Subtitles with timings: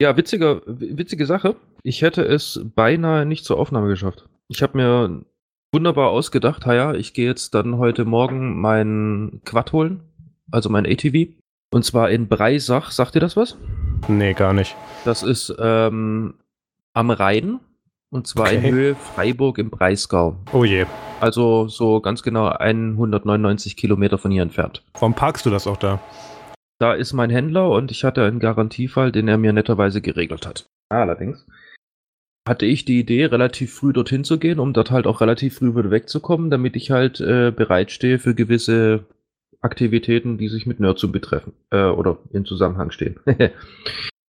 [0.00, 1.56] Ja, witzige, witzige Sache.
[1.82, 4.24] Ich hätte es beinahe nicht zur Aufnahme geschafft.
[4.48, 5.24] Ich habe mir
[5.72, 10.00] wunderbar ausgedacht, ja, ich gehe jetzt dann heute Morgen meinen Quad holen,
[10.50, 11.34] also mein ATV.
[11.70, 12.90] Und zwar in Breisach.
[12.92, 13.58] Sagt ihr das was?
[14.08, 14.74] Nee, gar nicht.
[15.04, 16.34] Das ist ähm,
[16.94, 17.60] am Rhein.
[18.08, 18.56] Und zwar okay.
[18.56, 20.34] in Höhe Freiburg im Breisgau.
[20.52, 20.86] Oh je.
[21.20, 24.82] Also so ganz genau 199 Kilometer von hier entfernt.
[24.94, 26.00] Warum parkst du das auch da?
[26.80, 30.66] Da ist mein Händler und ich hatte einen Garantiefall, den er mir netterweise geregelt hat.
[30.88, 31.46] Allerdings
[32.48, 35.76] hatte ich die Idee, relativ früh dorthin zu gehen, um dort halt auch relativ früh
[35.76, 39.04] wieder wegzukommen, damit ich halt äh, bereitstehe für gewisse
[39.60, 43.20] Aktivitäten, die sich mit Nerdzoom betreffen äh, oder in Zusammenhang stehen.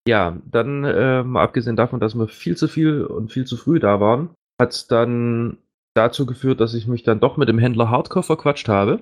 [0.07, 3.79] ja, dann äh, mal abgesehen davon, dass wir viel zu viel und viel zu früh
[3.79, 5.57] da waren, hat es dann
[5.93, 8.99] dazu geführt, dass ich mich dann doch mit dem Händler Hardcore verquatscht habe.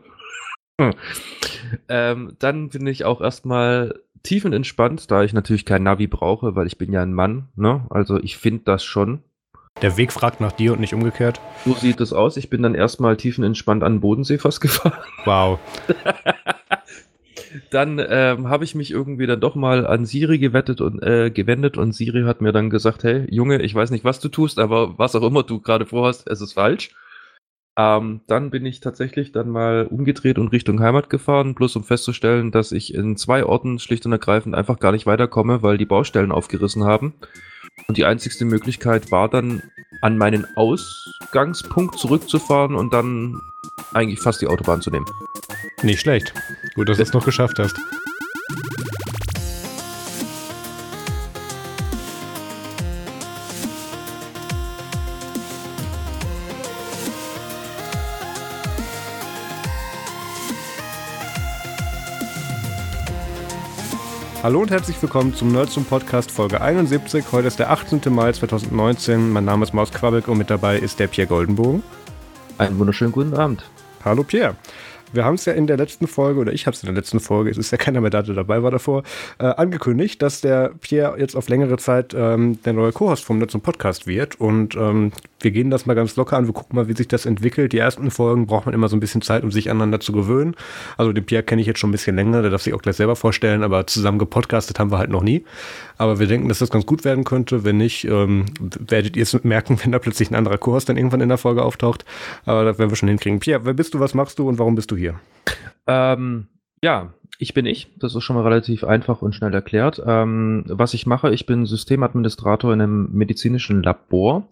[1.90, 6.78] Ähm, dann bin ich auch erstmal tiefenentspannt, da ich natürlich kein Navi brauche, weil ich
[6.78, 7.48] bin ja ein Mann.
[7.56, 7.86] Ne?
[7.90, 9.24] Also ich finde das schon.
[9.82, 11.40] Der Weg fragt nach dir und nicht umgekehrt.
[11.66, 12.36] So sieht es aus.
[12.36, 15.00] Ich bin dann erstmal tiefenentspannt an den Bodensee fast gefahren.
[15.26, 15.60] Wow.
[17.72, 21.78] dann ähm, habe ich mich irgendwie dann doch mal an Siri gewettet und äh, gewendet
[21.78, 24.98] und Siri hat mir dann gesagt, hey Junge, ich weiß nicht, was du tust, aber
[24.98, 26.92] was auch immer du gerade vorhast, es ist falsch.
[27.80, 32.52] Ähm, dann bin ich tatsächlich dann mal umgedreht und Richtung Heimat gefahren, bloß um festzustellen,
[32.52, 36.34] dass ich in zwei Orten schlicht und ergreifend einfach gar nicht weiterkomme, weil die Baustellen
[36.34, 37.14] aufgerissen haben.
[37.88, 39.64] Und die einzigste Möglichkeit war dann,
[40.02, 43.40] an meinen Ausgangspunkt zurückzufahren und dann
[43.94, 45.06] eigentlich fast die Autobahn zu nehmen.
[45.82, 46.34] Nicht schlecht.
[46.76, 47.80] Gut, dass du es noch geschafft hast.
[64.42, 67.26] Hallo und herzlich willkommen zum Nerds zum Podcast Folge 71.
[67.34, 68.00] Heute ist der 18.
[68.08, 69.32] Mai 2019.
[69.32, 71.84] Mein Name ist Maus Quabeck und mit dabei ist der Pierre Goldenbogen.
[72.58, 73.70] Einen wunderschönen guten Abend.
[74.06, 74.56] Hallo Pierre.
[75.12, 77.20] Wir haben es ja in der letzten Folge, oder ich habe es in der letzten
[77.20, 79.04] Folge, es ist ja keiner mehr da, der dabei war davor,
[79.40, 83.58] äh, angekündigt, dass der Pierre jetzt auf längere Zeit ähm, der neue Co-Host vom Netz
[83.58, 84.40] Podcast wird.
[84.40, 85.12] Und ähm,
[85.42, 87.74] wir gehen das mal ganz locker an, wir gucken mal, wie sich das entwickelt.
[87.74, 90.56] Die ersten Folgen braucht man immer so ein bisschen Zeit, um sich aneinander zu gewöhnen.
[90.98, 92.98] Also den Pierre kenne ich jetzt schon ein bisschen länger, der darf sich auch gleich
[92.98, 95.44] selber vorstellen, aber zusammen gepodcastet haben wir halt noch nie.
[95.98, 97.64] Aber wir denken, dass das ganz gut werden könnte.
[97.64, 101.22] Wenn nicht, ähm, werdet ihr es merken, wenn da plötzlich ein anderer Kurs dann irgendwann
[101.22, 102.06] in der Folge auftaucht.
[102.46, 103.40] Aber das werden wir schon hinkriegen.
[103.40, 104.99] Pierre, wer bist du, was machst du und warum bist du hier?
[105.88, 106.48] Ähm,
[106.84, 107.88] ja, ich bin ich.
[107.98, 110.02] Das ist schon mal relativ einfach und schnell erklärt.
[110.06, 114.48] Ähm, was ich mache, ich bin Systemadministrator in einem medizinischen Labor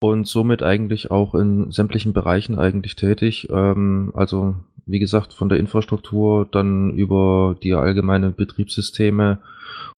[0.00, 3.48] und somit eigentlich auch in sämtlichen Bereichen eigentlich tätig.
[3.50, 9.38] Ähm, also wie gesagt, von der Infrastruktur dann über die allgemeine Betriebssysteme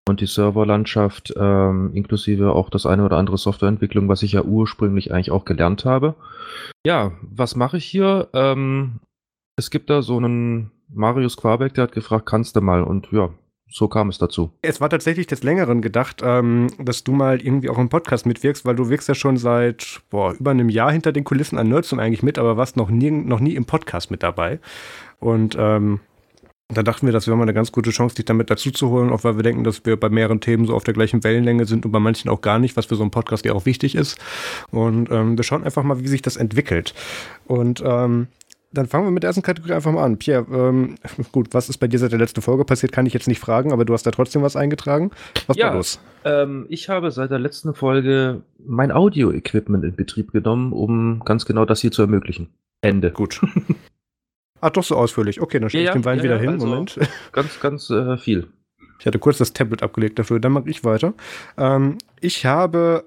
[0.06, 5.12] und die Serverlandschaft, ähm, inklusive auch das eine oder andere Softwareentwicklung, was ich ja ursprünglich
[5.12, 6.14] eigentlich auch gelernt habe.
[6.86, 8.28] Ja, was mache ich hier?
[8.34, 9.00] Ähm,
[9.56, 12.82] es gibt da so einen Marius Quabeck, der hat gefragt, kannst du mal?
[12.82, 13.30] Und ja,
[13.70, 14.52] so kam es dazu.
[14.62, 18.64] Es war tatsächlich des Längeren gedacht, ähm, dass du mal irgendwie auch im Podcast mitwirkst,
[18.64, 21.98] weil du wirkst ja schon seit boah, über einem Jahr hinter den Kulissen an Nerdsum
[21.98, 24.60] eigentlich mit, aber warst noch nie, noch nie im Podcast mit dabei.
[25.18, 26.00] Und ähm,
[26.68, 29.10] da dachten wir, das wäre mal eine ganz gute Chance, dich damit dazu zu holen,
[29.10, 31.84] auch weil wir denken, dass wir bei mehreren Themen so auf der gleichen Wellenlänge sind
[31.84, 34.18] und bei manchen auch gar nicht, was für so einen Podcast ja auch wichtig ist.
[34.70, 36.94] Und ähm, wir schauen einfach mal, wie sich das entwickelt.
[37.46, 38.28] Und ähm,
[38.74, 40.18] dann fangen wir mit der ersten Kategorie einfach mal an.
[40.18, 40.96] Pierre, ähm,
[41.32, 43.72] gut, was ist bei dir seit der letzten Folge passiert, kann ich jetzt nicht fragen,
[43.72, 45.10] aber du hast da trotzdem was eingetragen.
[45.46, 46.00] Was ja, war los?
[46.24, 51.64] Ähm, ich habe seit der letzten Folge mein Audio-Equipment in Betrieb genommen, um ganz genau
[51.64, 52.48] das hier zu ermöglichen.
[52.82, 53.10] Ende.
[53.10, 53.40] Gut.
[54.60, 55.40] Ach, doch so ausführlich.
[55.40, 56.50] Okay, dann stelle ja, ich den Wein ja, wieder hin.
[56.50, 56.98] Also Moment.
[57.32, 58.48] Ganz, ganz äh, viel.
[59.04, 61.12] Ich hatte kurz das Tablet abgelegt dafür, dann mache ich weiter.
[61.58, 63.04] Ähm, ich habe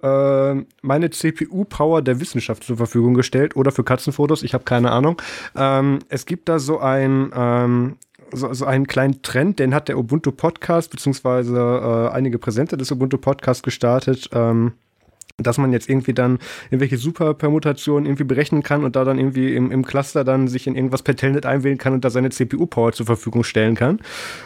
[0.62, 5.20] äh, meine CPU-Power der Wissenschaft zur Verfügung gestellt oder für Katzenfotos, ich habe keine Ahnung.
[5.56, 7.96] Ähm, es gibt da so ein ähm,
[8.32, 12.92] so, so einen kleinen Trend, den hat der Ubuntu Podcast beziehungsweise äh, einige Präsente des
[12.92, 14.30] Ubuntu Podcast gestartet.
[14.34, 14.74] Ähm,
[15.40, 16.40] dass man jetzt irgendwie dann
[16.72, 20.76] irgendwelche Superpermutationen irgendwie berechnen kann und da dann irgendwie im, im Cluster dann sich in
[20.76, 24.00] irgendwas per Telnet einwählen kann und da seine CPU-Power zur Verfügung stellen kann.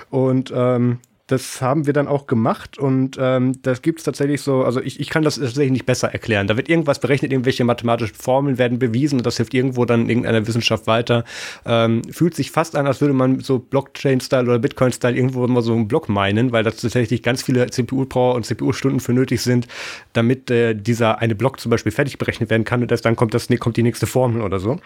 [0.09, 0.97] Und ähm,
[1.31, 4.99] das haben wir dann auch gemacht und ähm, das gibt es tatsächlich so, also ich,
[4.99, 6.47] ich kann das tatsächlich nicht besser erklären.
[6.47, 10.09] Da wird irgendwas berechnet, irgendwelche mathematischen Formeln werden bewiesen und das hilft irgendwo dann in
[10.09, 11.23] irgendeiner Wissenschaft weiter.
[11.65, 15.73] Ähm, fühlt sich fast an, als würde man so Blockchain-Style oder Bitcoin-Style irgendwo mal so
[15.73, 19.67] einen Block meinen, weil da tatsächlich ganz viele CPU-Power und CPU-Stunden für nötig sind,
[20.11, 23.33] damit äh, dieser eine Block zum Beispiel fertig berechnet werden kann und erst dann kommt,
[23.33, 24.79] das, kommt die nächste Formel oder so.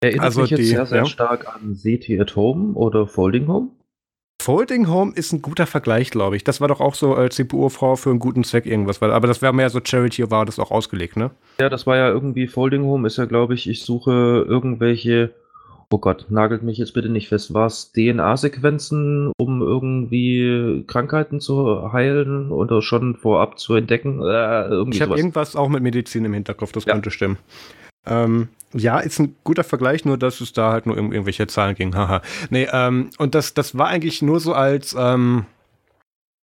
[0.00, 1.06] Erinnert also mich jetzt die, sehr, sehr ja.
[1.06, 3.68] stark an CT at Home oder Folding Home.
[4.44, 6.44] Folding Home ist ein guter Vergleich, glaube ich.
[6.44, 9.00] Das war doch auch so als CPU-Frau für einen guten Zweck irgendwas.
[9.00, 11.30] Aber das wäre mehr so Charity, war das auch ausgelegt, ne?
[11.58, 15.30] Ja, das war ja irgendwie Folding Home, ist ja, glaube ich, ich suche irgendwelche,
[15.88, 21.90] oh Gott, nagelt mich jetzt bitte nicht fest, war es DNA-Sequenzen, um irgendwie Krankheiten zu
[21.94, 24.20] heilen oder schon vorab zu entdecken?
[24.20, 26.92] Äh, ich habe irgendwas auch mit Medizin im Hinterkopf, das ja.
[26.92, 27.38] könnte stimmen.
[28.04, 31.94] Ähm, ja, ist ein guter Vergleich, nur dass es da halt nur irgendwelche Zahlen ging.
[31.94, 32.22] Haha.
[32.50, 35.46] nee, ähm, und das, das war eigentlich nur so als, ähm,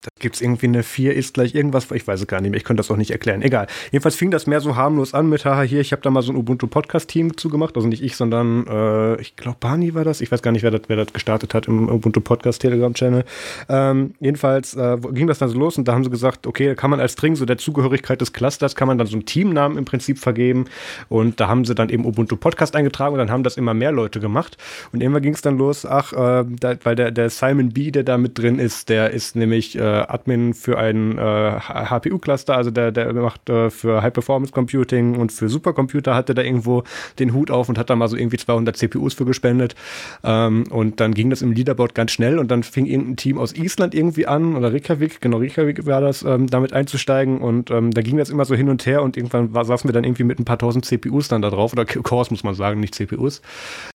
[0.02, 2.58] da gibt es irgendwie eine 4 ist gleich irgendwas, ich weiß es gar nicht mehr,
[2.58, 3.42] ich könnte das auch nicht erklären.
[3.42, 3.68] Egal.
[3.92, 6.32] Jedenfalls fing das mehr so harmlos an mit, haha, hier, ich habe da mal so
[6.32, 10.22] ein Ubuntu-Podcast-Team zugemacht, also nicht ich, sondern äh, ich glaube, Barney war das.
[10.22, 13.26] Ich weiß gar nicht, wer das, wer das gestartet hat im Ubuntu-Podcast-Telegram-Channel.
[13.68, 16.76] Ähm, jedenfalls äh, ging das dann so los und da haben sie gesagt, okay, da
[16.76, 19.78] kann man als String so der Zugehörigkeit des Clusters, kann man dann so einen Teamnamen
[19.78, 20.66] im Prinzip vergeben
[21.10, 24.22] und da haben sie dann eben Ubuntu-Podcast eingetragen und dann haben das immer mehr Leute
[24.22, 24.56] gemacht
[24.94, 28.04] und irgendwann ging es dann los, ach, äh, da, weil der, der Simon B., der
[28.04, 32.92] da mit drin ist, der ist nämlich äh, Admin für ein äh, HPU-Cluster, also der,
[32.92, 36.84] der macht äh, für High-Performance-Computing und für Supercomputer hatte da irgendwo
[37.20, 39.76] den Hut auf und hat da mal so irgendwie 200 CPUs für gespendet.
[40.24, 43.54] Ähm, und dann ging das im Leaderboard ganz schnell und dann fing irgendein Team aus
[43.54, 48.02] Island irgendwie an oder Reykjavik, genau Reykjavik war das, ähm, damit einzusteigen und ähm, da
[48.02, 50.40] ging das immer so hin und her und irgendwann war, saßen wir dann irgendwie mit
[50.40, 53.42] ein paar tausend CPUs dann da drauf oder Cores muss man sagen, nicht CPUs.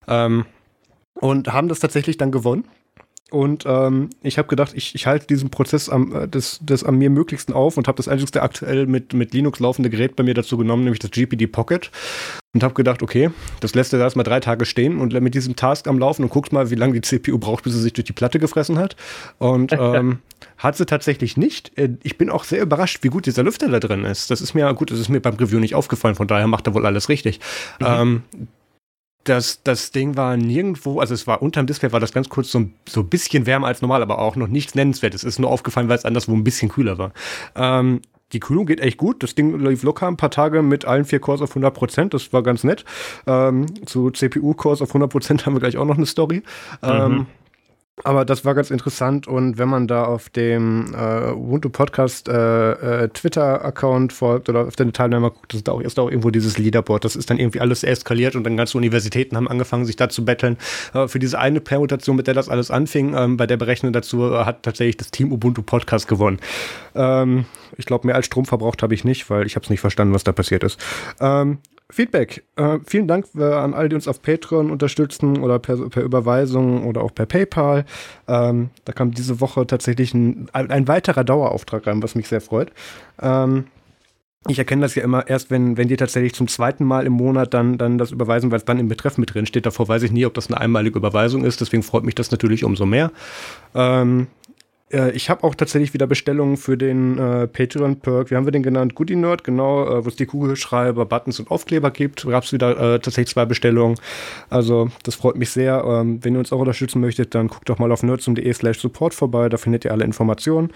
[0.08, 0.44] Ähm,
[1.14, 2.64] und haben das tatsächlich dann gewonnen.
[3.34, 6.98] Und ähm, ich habe gedacht, ich, ich halte diesen Prozess am, äh, des, des am
[6.98, 10.34] mir möglichsten auf und habe das einzigste aktuell mit, mit Linux laufende Gerät bei mir
[10.34, 11.90] dazu genommen, nämlich das GPD Pocket.
[12.54, 15.88] Und habe gedacht, okay, das lässt da erstmal drei Tage stehen und mit diesem Task
[15.88, 18.12] am Laufen und guckst mal, wie lange die CPU braucht, bis sie sich durch die
[18.12, 18.94] Platte gefressen hat.
[19.38, 20.20] Und ähm,
[20.56, 21.76] hat sie tatsächlich nicht.
[21.76, 24.30] Äh, ich bin auch sehr überrascht, wie gut dieser Lüfter da drin ist.
[24.30, 26.74] Das ist mir gut, das ist mir beim Review nicht aufgefallen, von daher macht er
[26.74, 27.40] wohl alles richtig.
[27.80, 27.86] Mhm.
[27.88, 28.22] Ähm,
[29.24, 32.66] das, das Ding war nirgendwo, also es war unterm Display, war das ganz kurz so,
[32.88, 35.22] so ein bisschen wärmer als normal, aber auch noch nichts nennenswertes.
[35.22, 37.12] Es ist nur aufgefallen, weil es anderswo ein bisschen kühler war.
[37.56, 39.22] Ähm, die Kühlung geht echt gut.
[39.22, 42.14] Das Ding lief locker ein paar Tage mit allen vier Cores auf 100 Prozent.
[42.14, 42.84] Das war ganz nett.
[43.26, 46.42] Ähm, zu CPU-Cores auf 100 Prozent haben wir gleich auch noch eine Story.
[46.82, 46.88] Mhm.
[46.90, 47.26] Ähm,
[48.02, 53.04] aber das war ganz interessant und wenn man da auf dem äh, Ubuntu Podcast äh,
[53.04, 56.30] äh, Twitter-Account folgt oder auf den Teilnehmer guckt, ist da, auch, ist da auch irgendwo
[56.30, 57.04] dieses Leaderboard.
[57.04, 60.24] Das ist dann irgendwie alles eskaliert und dann ganze Universitäten haben angefangen, sich da zu
[60.24, 60.56] betteln.
[60.92, 64.24] Äh, für diese eine Permutation, mit der das alles anfing, ähm, bei der Berechnung dazu
[64.24, 66.40] äh, hat tatsächlich das Team Ubuntu Podcast gewonnen.
[66.96, 67.44] Ähm,
[67.76, 70.14] ich glaube, mehr als Strom verbraucht habe ich nicht, weil ich habe es nicht verstanden,
[70.14, 70.80] was da passiert ist.
[71.20, 71.58] Ähm,
[71.90, 72.44] Feedback.
[72.56, 76.86] Äh, vielen Dank äh, an alle, die uns auf Patreon unterstützen oder per, per Überweisung
[76.86, 77.84] oder auch per PayPal.
[78.26, 82.72] Ähm, da kam diese Woche tatsächlich ein, ein, weiterer Dauerauftrag rein, was mich sehr freut.
[83.20, 83.66] Ähm,
[84.48, 87.54] ich erkenne das ja immer erst, wenn, wenn die tatsächlich zum zweiten Mal im Monat
[87.54, 89.64] dann, dann das überweisen, weil es dann im Betreff mit drin steht.
[89.64, 91.60] Davor weiß ich nie, ob das eine einmalige Überweisung ist.
[91.60, 93.10] Deswegen freut mich das natürlich umso mehr.
[93.74, 94.26] Ähm,
[94.92, 98.30] äh, ich habe auch tatsächlich wieder Bestellungen für den äh, Patreon-Perk.
[98.30, 98.94] Wie haben wir den genannt?
[98.94, 102.26] Goodie Nerd, genau, äh, wo es die Kugelschreiber, Buttons und Aufkleber gibt.
[102.26, 103.98] Gab es wieder äh, tatsächlich zwei Bestellungen.
[104.50, 105.84] Also, das freut mich sehr.
[105.86, 109.14] Ähm, wenn ihr uns auch unterstützen möchtet, dann guckt doch mal auf nerdsum.de slash support
[109.14, 109.48] vorbei.
[109.48, 110.70] Da findet ihr alle Informationen.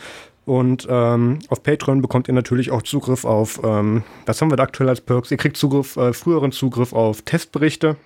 [0.44, 4.62] Und ähm, auf Patreon bekommt ihr natürlich auch Zugriff auf, ähm, was haben wir da
[4.62, 5.30] aktuell als Perks?
[5.30, 7.96] Ihr kriegt Zugriff, äh, früheren Zugriff auf Testberichte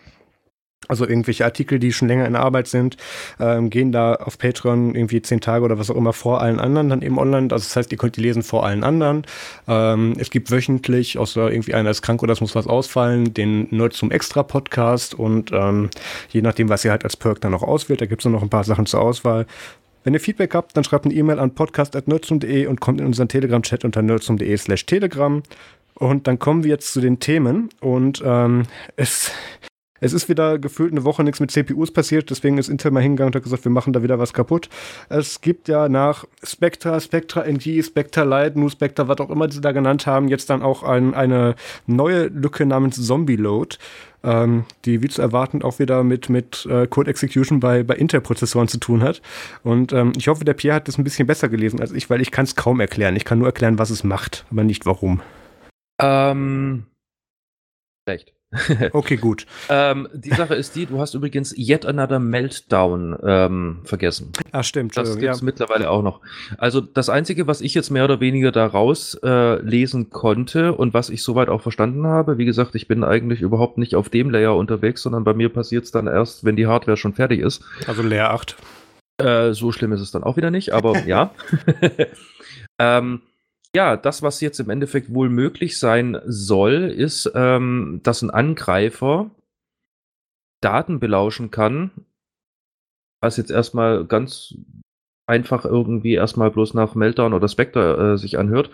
[0.89, 2.97] also irgendwelche Artikel, die schon länger in Arbeit sind,
[3.41, 6.89] ähm, gehen da auf Patreon irgendwie zehn Tage oder was auch immer vor allen anderen
[6.89, 7.49] dann eben online.
[7.53, 9.25] Also das heißt, ihr könnt die lesen vor allen anderen.
[9.69, 13.69] Ähm, es gibt wöchentlich, außer irgendwie einer ist krank oder es muss was ausfallen, den
[13.71, 15.91] Nerd zum Extra-Podcast und ähm,
[16.31, 18.51] je nachdem, was ihr halt als Perk dann noch auswählt, da gibt es noch ein
[18.51, 19.47] paar Sachen zur Auswahl.
[20.05, 23.85] Wenn ihr Feedback habt, dann schreibt eine E-Mail an podcast.nerdsum.de und kommt in unseren Telegram-Chat
[23.85, 25.43] unter nerdsum.de slash telegram.
[25.95, 28.65] Und dann kommen wir jetzt zu den Themen und ähm,
[28.97, 29.31] es
[30.03, 33.29] es ist wieder gefühlt eine Woche nichts mit CPUs passiert, deswegen ist Intel mal hingegangen
[33.29, 34.69] und hat gesagt, wir machen da wieder was kaputt.
[35.09, 39.61] Es gibt ja nach Spectra, Spectra NG, Spectra Lite, Nu Spectra, was auch immer sie
[39.61, 41.55] da genannt haben, jetzt dann auch ein, eine
[41.87, 43.77] neue Lücke namens Zombie Load.
[44.25, 48.69] Ähm, die wie zu erwarten auch wieder mit, mit äh, Code Execution bei, bei Intel-Prozessoren
[48.69, 49.21] zu tun hat.
[49.65, 52.21] Und ähm, ich hoffe, der Pierre hat das ein bisschen besser gelesen als ich, weil
[52.21, 53.17] ich kann es kaum erklären.
[53.17, 55.23] Ich kann nur erklären, was es macht, aber nicht warum.
[56.01, 56.85] Ähm,
[58.07, 58.33] schlecht.
[58.93, 59.47] okay, gut.
[59.69, 64.33] ähm, die Sache ist die, du hast übrigens Yet Another Meltdown ähm, vergessen.
[64.53, 64.97] Ah, stimmt.
[64.97, 65.45] Das gibt es ja.
[65.45, 66.21] mittlerweile auch noch.
[66.59, 71.11] Also das Einzige, was ich jetzt mehr oder weniger daraus äh, lesen konnte und was
[71.11, 74.57] ich soweit auch verstanden habe, wie gesagt, ich bin eigentlich überhaupt nicht auf dem Layer
[74.57, 77.65] unterwegs, sondern bei mir passiert es dann erst, wenn die Hardware schon fertig ist.
[77.87, 78.57] Also Layer 8.
[79.19, 81.33] Äh, so schlimm ist es dann auch wieder nicht, aber ja.
[82.79, 83.23] ähm,
[83.75, 89.31] ja, das, was jetzt im Endeffekt wohl möglich sein soll, ist, ähm, dass ein Angreifer
[90.61, 91.91] Daten belauschen kann,
[93.21, 94.55] was jetzt erstmal ganz
[95.27, 98.71] einfach irgendwie erstmal bloß nach Meltdown oder Spectre äh, sich anhört.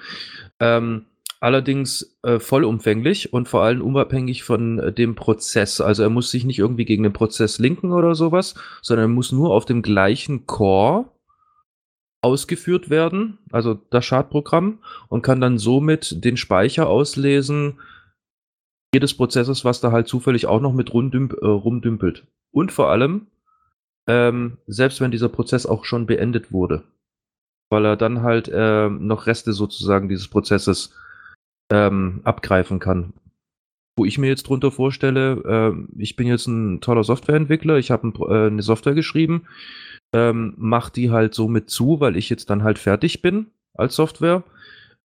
[0.60, 1.06] Ähm,
[1.40, 5.80] allerdings äh, vollumfänglich und vor allem unabhängig von äh, dem Prozess.
[5.80, 9.30] Also er muss sich nicht irgendwie gegen den Prozess linken oder sowas, sondern er muss
[9.30, 11.06] nur auf dem gleichen Core
[12.20, 17.78] ausgeführt werden, also das Schadprogramm, und kann dann somit den Speicher auslesen
[18.94, 22.26] jedes Prozesses, was da halt zufällig auch noch mit rumdümp äh, rumdümpelt.
[22.50, 23.26] Und vor allem,
[24.08, 26.82] ähm, selbst wenn dieser Prozess auch schon beendet wurde,
[27.70, 30.94] weil er dann halt äh, noch Reste sozusagen dieses Prozesses
[31.70, 33.12] ähm, abgreifen kann.
[33.96, 38.08] Wo ich mir jetzt drunter vorstelle, äh, ich bin jetzt ein toller Softwareentwickler, ich habe
[38.08, 39.46] ein, äh, eine Software geschrieben,
[40.12, 43.94] ähm, mach die halt so mit zu, weil ich jetzt dann halt fertig bin als
[43.96, 44.42] Software.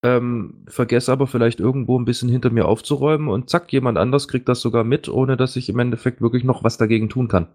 [0.05, 4.49] Ähm, vergesse aber vielleicht irgendwo ein bisschen hinter mir aufzuräumen und zack, jemand anders kriegt
[4.49, 7.47] das sogar mit, ohne dass ich im Endeffekt wirklich noch was dagegen tun kann.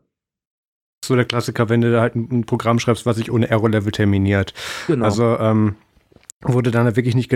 [1.04, 3.92] So der Klassiker, wenn du da halt ein, ein Programm schreibst, was sich ohne Error-Level
[3.92, 4.54] terminiert.
[4.88, 5.04] Genau.
[5.04, 5.76] Also ähm,
[6.42, 7.34] wurde dann wirklich nicht,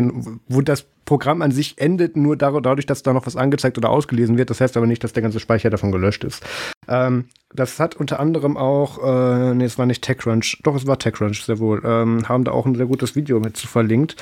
[0.48, 4.38] wo das Programm an sich endet, nur dadurch, dass da noch was angezeigt oder ausgelesen
[4.38, 4.50] wird.
[4.50, 6.44] Das heißt aber nicht, dass der ganze Speicher davon gelöscht ist.
[6.88, 10.98] Ähm, das hat unter anderem auch, äh, nee, es war nicht TechCrunch, doch, es war
[10.98, 14.16] TechCrunch, sehr wohl, ähm, haben da auch ein sehr gutes Video mit zu verlinkt,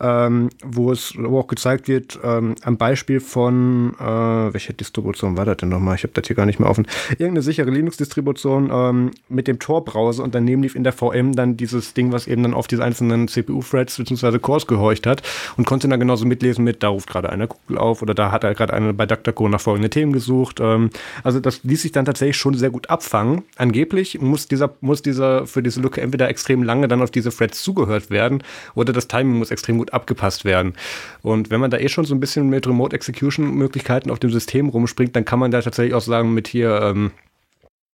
[0.00, 5.44] ähm, wo es wo auch gezeigt wird, ähm, am Beispiel von, äh, welche Distribution war
[5.44, 5.94] das denn nochmal?
[5.94, 6.86] Ich habe das hier gar nicht mehr offen.
[7.10, 11.94] Irgendeine sichere Linux-Distribution ähm, mit dem Tor-Browser und daneben lief in der VM dann dieses
[11.94, 14.38] Ding, was eben dann auf diese einzelnen CPU-Threads bzw.
[14.38, 15.22] Cores gehorcht hat
[15.56, 18.44] und konnte dann genauso mitlesen mit, da ruft gerade einer Google auf oder da hat
[18.44, 20.60] er gerade einer bei DuckDuckGo nach folgenden Themen gesucht.
[20.60, 20.90] Ähm,
[21.22, 23.44] also das ließ sich dann tatsächlich schon sehr gut abfangen.
[23.56, 27.62] Angeblich muss dieser, muss dieser für diese Lücke entweder extrem lange dann auf diese Threads
[27.62, 28.42] zugehört werden
[28.74, 30.74] oder das Timing muss extrem gut abgepasst werden.
[31.22, 34.30] Und wenn man da eh schon so ein bisschen mit Remote Execution Möglichkeiten auf dem
[34.30, 37.12] System rumspringt, dann kann man da tatsächlich auch sagen, mit hier, ähm,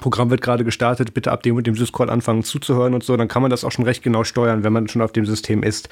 [0.00, 3.28] Programm wird gerade gestartet, bitte ab dem und dem Syscall anfangen zuzuhören und so, dann
[3.28, 5.88] kann man das auch schon recht genau steuern, wenn man schon auf dem System ist.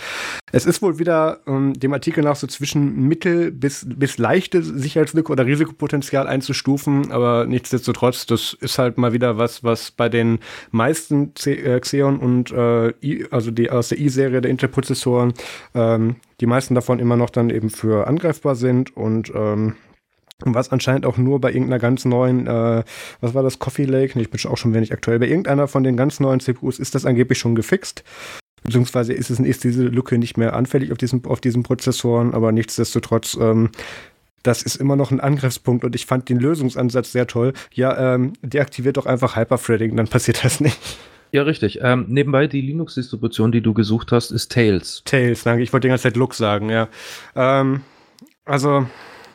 [0.51, 5.31] Es ist wohl wieder ähm, dem Artikel nach so zwischen mittel bis, bis leichte Sicherheitslücke
[5.31, 10.39] oder Risikopotenzial einzustufen, aber nichtsdestotrotz, das ist halt mal wieder was, was bei den
[10.71, 15.35] meisten äh, Xeon und äh, I, also die aus der i-Serie der Intel-Prozessoren,
[15.75, 19.75] ähm, die meisten davon immer noch dann eben für angreifbar sind und ähm,
[20.45, 22.85] was anscheinend auch nur bei irgendeiner ganz neuen, äh,
[23.21, 24.19] was war das, Coffee Lake?
[24.19, 25.19] ich bin auch schon wenig aktuell.
[25.19, 28.05] Bei irgendeiner von den ganz neuen CPUs ist das angeblich schon gefixt.
[28.63, 32.53] Beziehungsweise ist, es, ist diese Lücke nicht mehr anfällig auf diesen, auf diesen Prozessoren, aber
[32.53, 33.71] nichtsdestotrotz, ähm,
[34.43, 37.53] das ist immer noch ein Angriffspunkt und ich fand den Lösungsansatz sehr toll.
[37.73, 40.79] Ja, ähm, deaktiviert doch einfach Hyperthreading, dann passiert das nicht.
[41.31, 41.81] Ja, richtig.
[41.83, 45.03] Ähm, nebenbei die Linux-Distribution, die du gesucht hast, ist Tails.
[45.05, 45.63] Tails, danke.
[45.63, 46.89] Ich wollte die ganze Zeit Lux sagen, ja.
[47.37, 47.83] Ähm,
[48.47, 48.87] also,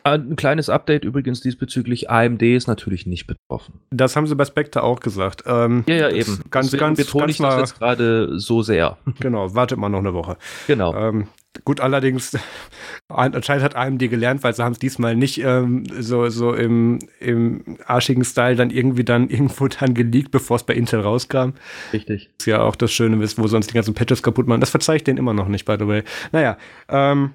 [0.04, 2.10] ein kleines Update übrigens diesbezüglich.
[2.10, 3.80] AMD ist natürlich nicht betroffen.
[3.90, 5.44] Das haben sie bei Spectre auch gesagt.
[5.46, 6.40] Ähm, ja, ja, eben.
[6.50, 8.98] Ganz, Deswegen ganz, betone ich das jetzt gerade so sehr.
[9.20, 10.36] Genau, wartet mal noch eine Woche.
[10.66, 10.94] Genau.
[10.94, 11.28] Ähm,
[11.64, 12.36] gut, allerdings,
[13.08, 17.78] anscheinend hat AMD gelernt, weil sie haben es diesmal nicht ähm, so, so im, im
[17.86, 21.52] arschigen Style dann irgendwie dann irgendwo dann geleakt, bevor es bei Intel rauskam.
[21.94, 22.28] Richtig.
[22.38, 24.60] Ist ja auch das Schöne, wo sonst die ganzen Patches kaputt machen.
[24.60, 26.02] Das verzeihe ich denen immer noch nicht, by the way.
[26.32, 26.58] Naja,
[26.88, 27.30] ähm,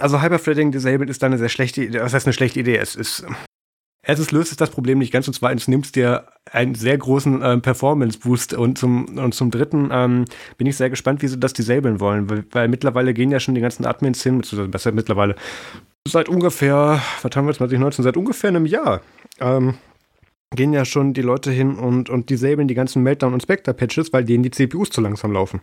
[0.00, 2.00] also Hyperthreading disabled ist da eine sehr schlechte Idee.
[2.00, 2.76] Was heißt eine schlechte Idee?
[2.76, 3.24] Es ist
[4.02, 7.42] Erstens löst es das Problem nicht ganz und zweitens nimmt es dir einen sehr großen
[7.44, 10.24] ähm, Performance-Boost und zum, und zum dritten ähm,
[10.56, 13.54] bin ich sehr gespannt, wie sie das disablen wollen, weil, weil mittlerweile gehen ja schon
[13.54, 15.36] die ganzen Admins hin, beziehungsweise besser mittlerweile
[16.08, 19.02] seit ungefähr, was haben wir jetzt 2019, seit ungefähr einem Jahr,
[19.38, 19.74] ähm,
[20.54, 24.24] gehen ja schon die Leute hin und, und disablen die ganzen Meltdown- und Spectre-Patches, weil
[24.24, 25.60] denen die CPUs zu langsam laufen.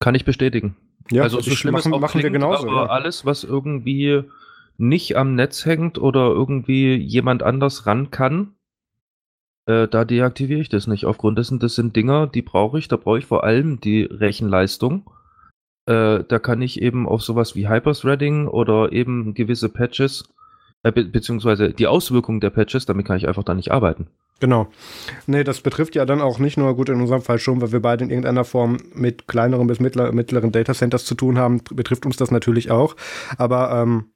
[0.00, 0.76] Kann ich bestätigen.
[1.10, 2.68] Ja, also so schlimm machen, machen wir genauso.
[2.68, 2.86] Aber ja.
[2.86, 4.24] alles, was irgendwie
[4.78, 8.54] nicht am Netz hängt oder irgendwie jemand anders ran kann,
[9.66, 11.04] äh, da deaktiviere ich das nicht.
[11.04, 12.88] Aufgrund dessen, das sind Dinger, die brauche ich.
[12.88, 15.10] Da brauche ich vor allem die Rechenleistung.
[15.86, 20.28] Äh, da kann ich eben auf sowas wie Hyperthreading oder eben gewisse Patches,
[20.82, 24.08] äh, be beziehungsweise die Auswirkungen der Patches, damit kann ich einfach da nicht arbeiten.
[24.40, 24.68] Genau.
[25.26, 27.80] Nee, das betrifft ja dann auch nicht nur, gut, in unserem Fall schon, weil wir
[27.80, 32.16] beide in irgendeiner Form mit kleineren bis mittler, mittleren Datacenters zu tun haben, betrifft uns
[32.16, 32.96] das natürlich auch.
[33.36, 34.06] Aber ähm,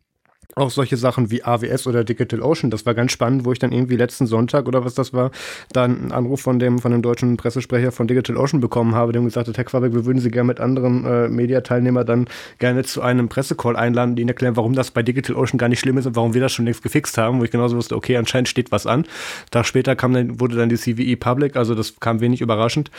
[0.56, 2.70] auch solche Sachen wie AWS oder DigitalOcean.
[2.70, 5.30] Das war ganz spannend, wo ich dann irgendwie letzten Sonntag oder was das war,
[5.72, 9.48] dann einen Anruf von dem, von dem deutschen Pressesprecher von DigitalOcean bekommen habe, dem gesagt
[9.48, 13.28] hat, Herr Quabeck, wir würden Sie gerne mit anderen äh, Mediateilnehmern dann gerne zu einem
[13.28, 16.34] Pressecall einladen, die Ihnen erklären, warum das bei DigitalOcean gar nicht schlimm ist und warum
[16.34, 19.04] wir das schon längst gefixt haben, wo ich genauso wusste, okay, anscheinend steht was an.
[19.50, 22.90] Tag später kam dann, wurde dann die CVE Public, also das kam wenig überraschend.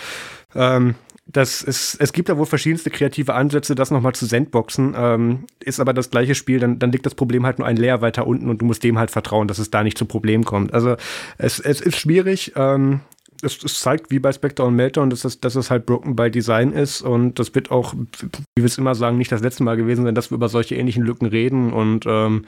[0.55, 0.95] Ähm,
[1.27, 4.93] das ist, es gibt da wohl verschiedenste kreative Ansätze, das nochmal zu sandboxen.
[4.95, 8.01] Ähm, ist aber das gleiche Spiel, dann, dann liegt das Problem halt nur ein Layer
[8.01, 10.73] weiter unten und du musst dem halt vertrauen, dass es da nicht zu Problemen kommt.
[10.73, 10.95] Also
[11.37, 12.53] es, es ist schwierig.
[12.55, 13.01] Ähm,
[13.41, 16.29] es, es, zeigt, wie bei Spectre und Meltdown, dass es, dass es halt Broken by
[16.29, 19.75] Design ist und das wird auch, wie wir es immer sagen, nicht das letzte Mal
[19.75, 22.45] gewesen sein, dass wir über solche ähnlichen Lücken reden und ähm,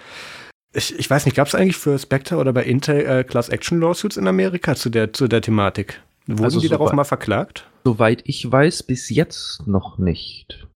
[0.73, 3.79] ich, ich weiß nicht, gab es eigentlich für Spectre oder bei Intel äh, Class Action
[3.79, 6.01] Lawsuits in Amerika zu der, zu der Thematik?
[6.27, 7.65] Wurden also die so darauf mal verklagt?
[7.87, 10.67] Soweit ich weiß, bis jetzt noch nicht.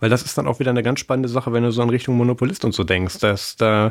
[0.00, 2.16] Weil das ist dann auch wieder eine ganz spannende Sache, wenn du so in Richtung
[2.16, 3.20] Monopolist und so denkst.
[3.20, 3.90] Dass da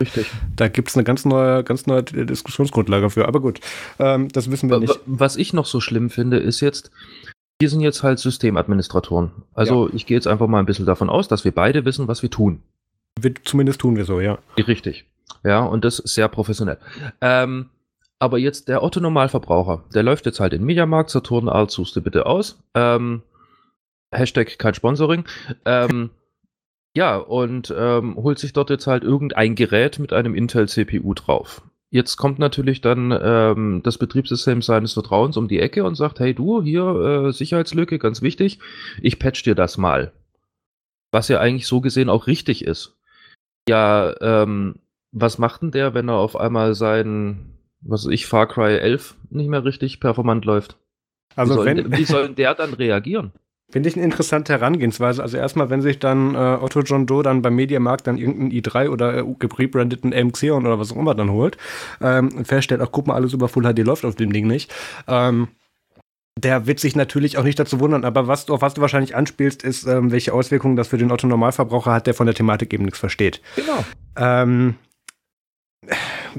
[0.57, 3.25] da gibt es eine ganz neue, ganz neue Diskussionsgrundlage für.
[3.25, 3.61] Aber gut,
[3.99, 4.99] ähm, das wissen wir nicht.
[5.05, 6.91] Was ich noch so schlimm finde, ist jetzt,
[7.61, 9.31] wir sind jetzt halt Systemadministratoren.
[9.53, 9.93] Also ja.
[9.95, 12.31] ich gehe jetzt einfach mal ein bisschen davon aus, dass wir beide wissen, was wir
[12.31, 12.63] tun.
[13.17, 14.39] Wir, zumindest tun wir so, ja.
[14.57, 15.05] Richtig.
[15.45, 16.79] Ja, und das sehr professionell.
[17.21, 17.69] Ähm,
[18.21, 22.27] aber jetzt der Otto-Normalverbraucher, der läuft jetzt halt in Mediamarkt, Saturn, Alt, suchst du bitte
[22.27, 22.61] aus.
[22.75, 23.23] Ähm,
[24.11, 25.25] Hashtag kein Sponsoring.
[25.65, 26.11] Ähm,
[26.95, 31.63] ja, und ähm, holt sich dort jetzt halt irgendein Gerät mit einem Intel-CPU drauf.
[31.89, 36.35] Jetzt kommt natürlich dann ähm, das Betriebssystem seines Vertrauens um die Ecke und sagt, hey
[36.35, 36.83] du, hier
[37.27, 38.59] äh, Sicherheitslücke, ganz wichtig,
[39.01, 40.11] ich patch dir das mal.
[41.11, 42.99] Was ja eigentlich so gesehen auch richtig ist.
[43.67, 44.75] Ja, ähm,
[45.11, 49.15] was macht denn der, wenn er auf einmal sein, was weiß ich, Far Cry 11
[49.29, 50.77] nicht mehr richtig performant läuft?
[51.35, 53.31] Also wie soll, wenn, wie soll der dann reagieren?
[53.71, 55.23] Finde ich eine interessante Herangehensweise.
[55.23, 58.89] Also erstmal, wenn sich dann äh, Otto John Doe dann beim Mediamarkt dann irgendeinen i3
[58.89, 61.57] oder äh, gebrandeten MX oder was auch immer dann holt
[62.01, 64.73] ähm, und feststellt, ach guck mal, alles über Full HD läuft auf dem Ding nicht.
[65.07, 65.47] Ähm,
[66.37, 69.63] der wird sich natürlich auch nicht dazu wundern, aber was, auf was du wahrscheinlich anspielst,
[69.63, 72.99] ist, ähm, welche Auswirkungen das für den Otto-Normalverbraucher hat, der von der Thematik eben nichts
[72.99, 73.41] versteht.
[73.55, 73.85] Genau.
[74.17, 74.75] Ähm,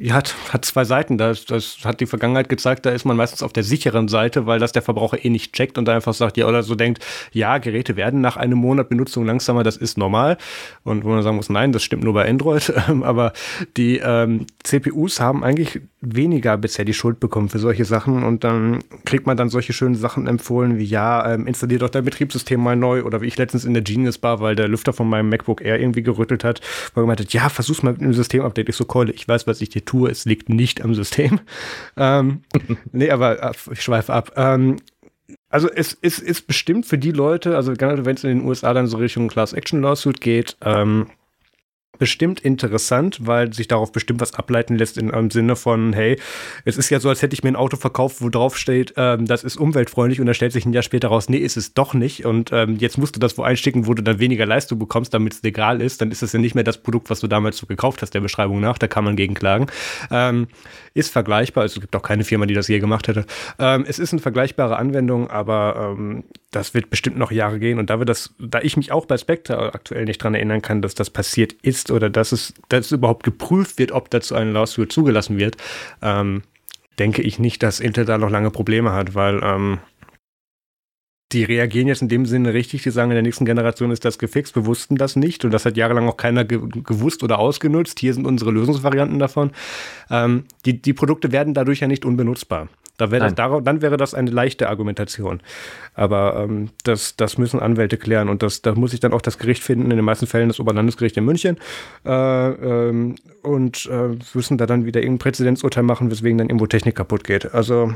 [0.01, 1.19] ja, hat, zwei Seiten.
[1.19, 4.59] Das, das hat die Vergangenheit gezeigt, da ist man meistens auf der sicheren Seite, weil
[4.59, 7.97] das der Verbraucher eh nicht checkt und einfach sagt, ja, oder so denkt, ja, Geräte
[7.97, 10.39] werden nach einem Monat Benutzung langsamer, das ist normal.
[10.85, 12.73] Und wo man sagen muss, nein, das stimmt nur bei Android.
[13.03, 13.33] Aber
[13.77, 18.81] die ähm, CPUs haben eigentlich weniger bisher die Schuld bekommen für solche Sachen und dann
[19.05, 22.75] kriegt man dann solche schönen Sachen empfohlen wie, ja, ähm, installier doch dein Betriebssystem mal
[22.75, 25.63] neu oder wie ich letztens in der Genius Bar, weil der Lüfter von meinem MacBook
[25.63, 26.61] Air irgendwie gerüttelt hat,
[26.95, 28.69] er gemeint hat, ja, versuch's mal mit einem Systemupdate.
[28.69, 31.41] Ich so, Keule, ich weiß, was ich dir tue, es liegt nicht am System.
[31.97, 32.43] ähm,
[32.91, 34.33] nee, aber äh, ich schweife ab.
[34.37, 34.77] Ähm,
[35.49, 38.75] also es, es ist bestimmt für die Leute, also gerade wenn es in den USA
[38.75, 41.07] dann so Richtung Class Action Lawsuit geht, ähm,
[42.03, 46.19] bestimmt interessant, weil sich darauf bestimmt was ableiten lässt in einem Sinne von, hey,
[46.65, 49.25] es ist ja so, als hätte ich mir ein Auto verkauft, wo drauf steht, ähm,
[49.27, 51.95] das ist umweltfreundlich und da stellt sich ein Jahr später raus, nee, ist es doch
[51.95, 55.15] nicht und ähm, jetzt musst du das wo einstecken, wo du dann weniger Leistung bekommst,
[55.15, 57.57] damit es legal ist, dann ist es ja nicht mehr das Produkt, was du damals
[57.57, 59.69] so gekauft hast, der Beschreibung nach, da kann man gegen klagen.
[60.11, 60.49] Ähm,
[60.95, 63.27] ist vergleichbar, also es gibt auch keine Firma, die das je gemacht hätte.
[63.61, 67.91] Ähm, es ist eine vergleichbare Anwendung, aber ähm, das wird bestimmt noch Jahre gehen und
[67.91, 70.95] da wir das, da ich mich auch bei Spectre aktuell nicht dran erinnern kann, dass
[70.95, 74.93] das passiert ist oder dass es, dass es überhaupt geprüft wird, ob dazu ein Lawsuit
[74.93, 75.57] zugelassen wird,
[76.03, 76.43] ähm,
[76.99, 79.79] denke ich nicht, dass Intel da noch lange Probleme hat, weil ähm,
[81.33, 84.19] die reagieren jetzt in dem Sinne richtig, die sagen, in der nächsten Generation ist das
[84.19, 87.99] gefixt, wir wussten das nicht und das hat jahrelang auch keiner ge gewusst oder ausgenutzt.
[88.01, 89.53] Hier sind unsere Lösungsvarianten davon.
[90.11, 92.69] Ähm, die, die Produkte werden dadurch ja nicht unbenutzbar.
[93.03, 95.41] Da wär das, dann wäre das eine leichte Argumentation.
[95.95, 99.39] Aber ähm, das, das müssen Anwälte klären und das, da muss sich dann auch das
[99.39, 101.59] Gericht finden, in den meisten Fällen das Oberlandesgericht in München.
[102.07, 106.95] Äh, ähm, und äh, müssen da dann wieder irgendein Präzedenzurteil machen, weswegen dann irgendwo Technik
[106.95, 107.53] kaputt geht.
[107.53, 107.93] Also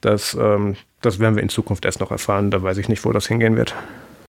[0.00, 2.50] das, ähm, das werden wir in Zukunft erst noch erfahren.
[2.50, 3.76] Da weiß ich nicht, wo das hingehen wird.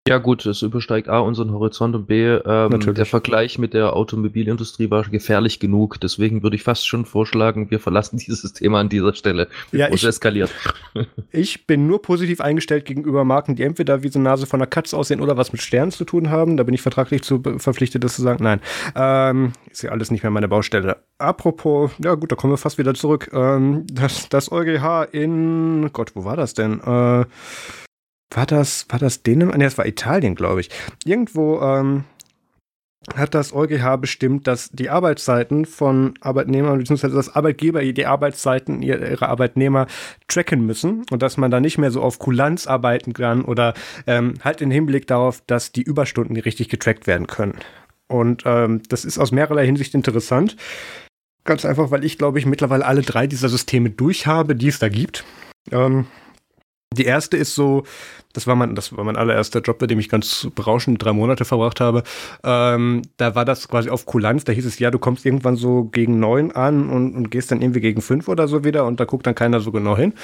[0.06, 4.90] Ja gut, es übersteigt A unseren Horizont und B, ähm, der Vergleich mit der Automobilindustrie
[4.90, 5.98] war gefährlich genug.
[5.98, 9.94] Deswegen würde ich fast schon vorschlagen, wir verlassen dieses Thema an dieser Stelle, bevor ja,
[9.94, 10.50] es eskaliert.
[11.32, 14.68] Ich bin nur positiv eingestellt gegenüber Marken, die entweder wie so eine Nase von einer
[14.68, 16.56] Katze aussehen oder was mit Sternen zu tun haben.
[16.56, 18.44] Da bin ich vertraglich zu verpflichtet, das zu sagen.
[18.44, 18.60] Nein,
[18.94, 20.98] ähm, ist ja alles nicht mehr meine Baustelle.
[21.18, 23.30] Apropos, ja gut, da kommen wir fast wieder zurück.
[23.32, 26.80] Ähm, das, das EuGH in, Gott, wo war das denn?
[26.80, 27.24] Äh,
[28.34, 29.58] war das, war das Dänemark?
[29.58, 30.70] Nee, das war Italien, glaube ich.
[31.04, 32.04] Irgendwo ähm,
[33.14, 39.28] hat das EuGH bestimmt, dass die Arbeitszeiten von Arbeitnehmern, beziehungsweise dass Arbeitgeber die Arbeitszeiten ihrer
[39.28, 39.86] Arbeitnehmer
[40.28, 43.74] tracken müssen und dass man da nicht mehr so auf Kulanz arbeiten kann oder
[44.06, 47.58] ähm, halt im Hinblick darauf, dass die Überstunden richtig getrackt werden können.
[48.08, 50.56] Und ähm, das ist aus mehrerlei Hinsicht interessant.
[51.44, 54.78] Ganz einfach, weil ich, glaube ich, mittlerweile alle drei dieser Systeme durch habe, die es
[54.78, 55.24] da gibt.
[55.70, 56.06] Ähm,
[56.94, 57.84] die erste ist so,
[58.32, 61.44] das war mein, das war mein allererster Job, bei dem ich ganz berauschend drei Monate
[61.44, 62.02] verbracht habe.
[62.42, 64.44] Ähm, da war das quasi auf Kulanz.
[64.44, 67.62] Da hieß es, ja, du kommst irgendwann so gegen neun an und, und gehst dann
[67.62, 70.14] irgendwie gegen fünf oder so wieder und da guckt dann keiner so genau hin.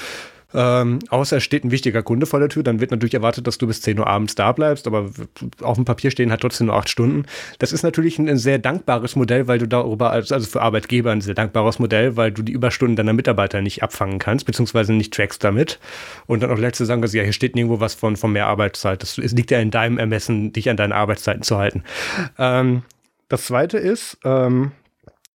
[0.53, 3.57] Ähm, außer es steht ein wichtiger Kunde vor der Tür, dann wird natürlich erwartet, dass
[3.57, 5.09] du bis 10 Uhr abends da bleibst, aber
[5.61, 7.25] auf dem Papier stehen halt trotzdem nur acht Stunden.
[7.59, 11.21] Das ist natürlich ein, ein sehr dankbares Modell, weil du darüber, also für Arbeitgeber ein
[11.21, 15.43] sehr dankbares Modell, weil du die Überstunden deiner Mitarbeiter nicht abfangen kannst, beziehungsweise nicht trackst
[15.43, 15.79] damit.
[16.27, 19.01] Und dann auch letzte sagen, also ja, hier steht nirgendwo was von, von mehr Arbeitszeit.
[19.01, 21.83] Das, es liegt ja in deinem Ermessen, dich an deine Arbeitszeiten zu halten.
[22.37, 22.83] Ähm,
[23.29, 24.71] das zweite ist, ähm,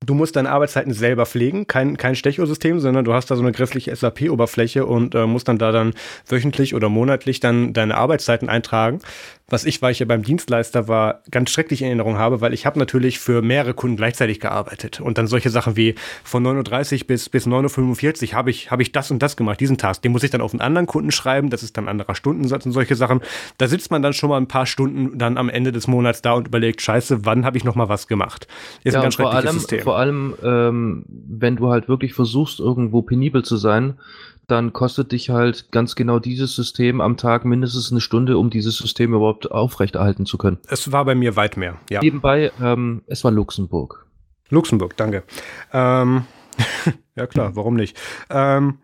[0.04, 3.52] Du musst deine Arbeitszeiten selber pflegen, kein, kein Stechosystem, sondern du hast da so eine
[3.52, 5.94] grässliche SAP-Oberfläche und äh, musst dann da dann
[6.28, 9.00] wöchentlich oder monatlich dann deine Arbeitszeiten eintragen
[9.48, 12.64] was ich, weil ich ja beim Dienstleister war, ganz schrecklich in Erinnerung habe, weil ich
[12.64, 15.00] habe natürlich für mehrere Kunden gleichzeitig gearbeitet.
[15.00, 18.80] Und dann solche Sachen wie von 9.30 Uhr bis, bis 9.45 Uhr habe ich, hab
[18.80, 20.00] ich das und das gemacht, diesen Task.
[20.00, 22.64] Den muss ich dann auf einen anderen Kunden schreiben, das ist dann ein anderer Stundensatz
[22.64, 23.20] und solche Sachen.
[23.58, 26.32] Da sitzt man dann schon mal ein paar Stunden dann am Ende des Monats da
[26.32, 28.48] und überlegt, scheiße, wann habe ich noch mal was gemacht?
[28.82, 29.80] Ist ja, ein ganz vor allem, System.
[29.80, 33.98] Vor allem, ähm, wenn du halt wirklich versuchst, irgendwo penibel zu sein,
[34.46, 38.76] dann kostet dich halt ganz genau dieses System am Tag mindestens eine Stunde, um dieses
[38.76, 40.58] System überhaupt aufrechterhalten zu können.
[40.68, 42.00] Es war bei mir weit mehr, ja.
[42.00, 44.06] Nebenbei, ähm, es war Luxemburg.
[44.50, 45.24] Luxemburg, danke.
[45.72, 46.24] Ähm,
[47.16, 47.96] ja klar, warum nicht?
[48.30, 48.78] Ähm,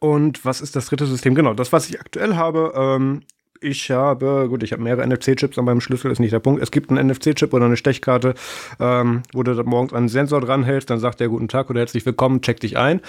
[0.00, 1.34] und was ist das dritte System?
[1.34, 3.22] Genau, das, was ich aktuell habe, ähm,
[3.62, 6.60] ich habe, gut, ich habe mehrere NFC-Chips an meinem Schlüssel, ist nicht der Punkt.
[6.60, 8.34] Es gibt einen NFC-Chip oder eine Stechkarte,
[8.80, 12.40] ähm, wo du morgens einen Sensor dranhältst, dann sagt der guten Tag oder herzlich willkommen,
[12.40, 13.00] check dich ein.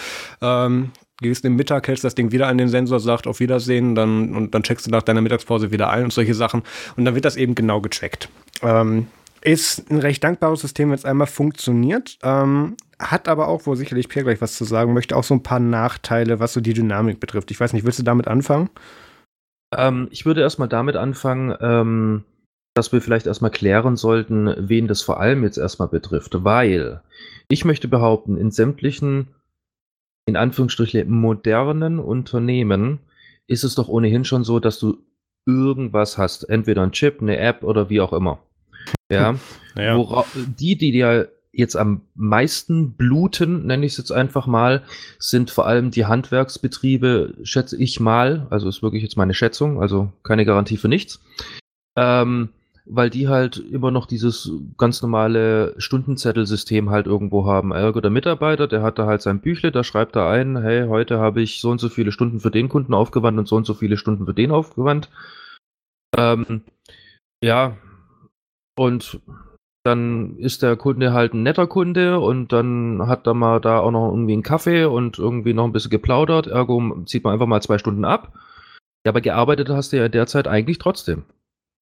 [0.41, 0.91] Ähm,
[1.23, 4.53] gehst im Mittag, hältst das Ding wieder an den Sensor, sagt auf Wiedersehen, dann, und
[4.53, 6.61] dann checkst du nach deiner Mittagspause wieder ein und solche Sachen.
[6.95, 8.29] Und dann wird das eben genau getrackt.
[8.61, 9.07] Ähm,
[9.41, 12.19] ist ein recht dankbares System, wenn es einmal funktioniert.
[12.21, 15.43] Ähm, hat aber auch, wo sicherlich Pierre gleich was zu sagen möchte, auch so ein
[15.43, 17.51] paar Nachteile, was so die Dynamik betrifft.
[17.51, 18.69] Ich weiß nicht, willst du damit anfangen?
[19.75, 22.23] Ähm, ich würde erstmal damit anfangen, ähm,
[22.73, 27.01] dass wir vielleicht erstmal klären sollten, wen das vor allem jetzt erstmal betrifft, weil
[27.49, 29.27] ich möchte behaupten, in sämtlichen
[30.25, 32.99] in Anführungsstrichen modernen Unternehmen
[33.47, 34.97] ist es doch ohnehin schon so, dass du
[35.45, 36.43] irgendwas hast.
[36.43, 38.39] Entweder ein Chip, eine App oder wie auch immer.
[39.11, 39.35] Ja.
[39.75, 39.97] Naja.
[39.97, 44.83] Wora, die, die dir jetzt am meisten bluten, nenne ich es jetzt einfach mal,
[45.19, 48.47] sind vor allem die Handwerksbetriebe, schätze ich mal.
[48.49, 51.21] Also ist wirklich jetzt meine Schätzung, also keine Garantie für nichts.
[51.95, 52.49] Ähm,
[52.85, 57.71] weil die halt immer noch dieses ganz normale Stundenzettelsystem halt irgendwo haben.
[57.71, 61.19] Ergo der Mitarbeiter, der hat da halt sein Büchle, da schreibt er ein, hey, heute
[61.19, 63.73] habe ich so und so viele Stunden für den Kunden aufgewandt und so und so
[63.73, 65.09] viele Stunden für den aufgewandt.
[66.17, 66.61] Ähm,
[67.43, 67.77] ja,
[68.77, 69.21] und
[69.85, 73.91] dann ist der Kunde halt ein netter Kunde und dann hat er mal da auch
[73.91, 76.47] noch irgendwie einen Kaffee und irgendwie noch ein bisschen geplaudert.
[76.47, 78.33] Ergo zieht man einfach mal zwei Stunden ab.
[79.05, 81.23] Ja, aber gearbeitet hast du ja derzeit eigentlich trotzdem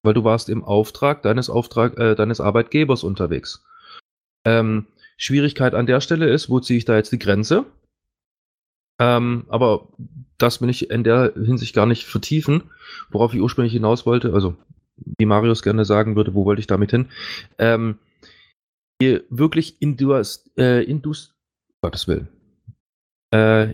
[0.04, 3.64] weil du warst im Auftrag deines, Auftrag, äh, deines Arbeitgebers unterwegs.
[4.46, 4.88] Ähm,
[5.18, 7.66] Schwierigkeit an der Stelle ist, wo ziehe ich da jetzt die Grenze?
[9.00, 9.88] Ähm, aber
[10.38, 12.64] das will ich in der Hinsicht gar nicht vertiefen,
[13.10, 14.34] worauf ich ursprünglich hinaus wollte.
[14.34, 14.56] Also,
[15.18, 17.10] wie Marius gerne sagen würde, wo wollte ich damit hin?
[17.58, 18.00] Ähm,
[19.00, 21.36] wirklich indus, äh, indus,
[21.82, 22.28] Gottes Willen,
[23.34, 23.74] äh,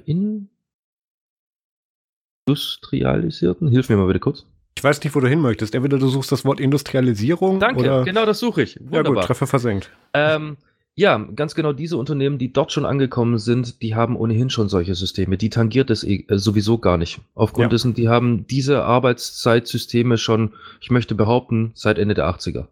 [2.48, 4.46] industrialisierten, hilf mir mal bitte kurz.
[4.78, 5.74] Ich weiß nicht, wo du hin möchtest.
[5.74, 7.60] Entweder du suchst das Wort Industrialisierung.
[7.60, 8.80] Danke, oder genau das suche ich.
[8.80, 9.06] Wunderbar.
[9.06, 9.90] Ja gut, Treffer versenkt.
[10.14, 10.56] Ähm,
[10.94, 14.94] ja, ganz genau diese Unternehmen, die dort schon angekommen sind, die haben ohnehin schon solche
[14.94, 15.36] Systeme.
[15.36, 17.20] Die tangiert es eh, äh, sowieso gar nicht.
[17.34, 17.70] Aufgrund ja.
[17.70, 22.68] dessen, die haben diese Arbeitszeitsysteme schon, ich möchte behaupten, seit Ende der 80er.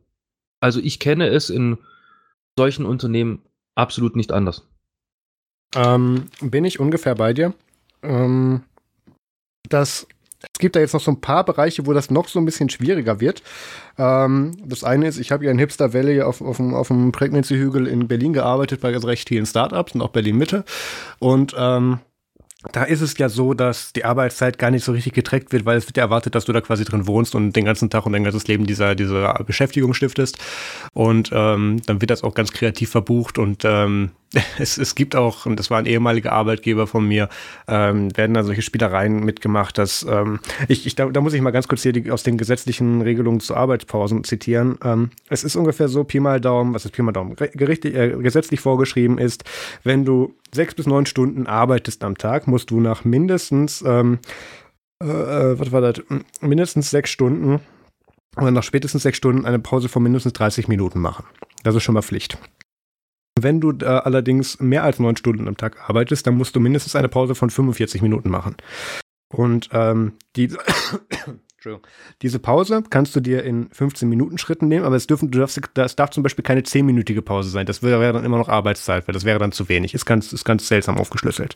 [0.59, 1.79] Also ich kenne es in
[2.55, 3.41] solchen Unternehmen
[3.73, 4.67] absolut nicht anders.
[5.75, 7.55] Ähm, bin ich ungefähr bei dir.
[8.03, 8.61] Ähm,
[9.69, 10.07] das
[10.53, 12.69] es gibt da jetzt noch so ein paar Bereiche, wo das noch so ein bisschen
[12.69, 13.43] schwieriger wird.
[13.97, 17.11] Ähm, das eine ist, ich habe ja in Hipster Valley auf, auf, dem, auf dem
[17.11, 20.63] Pregnancy-Hügel in Berlin gearbeitet, bei recht vielen Startups und auch Berlin-Mitte.
[21.19, 21.99] Und ähm,
[22.71, 25.77] da ist es ja so, dass die Arbeitszeit gar nicht so richtig getrackt wird, weil
[25.77, 28.13] es wird ja erwartet, dass du da quasi drin wohnst und den ganzen Tag und
[28.13, 30.37] dein ganzes Leben dieser, dieser Beschäftigung stiftest.
[30.93, 34.11] Und ähm, dann wird das auch ganz kreativ verbucht und ähm,
[34.59, 37.29] es, es gibt auch, und das war ein ehemaliger Arbeitgeber von mir,
[37.67, 41.51] ähm, werden da solche Spielereien mitgemacht, dass ähm, ich, ich da, da muss ich mal
[41.51, 44.77] ganz kurz hier die, aus den gesetzlichen Regelungen zu Arbeitspausen zitieren.
[44.83, 48.59] Ähm, es ist ungefähr so, Pi mal Daumen, was ist Pi mal Daumen, äh, gesetzlich
[48.59, 49.43] vorgeschrieben ist,
[49.83, 54.19] wenn du sechs bis neun Stunden arbeitest am Tag, musst du nach mindestens, ähm,
[55.01, 56.03] äh, äh was war das,
[56.41, 57.61] mindestens sechs Stunden
[58.37, 61.25] oder nach spätestens sechs Stunden eine Pause von mindestens 30 Minuten machen.
[61.63, 62.37] Das ist schon mal Pflicht.
[63.45, 66.95] Wenn du äh, allerdings mehr als neun Stunden am Tag arbeitest, dann musst du mindestens
[66.95, 68.55] eine Pause von 45 Minuten machen.
[69.31, 70.47] Und ähm, die,
[72.23, 75.61] diese Pause kannst du dir in 15 Minuten Schritten nehmen, aber es, dürfen, du darfst,
[75.75, 77.67] das darf zum Beispiel keine 10-minütige Pause sein.
[77.67, 79.93] Das wäre dann immer noch Arbeitszeit, weil das wäre dann zu wenig.
[79.93, 81.55] Ist ganz, ist ganz seltsam aufgeschlüsselt.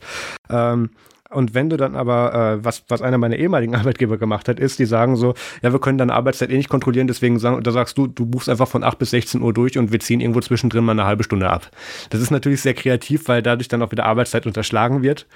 [0.51, 0.91] Ähm,
[1.31, 4.79] Und wenn du dann aber, äh, was, was einer meiner ehemaligen Arbeitgeber gemacht hat, ist,
[4.79, 7.97] die sagen so, ja, wir können deine Arbeitszeit eh nicht kontrollieren, deswegen sagen, da sagst
[7.97, 10.83] du, du buchst einfach von 8 bis 16 Uhr durch und wir ziehen irgendwo zwischendrin
[10.83, 11.69] mal eine halbe Stunde ab.
[12.09, 15.27] Das ist natürlich sehr kreativ, weil dadurch dann auch wieder Arbeitszeit unterschlagen wird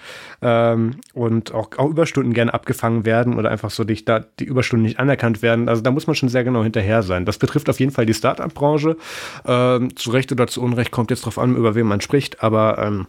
[0.41, 4.85] ähm, und auch, auch Überstunden gerne abgefangen werden oder einfach so dich da die Überstunden
[4.85, 5.69] nicht anerkannt werden.
[5.69, 7.25] Also da muss man schon sehr genau hinterher sein.
[7.25, 8.97] Das betrifft auf jeden Fall die Start-up-Branche.
[9.45, 12.79] Ähm, zu Recht oder zu Unrecht kommt jetzt drauf an, über wen man spricht, aber
[12.79, 13.07] ähm,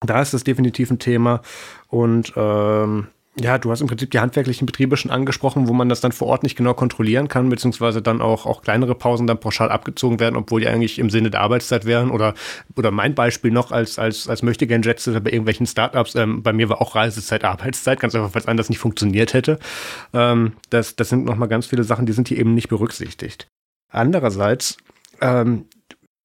[0.00, 1.42] da ist das definitiv ein Thema.
[1.88, 3.08] Und ähm,
[3.38, 6.28] ja, du hast im Prinzip die handwerklichen Betriebe schon angesprochen, wo man das dann vor
[6.28, 10.36] Ort nicht genau kontrollieren kann, beziehungsweise dann auch, auch kleinere Pausen dann pauschal abgezogen werden,
[10.36, 12.10] obwohl die eigentlich im Sinne der Arbeitszeit wären.
[12.10, 12.34] Oder,
[12.76, 16.52] oder mein Beispiel noch als, als, als möchte gern Jetsetter bei irgendwelchen Startups, ähm, bei
[16.52, 19.58] mir war auch Reisezeit Arbeitszeit, ganz einfach, es anders nicht funktioniert hätte.
[20.12, 23.48] Ähm, das, das sind nochmal ganz viele Sachen, die sind hier eben nicht berücksichtigt.
[23.90, 24.76] Andererseits,
[25.20, 25.66] ähm,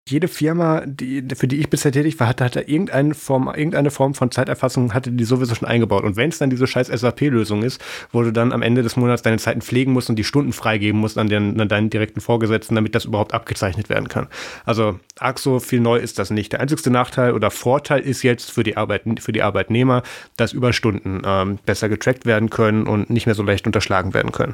[0.08, 4.14] jede Firma, die, für die ich bisher tätig war, hatte, hatte irgendeine Form, irgendeine Form
[4.14, 6.04] von Zeiterfassung, hatte die sowieso schon eingebaut.
[6.04, 9.24] Und wenn es dann diese scheiß SAP-Lösung ist, wo du dann am Ende des Monats
[9.24, 12.76] deine Zeiten pflegen musst und die Stunden freigeben musst an, den, an deinen direkten Vorgesetzten,
[12.76, 14.28] damit das überhaupt abgezeichnet werden kann.
[14.64, 16.54] Also arg so viel neu ist das nicht.
[16.54, 20.04] Der einzigste Nachteil oder Vorteil ist jetzt für die, Arbeit, für die Arbeitnehmer,
[20.38, 24.54] dass Überstunden ähm, besser getrackt werden können und nicht mehr so leicht unterschlagen werden können.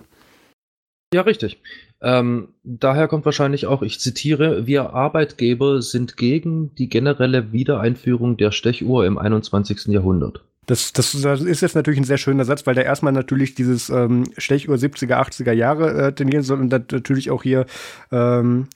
[1.13, 1.61] Ja, richtig.
[2.01, 8.51] Ähm, daher kommt wahrscheinlich auch, ich zitiere, wir Arbeitgeber sind gegen die generelle Wiedereinführung der
[8.51, 9.87] Stechuhr im 21.
[9.87, 10.43] Jahrhundert.
[10.67, 14.31] Das, das, ist jetzt natürlich ein sehr schöner Satz, weil der erstmal natürlich dieses ähm,
[14.37, 17.65] Stechuhr 70er, 80er Jahre äh, trainieren soll und dann natürlich auch hier
[18.11, 18.67] ähm,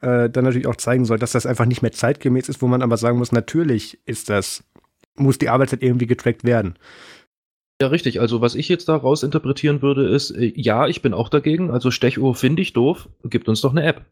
[0.00, 2.82] äh, dann natürlich auch zeigen soll, dass das einfach nicht mehr zeitgemäß ist, wo man
[2.82, 4.64] aber sagen muss, natürlich ist das,
[5.16, 6.76] muss die Arbeitszeit irgendwie getrackt werden.
[7.80, 8.20] Ja, richtig.
[8.20, 11.70] Also, was ich jetzt daraus interpretieren würde, ist, äh, ja, ich bin auch dagegen.
[11.70, 13.08] Also, Stechuhr finde ich doof.
[13.24, 14.04] Gibt uns doch eine App.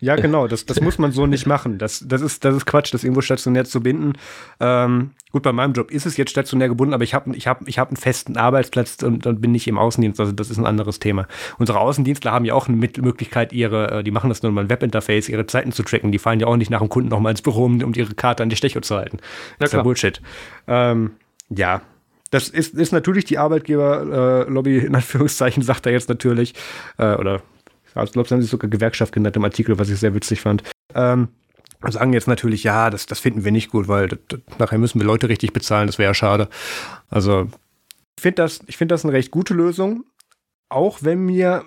[0.00, 1.78] Ja, genau, das, das muss man so nicht machen.
[1.78, 4.14] Das, das, ist, das ist Quatsch, das irgendwo stationär zu binden.
[4.58, 7.66] Ähm, gut, bei meinem Job ist es jetzt stationär gebunden, aber ich habe ich hab,
[7.68, 10.18] ich hab einen festen Arbeitsplatz und, und bin nicht im Außendienst.
[10.18, 11.28] Also das ist ein anderes Thema.
[11.58, 14.70] Unsere Außendienstler haben ja auch eine Möglichkeit, ihre, äh, die machen das nur mal im
[14.70, 16.10] Webinterface, ihre Zeiten zu tracken.
[16.10, 18.42] Die fahren ja auch nicht nach dem Kunden nochmal ins Büro, um, um ihre Karte
[18.42, 19.18] an die Stechuhr zu halten.
[19.60, 20.20] Das ist ja Bullshit.
[20.66, 21.12] Ähm,
[21.50, 21.82] ja,
[22.30, 26.54] das ist, ist natürlich die Arbeitgeberlobby, äh, in Anführungszeichen, sagt er jetzt natürlich,
[26.98, 27.42] äh, oder
[27.86, 30.64] ich glaube, sie haben sich sogar Gewerkschaft genannt im Artikel, was ich sehr witzig fand.
[30.94, 31.28] Ähm,
[31.88, 35.00] sagen jetzt natürlich, ja, das, das finden wir nicht gut, weil das, das, nachher müssen
[35.00, 36.48] wir Leute richtig bezahlen, das wäre ja schade.
[37.08, 37.48] Also,
[38.16, 40.04] ich finde das, find das eine recht gute Lösung,
[40.70, 41.64] auch wenn mir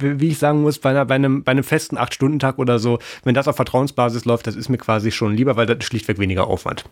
[0.00, 2.78] wie ich sagen muss, bei, einer, bei einem, bei einem festen acht stunden tag oder
[2.78, 6.18] so, wenn das auf Vertrauensbasis läuft, das ist mir quasi schon lieber, weil das schlichtweg
[6.18, 6.84] weniger Aufwand.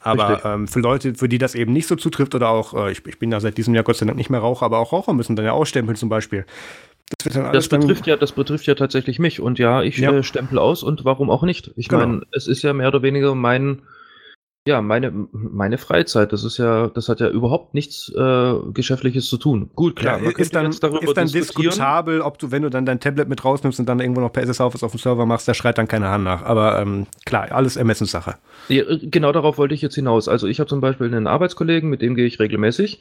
[0.00, 3.04] Aber ähm, für Leute, für die das eben nicht so zutrifft oder auch, äh, ich,
[3.06, 5.12] ich, bin ja seit diesem Jahr Gott sei Dank nicht mehr Raucher, aber auch Raucher
[5.12, 6.44] müssen dann ja ausstempeln zum Beispiel.
[7.24, 10.12] Das, das betrifft ja, das betrifft ja tatsächlich mich und ja, ich ja.
[10.12, 11.72] Äh, stempel aus und warum auch nicht?
[11.76, 12.06] Ich genau.
[12.06, 13.80] meine, es ist ja mehr oder weniger mein,
[14.68, 19.38] ja, meine, meine Freizeit, das ist ja, das hat ja überhaupt nichts äh, Geschäftliches zu
[19.38, 19.70] tun.
[19.74, 23.30] Gut, klar, ja, ist dann, ist dann diskutabel, ob du, wenn du dann dein Tablet
[23.30, 25.78] mit rausnimmst und dann irgendwo noch per SS Office auf dem Server machst, da schreit
[25.78, 26.42] dann keine Hand nach.
[26.42, 28.34] Aber ähm, klar, alles Ermessenssache.
[28.68, 30.28] Ja, äh, genau darauf wollte ich jetzt hinaus.
[30.28, 33.00] Also ich habe zum Beispiel einen Arbeitskollegen, mit dem gehe ich regelmäßig,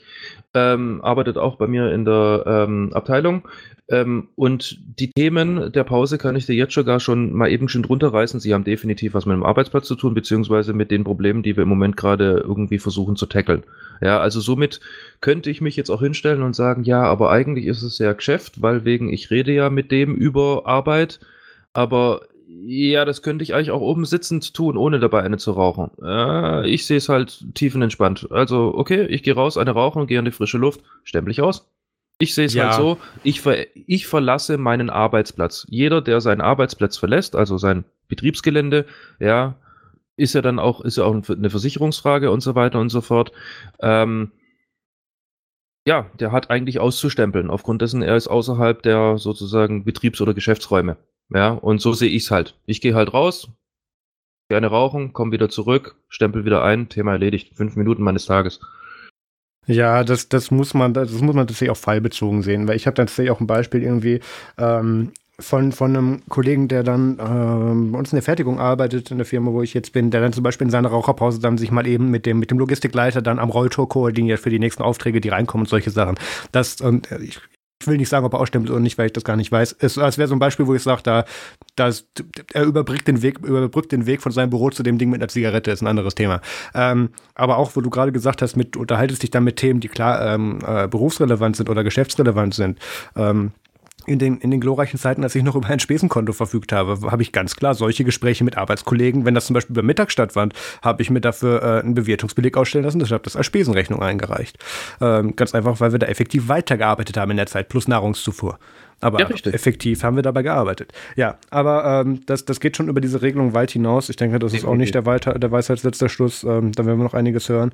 [0.53, 3.43] ähm, arbeitet auch bei mir in der ähm, Abteilung.
[3.89, 7.83] Ähm, und die Themen der Pause kann ich dir jetzt sogar schon mal eben schon
[7.83, 8.39] drunter reißen.
[8.39, 11.63] Sie haben definitiv was mit dem Arbeitsplatz zu tun, beziehungsweise mit den Problemen, die wir
[11.63, 13.63] im Moment gerade irgendwie versuchen zu tackeln.
[14.01, 14.81] Ja, also somit
[15.21, 18.61] könnte ich mich jetzt auch hinstellen und sagen, ja, aber eigentlich ist es ja Geschäft,
[18.61, 21.19] weil wegen ich rede ja mit dem über Arbeit,
[21.73, 22.21] aber
[22.65, 25.91] ja, das könnte ich eigentlich auch oben sitzend tun, ohne dabei eine zu rauchen.
[26.03, 28.31] Äh, ich sehe es halt tiefenentspannt.
[28.31, 31.69] Also, okay, ich gehe raus, eine rauchen, gehe an die frische Luft, stempel ich aus.
[32.19, 32.69] Ich sehe es ja.
[32.69, 35.67] halt so, ich, ver ich verlasse meinen Arbeitsplatz.
[35.69, 38.85] Jeder, der seinen Arbeitsplatz verlässt, also sein Betriebsgelände,
[39.19, 39.55] ja,
[40.15, 43.31] ist ja dann auch, ist ja auch eine Versicherungsfrage und so weiter und so fort.
[43.79, 44.31] Ähm,
[45.85, 50.97] ja, der hat eigentlich auszustempeln, aufgrund dessen er ist außerhalb der sozusagen Betriebs- oder Geschäftsräume.
[51.29, 52.55] Ja, und so sehe ich es halt.
[52.65, 53.49] Ich gehe halt raus,
[54.49, 57.55] gerne rauchen, komme wieder zurück, stempel wieder ein, Thema erledigt.
[57.55, 58.59] Fünf Minuten meines Tages.
[59.67, 62.95] Ja, das, das muss man, das muss man tatsächlich auch fallbezogen sehen, weil ich habe
[62.95, 64.21] tatsächlich auch ein Beispiel irgendwie
[64.57, 69.17] ähm, von, von einem Kollegen, der dann ähm, bei uns in der Fertigung arbeitet, in
[69.17, 71.69] der Firma, wo ich jetzt bin, der dann zum Beispiel in seiner Raucherpause dann sich
[71.69, 75.21] mal eben mit dem, mit dem Logistikleiter dann am Rolltor koordiniert für die nächsten Aufträge,
[75.21, 76.17] die reinkommen und solche Sachen.
[76.53, 77.39] Das, und ich,
[77.79, 79.75] ich will nicht sagen, ob er ausstempelt oder nicht, weil ich das gar nicht weiß.
[79.79, 81.25] Es, es wäre so ein Beispiel, wo ich sage, da,
[81.75, 82.07] das,
[82.53, 85.27] er überbrückt den Weg, überbrückt den Weg von seinem Büro zu dem Ding mit einer
[85.27, 86.41] Zigarette, ist ein anderes Thema.
[86.73, 89.89] Ähm, aber auch, wo du gerade gesagt hast, mit, unterhaltest dich dann mit Themen, die
[89.89, 92.79] klar ähm, äh, berufsrelevant sind oder geschäftsrelevant sind.
[93.15, 93.51] Ähm,
[94.07, 97.21] in den, in den glorreichen Zeiten, als ich noch über ein Spesenkonto verfügt habe, habe
[97.21, 101.01] ich ganz klar solche Gespräche mit Arbeitskollegen, wenn das zum Beispiel über Mittag stattfand, habe
[101.01, 104.57] ich mir dafür äh, einen Bewertungsbeleg ausstellen lassen, ich habe das als Spesenrechnung eingereicht.
[105.01, 108.57] Ähm, ganz einfach, weil wir da effektiv weitergearbeitet haben in der Zeit, plus Nahrungszufuhr.
[108.99, 110.91] Aber ja, effektiv haben wir dabei gearbeitet.
[111.15, 114.09] Ja, aber ähm, das, das geht schon über diese Regelung weit hinaus.
[114.09, 116.43] Ich denke, das ist auch nicht der, Weiter, der Weisheitsletzter Schluss.
[116.43, 117.73] Ähm, da werden wir noch einiges hören.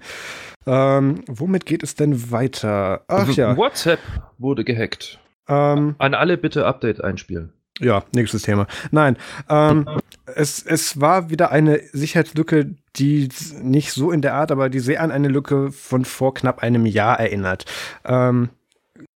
[0.65, 3.03] Ähm, womit geht es denn weiter?
[3.07, 3.55] Ach also, ja.
[3.55, 3.99] WhatsApp
[4.37, 5.19] wurde gehackt.
[5.47, 7.53] Ähm, An alle bitte Update einspielen.
[7.79, 8.67] Ja, nächstes Thema.
[8.91, 9.17] Nein,
[9.49, 9.87] ähm,
[10.35, 13.29] es, es war wieder eine Sicherheitslücke, die
[13.61, 16.85] nicht so in der Art, aber die sehr an eine Lücke von vor knapp einem
[16.85, 17.65] Jahr erinnert.
[18.05, 18.49] Ähm,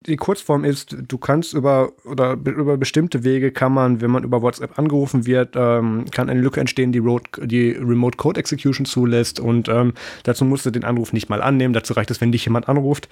[0.08, 4.42] die Kurzform ist, du kannst über oder über bestimmte Wege kann man, wenn man über
[4.42, 9.40] WhatsApp angerufen wird, ähm, kann eine Lücke entstehen, die, Road, die Remote Code Execution zulässt
[9.40, 11.74] und ähm, dazu musst du den Anruf nicht mal annehmen.
[11.74, 13.08] Dazu reicht es, wenn dich jemand anruft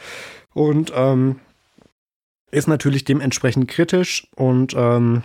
[0.53, 1.37] und ähm,
[2.51, 5.23] ist natürlich dementsprechend kritisch und ähm,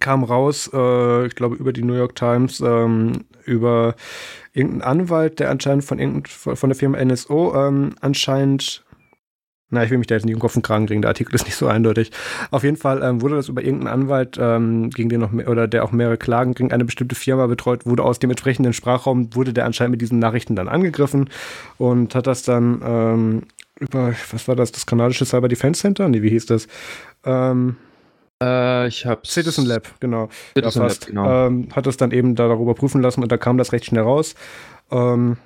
[0.00, 3.94] kam raus, äh, ich glaube über die New York Times, ähm, über
[4.52, 8.84] irgendeinen Anwalt, der anscheinend von, von der Firma NSO ähm, anscheinend
[9.68, 11.44] na, ich will mich da jetzt nicht um Kopf und Kragen kriegen, der Artikel ist
[11.44, 12.12] nicht so eindeutig.
[12.52, 15.66] Auf jeden Fall ähm, wurde das über irgendeinen Anwalt, ähm, gegen den noch mehr, oder
[15.66, 19.52] der auch mehrere Klagen gegen eine bestimmte Firma betreut, wurde aus dem entsprechenden Sprachraum, wurde
[19.52, 21.30] der anscheinend mit diesen Nachrichten dann angegriffen
[21.78, 23.42] und hat das dann ähm,
[23.78, 26.08] über, was war das, das kanadische Cyber Defense Center?
[26.08, 26.66] Nee, wie hieß das?
[27.24, 27.76] Ähm,
[28.42, 29.32] äh, ich hab's.
[29.32, 30.28] Citizen Lab, genau.
[30.54, 31.46] Citizen Lab, genau.
[31.46, 34.02] Ähm, hat das dann eben da darüber prüfen lassen und da kam das recht schnell
[34.02, 34.34] raus.
[34.90, 35.36] Ähm,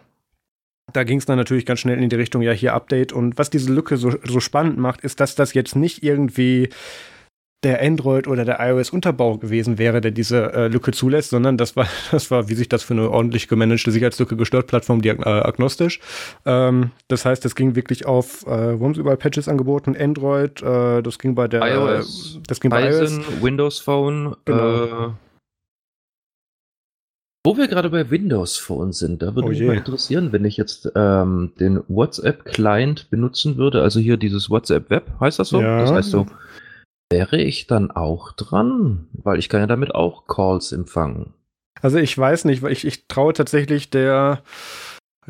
[0.93, 3.13] da ging es dann natürlich ganz schnell in die Richtung, ja, hier Update.
[3.13, 6.69] Und was diese Lücke so, so spannend macht, ist, dass das jetzt nicht irgendwie
[7.63, 11.87] der Android oder der iOS-Unterbau gewesen wäre, der diese äh, Lücke zulässt, sondern das war,
[12.11, 16.01] das war, wie sich das für eine ordentlich gemanagte Sicherheitslücke gestört, Plattform äh, agnostisch.
[16.47, 19.95] Ähm, das heißt, es ging wirklich auf, äh, wo haben sie überall Patches angeboten?
[19.99, 25.09] Android, äh, das ging bei der iOS, äh, das ging bei iOS, Windows Phone, genau.
[25.09, 25.11] Äh,
[27.43, 30.59] wo wir gerade bei Windows Phone sind, da würde oh mich mal interessieren, wenn ich
[30.59, 35.63] jetzt ähm, den WhatsApp-Client benutzen würde, also hier dieses WhatsApp Web, heißt das so?
[35.63, 35.81] Ja.
[35.81, 36.27] Das heißt so,
[37.11, 39.09] wäre ich dann auch dran?
[39.13, 41.35] Weil ich kann ja damit auch Calls empfangen.
[41.83, 44.43] Also ich weiß nicht, weil ich, ich traue tatsächlich der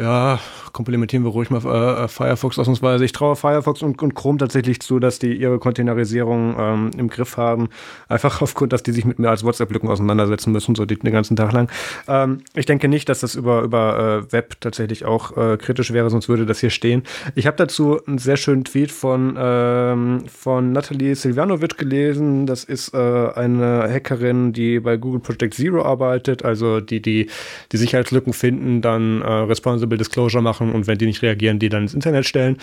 [0.00, 0.40] ja,
[0.72, 3.04] komplementieren wir ruhig mal äh, Firefox ausnahmsweise.
[3.04, 7.36] Ich traue Firefox und, und, Chrome tatsächlich zu, dass die ihre Containerisierung ähm, im Griff
[7.36, 7.68] haben.
[8.08, 11.52] Einfach aufgrund, dass die sich mit mir als WhatsApp-Lücken auseinandersetzen müssen, so den ganzen Tag
[11.52, 11.70] lang.
[12.08, 16.08] Ähm, ich denke nicht, dass das über, über äh, Web tatsächlich auch äh, kritisch wäre,
[16.08, 17.02] sonst würde das hier stehen.
[17.34, 22.46] Ich habe dazu einen sehr schönen Tweet von, ähm, von Natalie Silvanovic gelesen.
[22.46, 27.28] Das ist äh, eine Hackerin, die bei Google Project Zero arbeitet, also die die,
[27.70, 31.68] die Sicherheitslücken finden, dann äh, responsible Responsible Disclosure machen und wenn die nicht reagieren, die
[31.68, 32.58] dann ins Internet stellen.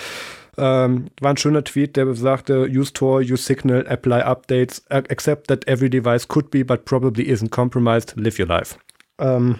[0.57, 5.67] Ähm, war ein schöner Tweet, der sagte, use Tor, use Signal, apply updates, accept that
[5.67, 8.75] every device could be, but probably isn't compromised, live your life.
[9.19, 9.59] Ähm,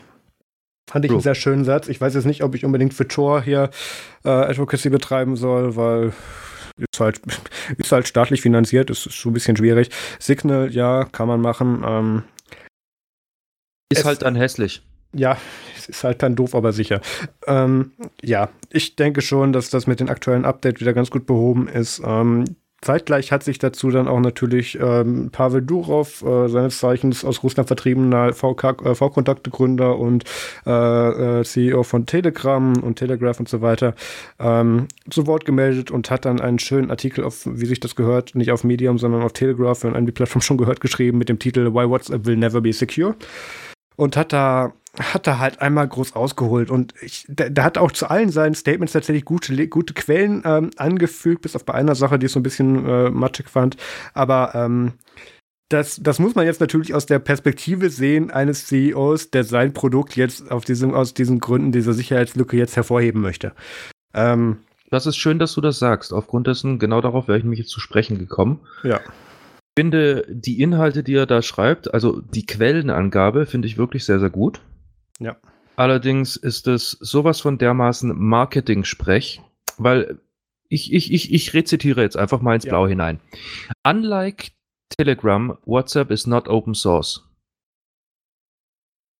[0.89, 1.17] fand ich True.
[1.17, 1.87] einen sehr schönen Satz.
[1.87, 3.69] Ich weiß jetzt nicht, ob ich unbedingt für Tor hier
[4.23, 6.13] äh, Advocacy betreiben soll, weil
[6.77, 7.21] ist halt,
[7.77, 9.89] ist halt staatlich finanziert, ist schon ein bisschen schwierig.
[10.19, 11.83] Signal, ja, kann man machen.
[11.85, 12.23] Ähm,
[13.89, 14.81] ist halt dann hässlich.
[15.13, 15.37] Ja,
[15.87, 17.01] ist halt dann doof, aber sicher.
[17.45, 21.67] Ähm, ja, ich denke schon, dass das mit den aktuellen Updates wieder ganz gut behoben
[21.67, 22.01] ist.
[22.05, 22.45] Ähm,
[22.81, 27.67] Zeitgleich hat sich dazu dann auch natürlich ähm, Pavel Durov, äh, seines Zeichens aus Russland
[27.67, 30.25] vertriebener V-Kontakte-Gründer äh, und
[30.65, 33.95] äh, äh CEO von Telegram und Telegraph und so weiter,
[34.39, 38.35] ähm, zu Wort gemeldet und hat dann einen schönen Artikel auf, wie sich das gehört,
[38.35, 41.73] nicht auf Medium, sondern auf Telegraph und eine Plattform schon gehört, geschrieben mit dem Titel
[41.73, 43.15] Why WhatsApp Will Never Be Secure
[43.95, 47.91] und hat da hat er halt einmal groß ausgeholt und ich, der, der, hat auch
[47.91, 52.19] zu allen seinen Statements tatsächlich gute, gute Quellen ähm, angefügt, bis auf bei einer Sache,
[52.19, 53.77] die ich so ein bisschen äh, matschig fand.
[54.13, 54.93] Aber ähm,
[55.69, 60.15] das, das muss man jetzt natürlich aus der Perspektive sehen eines CEOs, der sein Produkt
[60.15, 63.53] jetzt auf diesem, aus diesen Gründen dieser Sicherheitslücke jetzt hervorheben möchte.
[64.13, 64.57] Ähm,
[64.89, 66.13] das ist schön, dass du das sagst.
[66.13, 68.61] Aufgrund dessen, genau darauf wäre ich mich jetzt zu sprechen gekommen.
[68.83, 69.01] Ja
[69.77, 74.31] finde die Inhalte, die er da schreibt, also die Quellenangabe, finde ich wirklich sehr, sehr
[74.31, 74.59] gut.
[75.19, 75.37] Ja.
[75.75, 79.41] Allerdings ist es sowas von dermaßen Marketing-Sprech,
[79.77, 80.19] weil
[80.69, 82.71] ich, ich, ich, ich rezitiere jetzt einfach mal ins ja.
[82.71, 83.19] Blau hinein.
[83.85, 84.51] Unlike
[84.97, 87.23] Telegram, WhatsApp is not open source.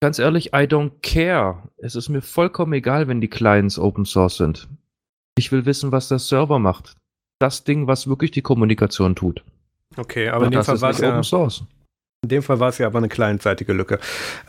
[0.02, 1.64] Ganz ehrlich, I don't care.
[1.78, 4.68] Es ist mir vollkommen egal, wenn die Clients open source sind.
[5.38, 6.96] Ich will wissen, was der Server macht.
[7.40, 9.44] Das Ding, was wirklich die Kommunikation tut.
[9.96, 11.64] Okay, aber Und in dem Fall war es ja, Open Source.
[12.24, 14.00] In dem Fall war es ja aber eine kleinzeitige Lücke.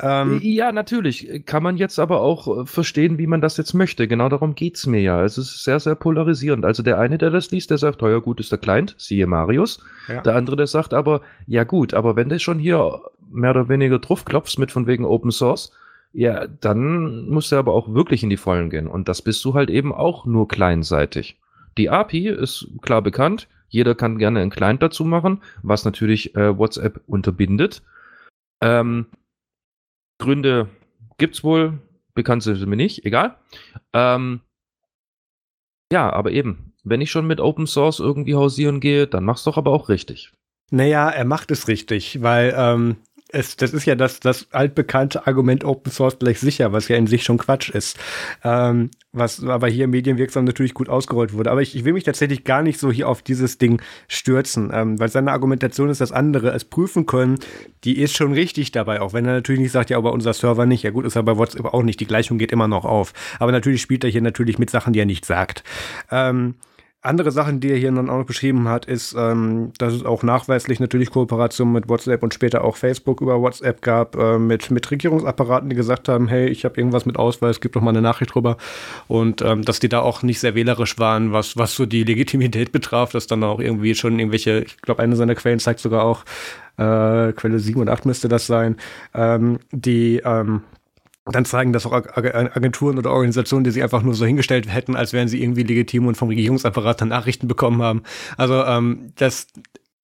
[0.00, 1.42] Ähm, ja, natürlich.
[1.44, 4.08] Kann man jetzt aber auch äh, verstehen, wie man das jetzt möchte.
[4.08, 5.22] Genau darum geht es mir ja.
[5.22, 6.64] Es ist sehr, sehr polarisierend.
[6.64, 9.84] Also der eine, der das liest, der sagt, teuer gut ist der Client, siehe Marius.
[10.08, 10.22] Ja.
[10.22, 13.98] Der andere, der sagt aber, ja gut, aber wenn du schon hier mehr oder weniger
[13.98, 15.70] drauf klopfst mit von wegen Open Source,
[16.14, 18.86] ja, dann musst du aber auch wirklich in die Vollen gehen.
[18.86, 21.38] Und das bist du halt eben auch nur kleinseitig.
[21.76, 23.46] Die API ist klar bekannt.
[23.68, 27.82] Jeder kann gerne einen Client dazu machen, was natürlich äh, WhatsApp unterbindet.
[28.60, 29.06] Ähm,
[30.18, 30.68] Gründe
[31.18, 31.78] gibt's wohl,
[32.14, 33.36] bekannt sind sie mir nicht, egal.
[33.92, 34.40] Ähm,
[35.92, 39.56] ja, aber eben, wenn ich schon mit Open Source irgendwie hausieren gehe, dann mach's doch
[39.56, 40.32] aber auch richtig.
[40.70, 42.96] Naja, er macht es richtig, weil ähm,
[43.30, 47.06] es, das ist ja das, das altbekannte Argument Open Source gleich sicher, was ja in
[47.06, 47.98] sich schon Quatsch ist.
[48.42, 51.50] Ähm, was aber hier medienwirksam natürlich gut ausgerollt wurde.
[51.50, 54.98] Aber ich, ich will mich tatsächlich gar nicht so hier auf dieses Ding stürzen, ähm,
[54.98, 56.50] weil seine Argumentation ist das andere.
[56.52, 57.38] Es prüfen können,
[57.84, 60.66] die ist schon richtig dabei, auch wenn er natürlich nicht sagt, ja, aber unser Server
[60.66, 60.82] nicht.
[60.82, 62.00] Ja gut, ist er bei WhatsApp auch nicht.
[62.00, 63.12] Die Gleichung geht immer noch auf.
[63.38, 65.64] Aber natürlich spielt er hier natürlich mit Sachen, die er nicht sagt.
[66.10, 66.54] Ähm,
[67.00, 70.24] andere Sachen, die er hier dann auch noch beschrieben hat, ist, ähm, dass es auch
[70.24, 74.90] nachweislich natürlich Kooperationen mit WhatsApp und später auch Facebook über WhatsApp gab, äh, mit, mit
[74.90, 78.34] Regierungsapparaten, die gesagt haben, hey, ich habe irgendwas mit Ausweis, gib doch mal eine Nachricht
[78.34, 78.56] drüber.
[79.06, 82.72] Und ähm, dass die da auch nicht sehr wählerisch waren, was, was so die Legitimität
[82.72, 86.24] betraf, dass dann auch irgendwie schon irgendwelche, ich glaube, eine seiner Quellen zeigt sogar auch,
[86.78, 88.76] äh, Quelle 7 und 8 müsste das sein,
[89.14, 90.62] ähm, die ähm,
[91.32, 95.12] dann zeigen das auch Agenturen oder Organisationen, die sich einfach nur so hingestellt hätten, als
[95.12, 98.02] wären sie irgendwie legitim und vom Regierungsapparat dann Nachrichten bekommen haben.
[98.36, 99.48] Also, ähm, dass,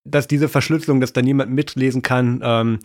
[0.03, 2.79] dass diese Verschlüsselung, dass da niemand mitlesen kann, ähm,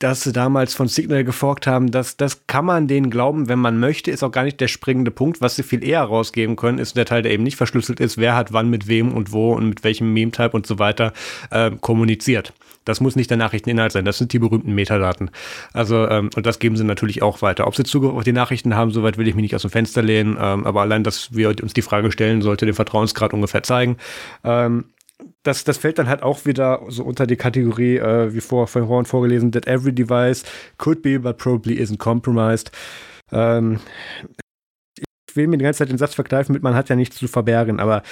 [0.00, 3.78] dass sie damals von Signal geforkt haben, das, das kann man denen glauben, wenn man
[3.78, 5.40] möchte, ist auch gar nicht der springende Punkt.
[5.40, 8.36] Was sie viel eher rausgeben können, ist der Teil, der eben nicht verschlüsselt ist, wer
[8.36, 11.12] hat wann mit wem und wo und mit welchem Meme-Type und so weiter
[11.50, 12.52] äh, kommuniziert.
[12.84, 15.30] Das muss nicht der Nachrichteninhalt sein, das sind die berühmten Metadaten.
[15.72, 17.66] Also, ähm, und das geben sie natürlich auch weiter.
[17.66, 20.02] Ob sie Zugriff auf die Nachrichten haben, soweit will ich mich nicht aus dem Fenster
[20.02, 23.96] lehnen, ähm, aber allein, dass wir uns die Frage stellen, sollte den Vertrauensgrad ungefähr zeigen.
[24.44, 24.84] Ähm,
[25.42, 28.88] das, das fällt dann halt auch wieder so unter die Kategorie, äh, wie vor, von
[28.88, 30.44] Horn vorgelesen, that every device
[30.78, 32.70] could be, but probably isn't compromised.
[33.32, 33.80] Ähm,
[34.96, 37.28] ich will mir die ganze Zeit den Satz verkneifen mit, man hat ja nichts zu
[37.28, 38.02] verbergen, aber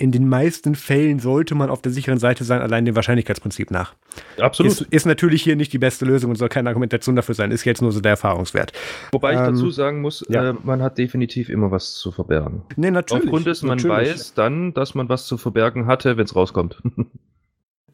[0.00, 3.94] in den meisten Fällen sollte man auf der sicheren Seite sein, allein dem Wahrscheinlichkeitsprinzip nach.
[4.38, 4.72] Absolut.
[4.72, 7.64] Ist, ist, natürlich hier nicht die beste Lösung und soll keine Argumentation dafür sein, ist
[7.64, 8.72] jetzt nur so der Erfahrungswert.
[9.12, 10.50] Wobei ich ähm, dazu sagen muss, ja.
[10.50, 12.62] äh, man hat definitiv immer was zu verbergen.
[12.76, 13.24] Nee, natürlich.
[13.24, 16.78] Aufgrund dessen, man weiß dann, dass man was zu verbergen hatte, wenn es rauskommt.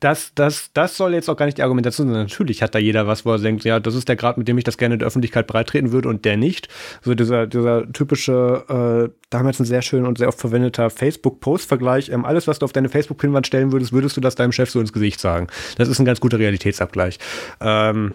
[0.00, 2.16] das, das, das soll jetzt auch gar nicht die Argumentation sein.
[2.16, 4.58] Natürlich hat da jeder was, wo er denkt, ja, das ist der Grad, mit dem
[4.58, 6.68] ich das gerne in der Öffentlichkeit breitreten würde und der nicht.
[7.02, 12.10] So dieser, dieser typische, äh, damals ein sehr schön und sehr oft verwendeter Facebook-Post-Vergleich.
[12.10, 14.80] Ähm, alles, was du auf deine Facebook-Pinwand stellen würdest, würdest du das deinem Chef so
[14.80, 15.48] ins Gesicht sagen.
[15.78, 17.18] Das ist ein ganz guter Realitätsabgleich.
[17.60, 18.14] Ähm,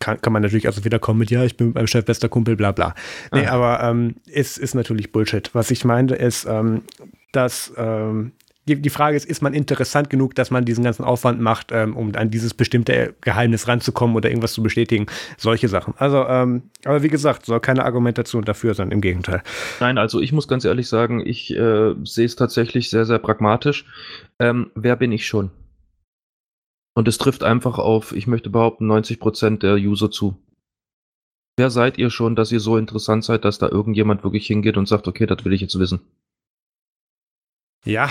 [0.00, 2.28] kann, kann man natürlich also wieder kommen mit, ja, ich bin mit meinem Chef bester
[2.28, 2.94] Kumpel, bla bla.
[3.32, 3.52] Nee, ah.
[3.52, 5.50] aber ähm, ist, ist natürlich Bullshit.
[5.54, 6.82] Was ich meine ist, ähm,
[7.32, 8.32] dass ähm,
[8.68, 11.96] die, die Frage ist, ist man interessant genug, dass man diesen ganzen Aufwand macht, ähm,
[11.96, 15.06] um an dieses bestimmte Geheimnis ranzukommen oder irgendwas zu bestätigen?
[15.36, 15.94] Solche Sachen.
[15.98, 19.42] Also, ähm, aber wie gesagt, soll keine Argumentation dafür sein, im Gegenteil.
[19.80, 23.86] Nein, also ich muss ganz ehrlich sagen, ich äh, sehe es tatsächlich sehr, sehr pragmatisch.
[24.38, 25.50] Ähm, wer bin ich schon?
[26.94, 30.36] Und es trifft einfach auf, ich möchte behaupten, 90 Prozent der User zu.
[31.58, 34.88] Wer seid ihr schon, dass ihr so interessant seid, dass da irgendjemand wirklich hingeht und
[34.88, 36.00] sagt, okay, das will ich jetzt wissen?
[37.86, 38.08] Ja,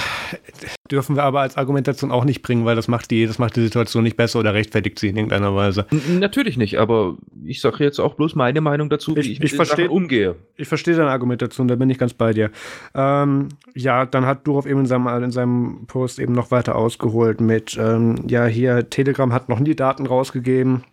[0.90, 3.62] dürfen wir aber als Argumentation auch nicht bringen, weil das macht die, das macht die
[3.62, 5.86] Situation nicht besser oder rechtfertigt sie in irgendeiner Weise.
[5.92, 9.40] N natürlich nicht, aber ich sage jetzt auch bloß meine Meinung dazu, wie ich, ich
[9.40, 10.36] mit ich versteh, umgehe.
[10.56, 12.52] Ich verstehe deine Argumentation, da bin ich ganz bei dir.
[12.94, 17.42] Ähm, ja, dann hat Durov eben in seinem, in seinem Post eben noch weiter ausgeholt
[17.42, 20.86] mit, ähm, ja, hier, Telegram hat noch nie Daten rausgegeben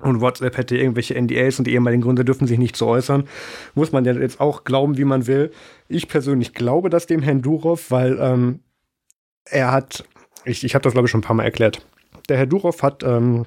[0.00, 3.28] und WhatsApp hätte irgendwelche NDAs und die ehemaligen Gründer dürfen sich nicht zu äußern.
[3.74, 5.52] Muss man ja jetzt auch glauben, wie man will.
[5.88, 8.60] Ich persönlich glaube das dem Herrn Durov, weil ähm,
[9.44, 10.04] er hat,
[10.44, 11.86] ich, ich habe das glaube ich schon ein paar Mal erklärt.
[12.28, 13.44] Der Herr Durov hat ähm,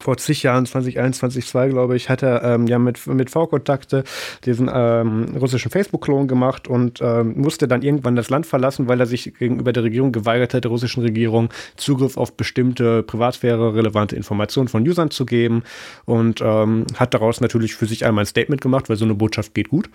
[0.00, 4.04] vor zig Jahren, 2021, 2, glaube ich, hat er ähm, ja mit, mit V-Kontakte
[4.44, 9.06] diesen ähm, russischen Facebook-Klon gemacht und ähm, musste dann irgendwann das Land verlassen, weil er
[9.06, 14.86] sich gegenüber der Regierung geweigert hat, der russischen Regierung Zugriff auf bestimmte Privatsphäre-relevante Informationen von
[14.86, 15.62] Usern zu geben
[16.04, 19.54] und ähm, hat daraus natürlich für sich einmal ein Statement gemacht, weil so eine Botschaft
[19.54, 19.88] geht gut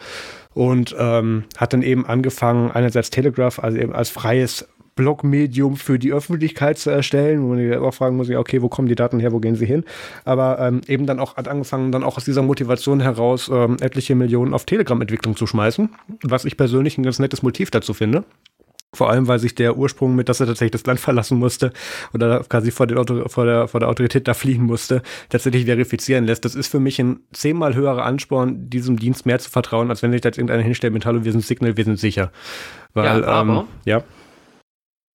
[0.56, 4.68] und ähm, hat dann eben angefangen, einerseits Telegraph, also eben als freies
[5.02, 8.70] Blogmedium für die Öffentlichkeit zu erstellen, wo man sich auch fragen muss, ja, okay, wo
[8.70, 9.84] kommen die Daten her, wo gehen sie hin?
[10.26, 14.14] Aber ähm, eben dann auch hat angefangen, dann auch aus dieser Motivation heraus ähm, etliche
[14.14, 15.90] Millionen auf Telegram-Entwicklung zu schmeißen,
[16.22, 18.26] was ich persönlich ein ganz nettes Motiv dazu finde.
[18.94, 21.72] Vor allem, weil sich der Ursprung mit, dass er tatsächlich das Land verlassen musste
[22.14, 26.46] oder quasi vor, Auto, vor, der, vor der Autorität da fliehen musste, tatsächlich verifizieren lässt.
[26.46, 30.12] Das ist für mich ein zehnmal höherer Ansporn, diesem Dienst mehr zu vertrauen, als wenn
[30.12, 32.32] sich da jetzt irgendeiner hinstellt mit Hallo, wir sind Signal, wir sind sicher.
[32.94, 34.04] Weil, ja, aber, ähm, ja.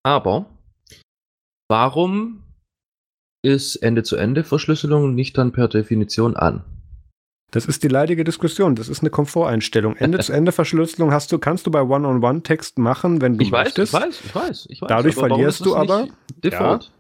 [0.07, 0.47] Aber
[1.69, 2.45] warum
[3.43, 6.65] ist Ende-zu-Ende-Verschlüsselung nicht dann per Definition an?
[7.51, 8.77] Das ist die leidige Diskussion.
[8.77, 9.97] Das ist eine Komforteinstellung.
[9.99, 13.95] Ende-zu-Ende-Verschlüsselung hast du, kannst du bei One-on-One-Text machen, wenn du ich weiß, möchtest.
[13.95, 14.89] Ich weiß, ich weiß, ich weiß.
[14.89, 16.07] Dadurch verlierst du aber.
[16.45, 16.85] Default.
[16.85, 16.91] Ja,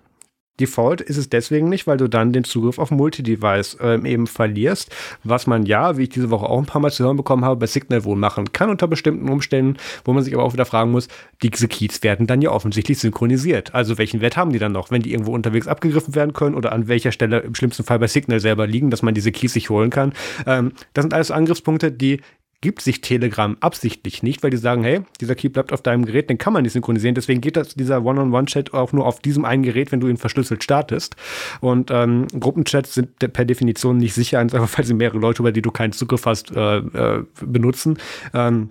[0.60, 4.94] Default ist es deswegen nicht, weil du dann den Zugriff auf Multi-Device ähm, eben verlierst,
[5.24, 7.56] was man ja, wie ich diese Woche auch ein paar Mal zu hören bekommen habe,
[7.56, 10.90] bei Signal wohl machen kann unter bestimmten Umständen, wo man sich aber auch wieder fragen
[10.90, 11.08] muss,
[11.42, 13.74] diese Keys werden dann ja offensichtlich synchronisiert.
[13.74, 16.72] Also welchen Wert haben die dann noch, wenn die irgendwo unterwegs abgegriffen werden können oder
[16.72, 19.70] an welcher Stelle im schlimmsten Fall bei Signal selber liegen, dass man diese Keys sich
[19.70, 20.12] holen kann.
[20.46, 22.20] Ähm, das sind alles Angriffspunkte, die
[22.66, 26.28] gibt sich Telegram absichtlich nicht, weil die sagen, hey, dieser Key bleibt auf deinem Gerät,
[26.28, 27.14] den kann man nicht synchronisieren.
[27.14, 30.64] Deswegen geht das, dieser One-on-One-Chat auch nur auf diesem einen Gerät, wenn du ihn verschlüsselt
[30.64, 31.14] startest.
[31.60, 35.62] Und ähm, Gruppenchats sind per Definition nicht sicher, einfach weil sie mehrere Leute, über die
[35.62, 37.98] du keinen Zugriff hast, äh, äh, benutzen.
[38.34, 38.70] Ähm,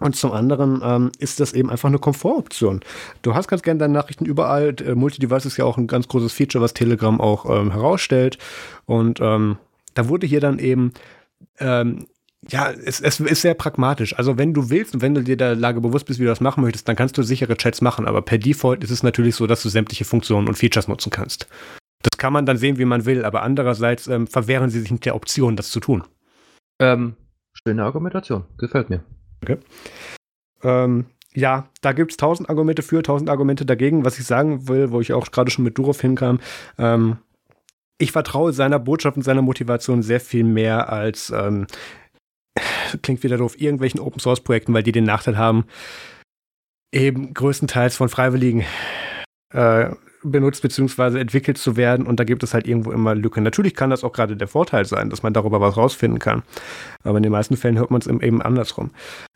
[0.00, 2.80] und zum anderen ähm, ist das eben einfach eine Komfortoption.
[3.20, 4.74] Du hast ganz gerne deine Nachrichten überall.
[4.80, 8.38] Äh, Multidevice ist ja auch ein ganz großes Feature, was Telegram auch ähm, herausstellt.
[8.86, 9.58] Und ähm,
[9.92, 10.94] da wurde hier dann eben
[11.58, 12.06] ähm,
[12.48, 14.16] ja, es, es ist sehr pragmatisch.
[14.18, 16.40] Also wenn du willst und wenn du dir der Lage bewusst bist, wie du das
[16.40, 18.06] machen möchtest, dann kannst du sichere Chats machen.
[18.06, 21.46] Aber per Default ist es natürlich so, dass du sämtliche Funktionen und Features nutzen kannst.
[22.02, 23.24] Das kann man dann sehen, wie man will.
[23.24, 26.04] Aber andererseits ähm, verwehren sie sich nicht der Option, das zu tun.
[26.80, 27.14] Ähm,
[27.66, 28.44] schöne Argumentation.
[28.58, 29.02] Gefällt mir.
[29.42, 29.58] Okay.
[30.62, 34.04] Ähm, ja, da gibt es tausend Argumente für, tausend Argumente dagegen.
[34.04, 36.40] Was ich sagen will, wo ich auch gerade schon mit Durov hinkam,
[36.78, 37.18] ähm,
[37.98, 41.66] ich vertraue seiner Botschaft und seiner Motivation sehr viel mehr als ähm,
[43.02, 45.64] klingt wieder doof, irgendwelchen Open Source Projekten, weil die den Nachteil haben,
[46.92, 48.64] eben größtenteils von Freiwilligen
[49.52, 49.90] äh,
[50.22, 51.20] benutzt bzw.
[51.20, 53.42] entwickelt zu werden und da gibt es halt irgendwo immer Lücken.
[53.42, 56.42] Natürlich kann das auch gerade der Vorteil sein, dass man darüber was rausfinden kann,
[57.02, 58.90] aber in den meisten Fällen hört man es eben andersrum.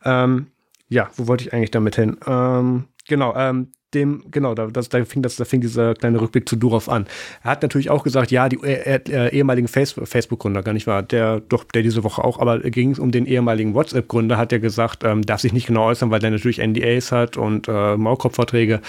[0.05, 0.47] Ähm,
[0.89, 2.17] ja, wo wollte ich eigentlich damit hin?
[2.27, 6.49] Ähm, genau, ähm, dem, genau, da, das, da, fing das, da fing dieser kleine Rückblick
[6.49, 7.07] zu Durov an.
[7.43, 11.41] Er hat natürlich auch gesagt, ja, die äh, äh, ehemaligen Facebook-Gründer, gar nicht wahr, der
[11.41, 15.05] doch, der diese Woche auch, aber ging es um den ehemaligen WhatsApp-Gründer, hat er gesagt,
[15.05, 18.81] ähm, darf sich nicht genau äußern, weil der natürlich NDAs hat und äh, Maulkorb-Verträge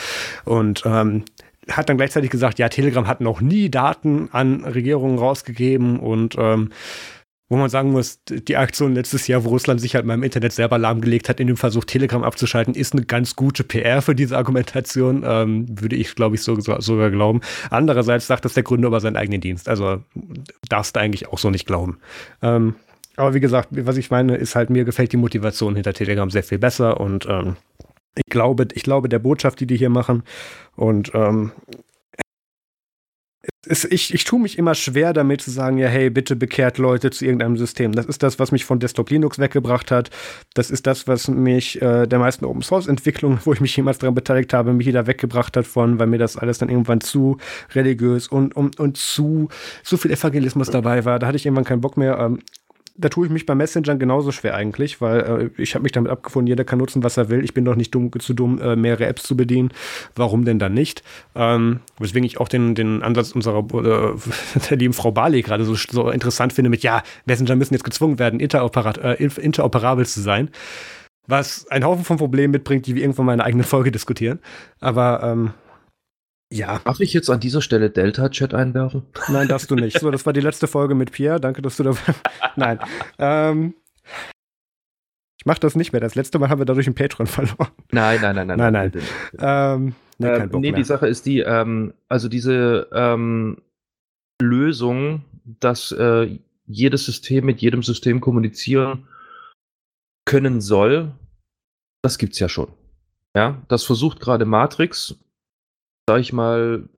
[0.45, 1.23] und ähm,
[1.69, 6.71] hat dann gleichzeitig gesagt, ja, Telegram hat noch nie Daten an Regierungen rausgegeben und ähm,
[7.49, 10.53] wo man sagen muss, die Aktion letztes Jahr, wo Russland sich halt mal im Internet
[10.53, 14.37] selber lahmgelegt hat, in dem Versuch, Telegram abzuschalten, ist eine ganz gute PR für diese
[14.37, 17.41] Argumentation, ähm, würde ich, glaube ich, so, so, sogar glauben.
[17.71, 19.67] Andererseits sagt das der Gründer über seinen eigenen Dienst.
[19.67, 20.03] Also
[20.69, 21.97] darfst du eigentlich auch so nicht glauben.
[22.43, 22.75] Ähm,
[23.15, 26.43] aber wie gesagt, was ich meine, ist halt, mir gefällt die Motivation hinter Telegram sehr
[26.43, 27.57] viel besser und ähm,
[28.15, 30.23] ich glaube, ich glaube der Botschaft, die die hier machen.
[30.75, 31.51] Und ähm,
[33.67, 37.09] es, ich, ich tue mich immer schwer damit zu sagen, ja, hey, bitte bekehrt Leute
[37.11, 37.91] zu irgendeinem System.
[37.91, 40.09] Das ist das, was mich von Desktop Linux weggebracht hat.
[40.53, 43.97] Das ist das, was mich äh, der meisten Open Source Entwicklungen, wo ich mich jemals
[43.97, 47.37] daran beteiligt habe, mich wieder weggebracht hat von, weil mir das alles dann irgendwann zu
[47.73, 49.49] religiös und, und, und zu,
[49.83, 51.19] zu viel Evangelismus dabei war.
[51.19, 52.17] Da hatte ich irgendwann keinen Bock mehr.
[52.17, 52.39] Ähm,
[52.99, 56.11] da tue ich mich bei Messengern genauso schwer eigentlich, weil äh, ich habe mich damit
[56.11, 57.43] abgefunden, jeder kann nutzen, was er will.
[57.43, 59.69] Ich bin doch nicht dumm, zu dumm, äh, mehrere Apps zu bedienen.
[60.15, 61.01] Warum denn dann nicht?
[61.33, 64.17] Ähm, weswegen ich auch den, den Ansatz unserer äh,
[64.69, 68.19] der lieben Frau Barley gerade so, so interessant finde mit, ja, Messenger müssen jetzt gezwungen
[68.19, 70.49] werden, interoperat, äh, interoperabel zu sein.
[71.25, 74.39] Was einen Haufen von Problemen mitbringt, die wir irgendwann mal in einer eigenen Folge diskutieren.
[74.79, 75.53] Aber ähm,
[76.51, 76.79] ja.
[76.79, 79.03] Darf ich jetzt an dieser Stelle Delta-Chat einwerfen?
[79.27, 79.99] Nein, darfst du nicht.
[79.99, 81.39] So, das war die letzte Folge mit Pierre.
[81.39, 81.93] Danke, dass du da.
[82.55, 82.79] Nein.
[83.19, 83.75] Ähm,
[85.37, 86.01] ich mache das nicht mehr.
[86.01, 87.71] Das letzte Mal haben wir dadurch einen Patron verloren.
[87.91, 88.57] Nein, nein, nein, nein.
[88.57, 88.91] Nein, nein.
[89.39, 93.61] Ähm, nee, ähm, nee die Sache ist die, ähm, also diese ähm,
[94.41, 95.23] Lösung,
[95.59, 99.07] dass äh, jedes System mit jedem System kommunizieren
[100.25, 101.11] können soll,
[102.03, 102.71] das gibt's ja schon.
[103.35, 105.15] Ja, das versucht gerade Matrix
[106.09, 106.89] sage ich mal,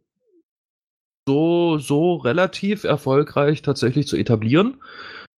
[1.28, 4.76] so, so relativ erfolgreich tatsächlich zu etablieren.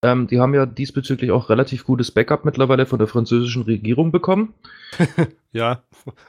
[0.02, 4.52] Ähm, die haben ja diesbezüglich auch relativ gutes Backup mittlerweile von der französischen Regierung bekommen.
[5.52, 5.82] ja,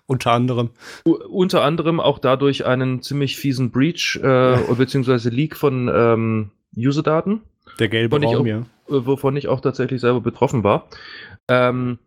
[0.05, 0.69] unter anderem.
[1.05, 7.41] U unter anderem auch dadurch einen ziemlich fiesen Breach äh, beziehungsweise Leak von ähm, User-Daten.
[7.77, 8.59] Der gelbe Raum, auch, ja.
[8.59, 10.87] Äh, wovon ich auch tatsächlich selber betroffen war.
[11.49, 11.99] Ähm,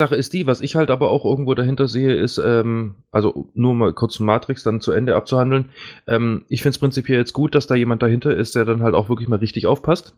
[0.00, 3.74] Sache ist die, was ich halt aber auch irgendwo dahinter sehe, ist, ähm, also nur
[3.74, 5.68] mal kurz Matrix dann zu Ende abzuhandeln.
[6.06, 8.94] Ähm, ich finde es prinzipiell jetzt gut, dass da jemand dahinter ist, der dann halt
[8.94, 10.14] auch wirklich mal richtig aufpasst.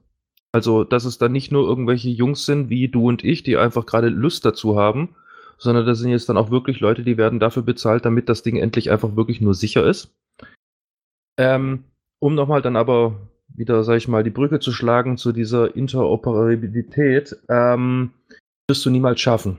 [0.53, 3.85] Also, dass es dann nicht nur irgendwelche Jungs sind wie du und ich, die einfach
[3.85, 5.17] gerade Lust dazu haben,
[5.59, 8.57] sondern das sind jetzt dann auch wirklich Leute, die werden dafür bezahlt, damit das Ding
[8.57, 10.15] endlich einfach wirklich nur sicher ist.
[11.39, 11.85] Ähm,
[12.21, 13.17] um nochmal dann aber
[13.49, 18.13] wieder, sag ich mal, die Brücke zu schlagen zu dieser Interoperabilität, ähm,
[18.69, 19.59] wirst du niemals schaffen.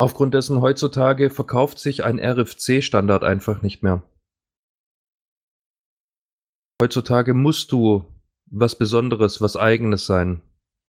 [0.00, 4.02] Aufgrund dessen heutzutage verkauft sich ein RFC-Standard einfach nicht mehr.
[6.80, 8.04] Heutzutage musst du
[8.46, 10.40] was Besonderes, was Eigenes sein.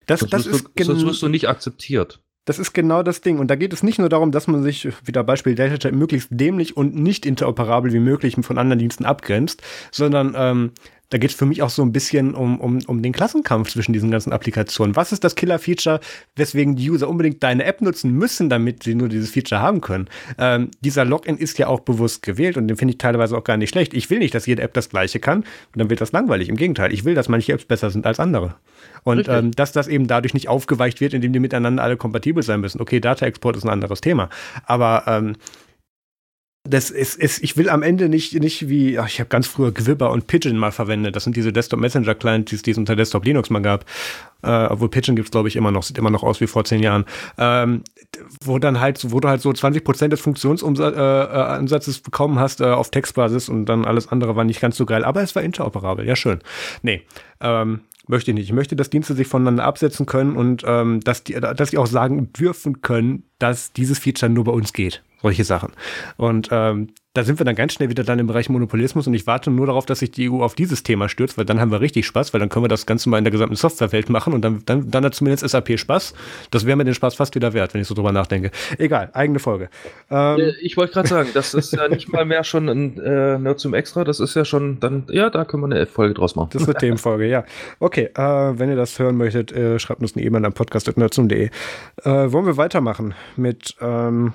[0.05, 2.21] Das, das ist du, sonst wirst du nicht akzeptiert.
[2.45, 3.39] Das ist genau das Ding.
[3.39, 6.77] Und da geht es nicht nur darum, dass man sich, wieder Beispiel DataChat, möglichst dämlich
[6.77, 10.71] und nicht interoperabel wie möglich von anderen Diensten abgrenzt, sondern ähm,
[11.09, 13.93] da geht es für mich auch so ein bisschen um, um, um den Klassenkampf zwischen
[13.93, 14.95] diesen ganzen Applikationen.
[14.95, 15.99] Was ist das Killer-Feature,
[16.35, 20.07] weswegen die User unbedingt deine App nutzen müssen, damit sie nur dieses Feature haben können?
[20.37, 23.57] Ähm, dieser Login ist ja auch bewusst gewählt und den finde ich teilweise auch gar
[23.57, 23.93] nicht schlecht.
[23.93, 26.47] Ich will nicht, dass jede App das gleiche kann und dann wird das langweilig.
[26.47, 28.55] Im Gegenteil, ich will, dass manche Apps besser sind als andere.
[29.03, 32.61] Und ähm, dass das eben dadurch nicht aufgeweicht wird, indem die miteinander alle kompatibel sein
[32.61, 32.81] müssen.
[32.81, 34.29] Okay, Data-Export ist ein anderes Thema.
[34.65, 35.35] Aber ähm,
[36.69, 39.71] das ist, ist, ich will am Ende nicht, nicht wie, ach, ich habe ganz früher
[39.71, 41.15] Gwibber und Pigeon mal verwendet.
[41.15, 43.85] Das sind diese Desktop-Messenger-Clients, die es unter Desktop Linux mal gab.
[44.43, 46.83] Äh, obwohl Pigeon gibt's glaube ich, immer noch, sieht immer noch aus wie vor zehn
[46.83, 47.05] Jahren.
[47.37, 47.83] Ähm,
[48.43, 52.61] wo dann halt, wo du halt so 20 Prozent des Funktionsansatzes äh, äh bekommen hast
[52.61, 55.03] äh, auf Textbasis und dann alles andere war nicht ganz so geil.
[55.03, 56.39] Aber es war interoperabel, ja schön.
[56.83, 57.01] Nee,
[57.41, 58.45] ähm, möchte ich nicht.
[58.45, 61.87] Ich möchte, dass Dienste sich voneinander absetzen können und ähm, dass, die, dass die auch
[61.87, 65.73] sagen dürfen können, dass dieses Feature nur bei uns geht solche Sachen.
[66.17, 69.25] Und ähm, da sind wir dann ganz schnell wieder dann im Bereich Monopolismus und ich
[69.25, 71.81] warte nur darauf, dass sich die EU auf dieses Thema stürzt, weil dann haben wir
[71.81, 74.41] richtig Spaß, weil dann können wir das Ganze mal in der gesamten Softwarewelt machen und
[74.41, 76.13] dann, dann, dann hat zumindest SAP Spaß.
[76.51, 78.51] Das wäre mir den Spaß fast wieder wert, wenn ich so drüber nachdenke.
[78.77, 79.69] Egal, eigene Folge.
[80.11, 83.39] Ähm, äh, ich wollte gerade sagen, das ist ja nicht mal mehr schon ein äh,
[83.39, 86.35] Nerd zum Extra, das ist ja schon dann, ja, da können wir eine Folge draus
[86.35, 86.49] machen.
[86.53, 87.43] Das ist eine Themenfolge, ja.
[87.79, 91.45] Okay, äh, wenn ihr das hören möchtet, äh, schreibt uns eine E-Mail an podcast.nerdsum.de.
[91.45, 91.51] Äh,
[92.03, 94.33] wollen wir weitermachen mit ähm,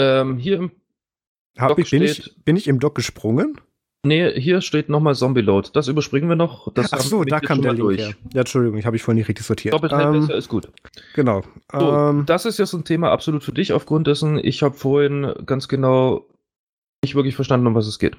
[0.00, 0.70] ähm, hier im
[1.58, 3.60] Hab ich, bin, ich, bin ich im Dock gesprungen?
[4.02, 5.70] Nee, hier steht nochmal Zombie Load.
[5.74, 6.72] Das überspringen wir noch.
[6.72, 8.00] Das Ach so, da kam der Link durch.
[8.00, 8.14] Her.
[8.32, 9.74] Ja, Entschuldigung, ich habe ich vorhin nicht richtig sortiert.
[9.74, 10.72] Doppelt ähm, ist gut.
[11.14, 11.42] Genau.
[11.70, 15.34] So, ähm, das ist jetzt ein Thema absolut für dich, aufgrund dessen, ich habe vorhin
[15.44, 16.24] ganz genau
[17.04, 18.16] nicht wirklich verstanden, um was es geht.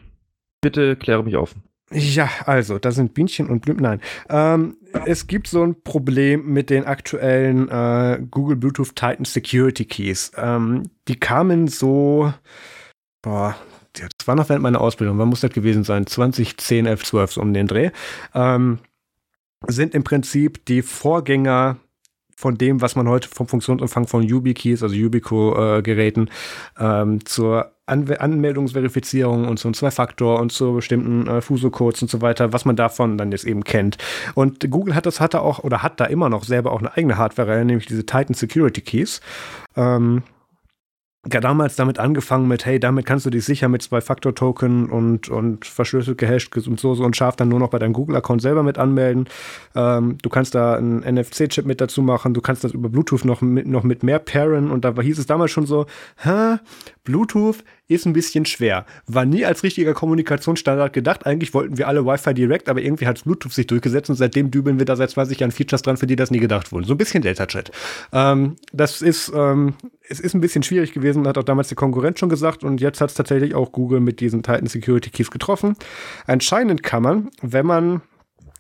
[0.61, 1.55] Bitte kläre mich auf.
[1.91, 3.77] Ja, also, da sind Bienchen und Blüm.
[3.77, 4.01] Nein.
[4.29, 10.31] Ähm, es gibt so ein Problem mit den aktuellen äh, Google Bluetooth Titan Security Keys.
[10.37, 12.33] Ähm, die kamen so,
[13.21, 13.55] boah,
[13.93, 15.17] das war noch während meiner Ausbildung.
[15.17, 16.07] Wann muss das gewesen sein?
[16.07, 17.91] 2010, 11, 12, so um den Dreh.
[18.33, 18.79] Ähm,
[19.67, 21.77] sind im Prinzip die Vorgänger
[22.41, 26.29] von dem, was man heute vom Funktionsumfang von YubiKeys, also Yubico-Geräten,
[26.79, 32.21] äh, ähm, zur an Anmeldungsverifizierung und ein Zwei-Faktor und zu bestimmten äh, Fuso-Codes und so
[32.21, 33.97] weiter, was man davon dann jetzt eben kennt.
[34.33, 37.17] Und Google hat das hatte auch oder hat da immer noch selber auch eine eigene
[37.17, 39.21] Hardware, nämlich diese Titan Security Keys.
[39.75, 40.23] Ähm,
[41.32, 45.65] ja, damals damit angefangen mit, hey, damit kannst du dich sicher mit Zwei-Faktor-Token und, und
[45.65, 48.80] verschlüsselt gehasht und so, so und scharf dann nur noch bei deinem Google-Account selber mit
[48.80, 49.30] anmelden.
[49.76, 53.41] Ähm, du kannst da einen NFC-Chip mit dazu machen, du kannst das über Bluetooth noch
[53.41, 54.72] mit, noch mit mehr pairen.
[54.72, 55.86] Und da hieß es damals schon so,
[56.17, 56.57] hä,
[57.03, 58.85] Bluetooth ist ein bisschen schwer.
[59.07, 61.25] War nie als richtiger Kommunikationsstandard gedacht.
[61.25, 64.79] Eigentlich wollten wir alle Wi-Fi Direct, aber irgendwie hat Bluetooth sich durchgesetzt und seitdem dübeln
[64.79, 66.85] wir da seit 20 Jahren Features dran, für die das nie gedacht wurden.
[66.85, 67.71] So ein bisschen Delta Chat.
[68.13, 69.75] Ähm, das ist, ähm,
[70.07, 73.01] es ist ein bisschen schwierig gewesen, hat auch damals die Konkurrenz schon gesagt und jetzt
[73.01, 75.75] hat es tatsächlich auch Google mit diesen Titan Security Keys getroffen.
[76.27, 78.01] Anscheinend kann man, wenn man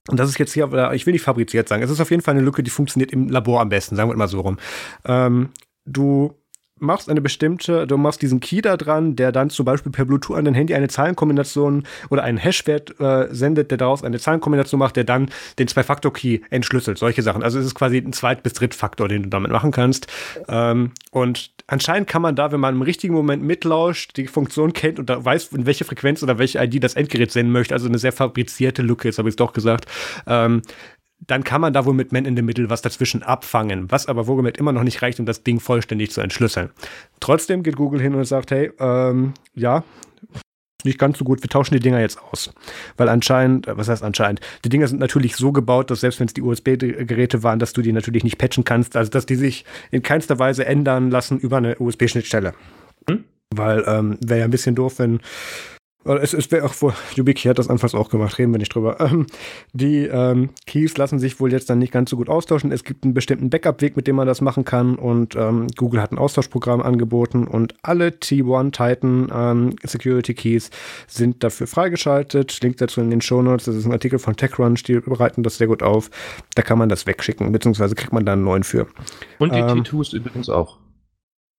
[0.09, 2.33] und das ist jetzt hier, ich will nicht fabriziert sagen, es ist auf jeden Fall
[2.33, 4.57] eine Lücke, die funktioniert im Labor am besten, sagen wir mal so rum.
[5.05, 5.49] Ähm,
[5.85, 6.33] du
[6.81, 10.35] machst eine bestimmte, du machst diesen Key da dran, der dann zum Beispiel per Bluetooth
[10.35, 14.95] an dein Handy eine Zahlenkombination oder einen Hashwert äh, sendet, der daraus eine Zahlenkombination macht,
[14.95, 15.29] der dann
[15.59, 16.97] den Zwei-Faktor-Key entschlüsselt.
[16.97, 17.43] Solche Sachen.
[17.43, 20.07] Also es ist quasi ein Zweit- bis Drittfaktor, den du damit machen kannst.
[20.47, 24.99] Ähm, und anscheinend kann man da, wenn man im richtigen Moment mitlauscht, die Funktion kennt
[24.99, 27.99] und da weiß, in welche Frequenz oder welche ID das Endgerät senden möchte, also eine
[27.99, 29.85] sehr fabrizierte Lücke, jetzt habe ich es doch gesagt,
[30.27, 30.61] ähm,
[31.27, 34.27] dann kann man da wohl mit Man in the Middle was dazwischen abfangen, was aber
[34.27, 36.71] wohlgemerkt immer noch nicht reicht, um das Ding vollständig zu entschlüsseln.
[37.19, 39.83] Trotzdem geht Google hin und sagt, hey, ähm, ja,
[40.83, 42.51] nicht ganz so gut, wir tauschen die Dinger jetzt aus.
[42.97, 46.27] Weil anscheinend, äh, was heißt anscheinend, die Dinger sind natürlich so gebaut, dass selbst wenn
[46.27, 49.65] es die USB-Geräte waren, dass du die natürlich nicht patchen kannst, also dass die sich
[49.91, 52.53] in keinster Weise ändern lassen über eine USB-Schnittstelle.
[53.09, 53.23] Hm?
[53.53, 55.19] Weil ähm, wäre ja ein bisschen doof, wenn
[56.03, 58.99] Es, es wäre auch wohl, YubiKey hat das anfangs auch gemacht, reden wir nicht drüber.
[58.99, 59.27] Ähm,
[59.73, 62.71] die ähm, Keys lassen sich wohl jetzt dann nicht ganz so gut austauschen.
[62.71, 66.11] Es gibt einen bestimmten Backup-Weg, mit dem man das machen kann und ähm, Google hat
[66.11, 70.71] ein Austauschprogramm angeboten und alle T1 Titan ähm, Security Keys
[71.07, 72.61] sind dafür freigeschaltet.
[72.61, 73.65] Link dazu in den Show Notes.
[73.65, 76.09] Das ist ein Artikel von TechCrunch, die bereiten das sehr gut auf.
[76.55, 78.87] Da kann man das wegschicken, beziehungsweise kriegt man da einen neuen für.
[79.39, 80.77] Und die ähm, T2s übrigens auch.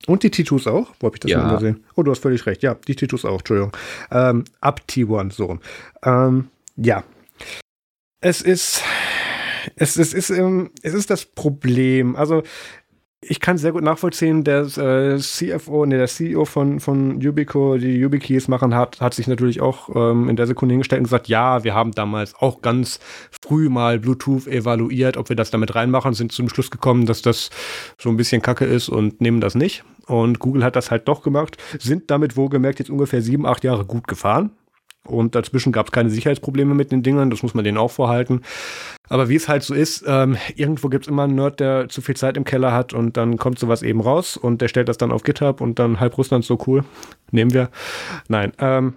[0.06, 0.92] Und die T2s auch?
[1.00, 1.54] Wo habe ich das ja.
[1.54, 1.84] gesehen?
[1.94, 2.62] Oh, du hast völlig recht.
[2.62, 3.72] Ja, die T2s auch, Entschuldigung.
[4.10, 5.58] Ähm, ab T1, so.
[6.04, 7.04] Ähm, ja.
[8.20, 8.82] Es ist,
[9.76, 12.16] es, es, ist, ähm, es ist das Problem.
[12.16, 12.42] Also,
[13.24, 17.96] ich kann sehr gut nachvollziehen, der äh, CFO, nee, der CEO von, von Yubico, die
[17.98, 21.62] YubiKeys machen hat, hat sich natürlich auch ähm, in der Sekunde hingestellt und gesagt, ja,
[21.62, 22.98] wir haben damals auch ganz
[23.30, 27.50] früh mal Bluetooth evaluiert, ob wir das damit reinmachen, sind zum Schluss gekommen, dass das
[27.96, 29.84] so ein bisschen kacke ist und nehmen das nicht.
[30.06, 33.84] Und Google hat das halt doch gemacht, sind damit wohlgemerkt jetzt ungefähr sieben, acht Jahre
[33.84, 34.50] gut gefahren.
[35.06, 38.42] Und dazwischen gab es keine Sicherheitsprobleme mit den Dingern, das muss man denen auch vorhalten.
[39.08, 42.02] Aber wie es halt so ist, ähm, irgendwo gibt es immer einen Nerd, der zu
[42.02, 44.98] viel Zeit im Keller hat und dann kommt sowas eben raus und der stellt das
[44.98, 46.84] dann auf GitHub und dann halb Russland so cool.
[47.32, 47.70] Nehmen wir.
[48.28, 48.52] Nein.
[48.58, 48.94] Ähm,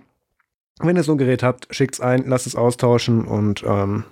[0.80, 4.04] wenn ihr so ein Gerät habt, schickt's ein, lasst es austauschen und ähm,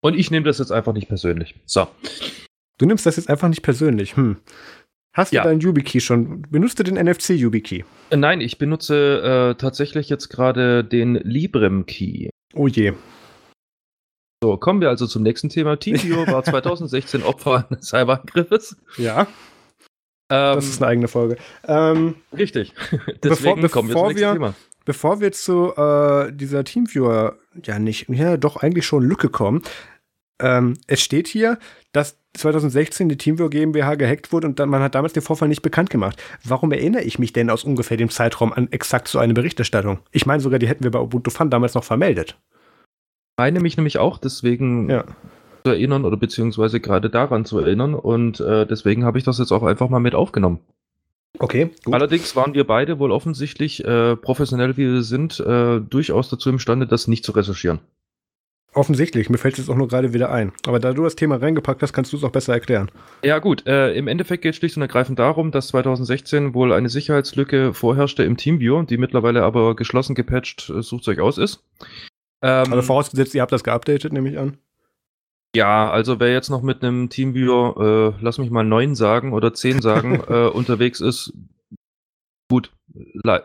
[0.00, 1.54] Und ich nehme das jetzt einfach nicht persönlich.
[1.64, 1.86] So.
[2.78, 4.16] Du nimmst das jetzt einfach nicht persönlich.
[4.16, 4.36] Hm.
[5.14, 5.42] Hast ja.
[5.42, 6.42] du deinen YubiKey schon?
[6.50, 7.84] Benutzt du den NFC YubiKey?
[8.10, 12.30] Äh, nein, ich benutze äh, tatsächlich jetzt gerade den Librem Key.
[12.54, 12.94] Oh je.
[14.42, 15.76] So, kommen wir also zum nächsten Thema.
[15.76, 18.76] TeamViewer war 2016 Opfer eines Cyberangriffes.
[18.96, 19.28] Ja.
[20.30, 21.36] Ähm, das ist eine eigene Folge.
[21.68, 22.72] Ähm, richtig.
[23.22, 24.54] Deswegen bevor, kommen wir zum nächsten wir, Thema.
[24.84, 29.62] Bevor wir zu äh, dieser Teamviewer, ja nicht, ja doch eigentlich schon Lücke kommen,
[30.40, 31.58] ähm, es steht hier,
[31.92, 35.62] dass 2016 die Teamviewer GmbH gehackt wurde und dann, man hat damals den Vorfall nicht
[35.62, 36.22] bekannt gemacht.
[36.44, 39.98] Warum erinnere ich mich denn aus ungefähr dem Zeitraum an exakt so eine Berichterstattung?
[40.12, 42.38] Ich meine sogar, die hätten wir bei Ubuntu Fun damals noch vermeldet.
[43.32, 45.04] Ich meine mich nämlich auch deswegen ja.
[45.64, 49.52] zu erinnern oder beziehungsweise gerade daran zu erinnern und äh, deswegen habe ich das jetzt
[49.52, 50.60] auch einfach mal mit aufgenommen.
[51.38, 51.70] Okay.
[51.84, 51.94] Gut.
[51.94, 56.86] Allerdings waren wir beide wohl offensichtlich, äh, professionell wie wir sind, äh, durchaus dazu imstande,
[56.86, 57.80] das nicht zu recherchieren.
[58.74, 60.52] Offensichtlich, mir fällt es jetzt auch nur gerade wieder ein.
[60.66, 62.90] Aber da du das Thema reingepackt hast, kannst du es auch besser erklären.
[63.22, 63.66] Ja, gut.
[63.66, 68.22] Äh, Im Endeffekt geht es schlicht und ergreifend darum, dass 2016 wohl eine Sicherheitslücke vorherrschte
[68.22, 71.62] im TeamViewer, die mittlerweile aber geschlossen gepatcht, äh, sucht euch aus ist.
[72.40, 74.56] Ähm, also vorausgesetzt, ihr habt das geupdatet, nehme ich an.
[75.54, 79.52] Ja, also wer jetzt noch mit einem Teamviewer, äh, lass mich mal neun sagen oder
[79.52, 81.34] zehn sagen, äh, unterwegs ist,
[82.48, 82.70] gut.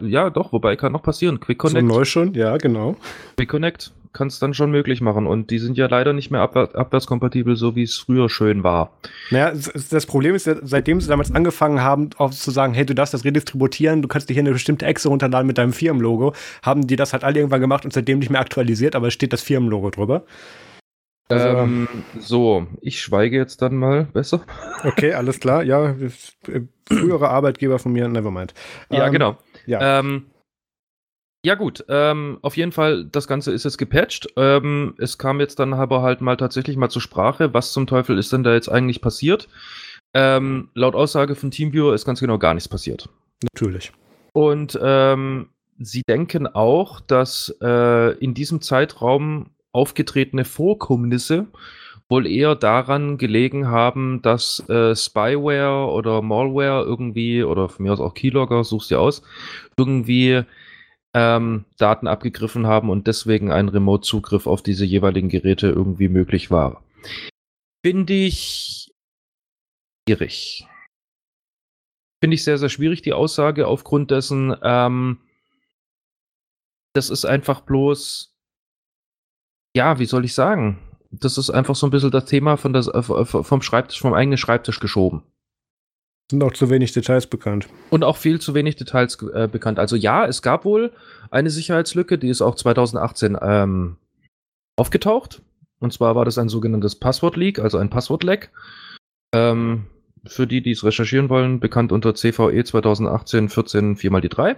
[0.02, 1.40] Ja, doch, wobei kann noch passieren.
[1.40, 1.88] Quick Connect.
[1.88, 2.96] So neu schon, ja, genau.
[3.38, 5.28] Quick Connect kann es dann schon möglich machen.
[5.28, 8.92] Und die sind ja leider nicht mehr abwär abwärtskompatibel, so wie es früher schön war.
[9.30, 9.54] Naja,
[9.92, 13.26] das Problem ist, seitdem sie damals angefangen haben, auch zu sagen, hey, du darfst das
[13.26, 16.34] redistributieren, du kannst dir hier eine bestimmte Exe runterladen mit deinem Firmenlogo,
[16.64, 19.34] haben die das halt alle irgendwann gemacht und seitdem nicht mehr aktualisiert, aber es steht
[19.34, 20.24] das Firmenlogo drüber.
[21.30, 21.88] Also, ähm,
[22.20, 24.46] so, ich schweige jetzt dann mal besser.
[24.84, 25.64] Okay, alles klar.
[25.64, 28.54] Ja, äh, frühere Arbeitgeber von mir, nevermind.
[28.90, 29.38] Ja, ähm, genau.
[29.66, 30.00] Ja.
[30.00, 30.28] Ähm,
[31.46, 31.86] ja, gut.
[31.90, 34.28] Ähm, auf jeden Fall, das Ganze ist jetzt gepatcht.
[34.38, 37.54] Ähm, es kam jetzt dann aber halt mal tatsächlich mal zur Sprache.
[37.54, 39.48] Was zum Teufel ist denn da jetzt eigentlich passiert?
[40.14, 43.10] Ähm, laut Aussage von TeamViewer ist ganz genau gar nichts passiert.
[43.44, 43.92] Natürlich.
[44.34, 51.48] Und ähm, sie denken auch, dass äh, in diesem Zeitraum aufgetretene Vorkommnisse
[52.10, 58.00] wohl eher daran gelegen haben, dass äh, Spyware oder Malware irgendwie, oder von mir aus
[58.00, 59.22] auch Keylogger, suchst dir aus,
[59.78, 60.44] irgendwie
[61.14, 66.84] ähm, Daten abgegriffen haben und deswegen ein Remote-Zugriff auf diese jeweiligen Geräte irgendwie möglich war.
[67.86, 68.92] Finde ich
[70.08, 70.66] schwierig.
[72.24, 75.20] Finde ich sehr, sehr schwierig, die Aussage, aufgrund dessen, ähm,
[76.94, 78.34] das ist einfach bloß,
[79.78, 80.80] ja, wie soll ich sagen?
[81.12, 84.38] Das ist einfach so ein bisschen das Thema von das, äh, vom Schreibtisch, vom eigenen
[84.38, 85.24] Schreibtisch geschoben.
[86.30, 87.70] Sind auch zu wenig Details bekannt.
[87.90, 89.80] Und auch viel zu wenig Details äh, bekannt.
[89.80, 90.92] Also ja, es gab wohl
[91.32, 93.98] eine Sicherheitslücke, die ist auch 2018 ähm,
[94.76, 95.42] aufgetaucht.
[95.80, 98.52] Und zwar war das ein sogenanntes Passwort-Leak, also ein Passwort-Leck.
[99.34, 99.86] Ähm,
[100.26, 104.58] für die, die es recherchieren wollen, bekannt unter CVE 2018 14 4 mal die 3.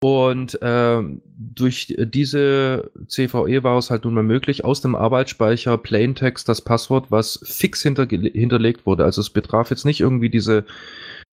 [0.00, 1.02] Und äh,
[1.38, 7.10] durch diese CVE war es halt nun mal möglich, aus dem Arbeitsspeicher Plaintext das Passwort,
[7.10, 9.04] was fix hinter, hinterlegt wurde.
[9.04, 10.64] Also es betraf jetzt nicht irgendwie diese,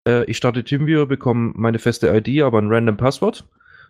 [0.08, 3.44] äh, ich starte TeamViewer, bekomme meine feste ID, aber ein random Passwort.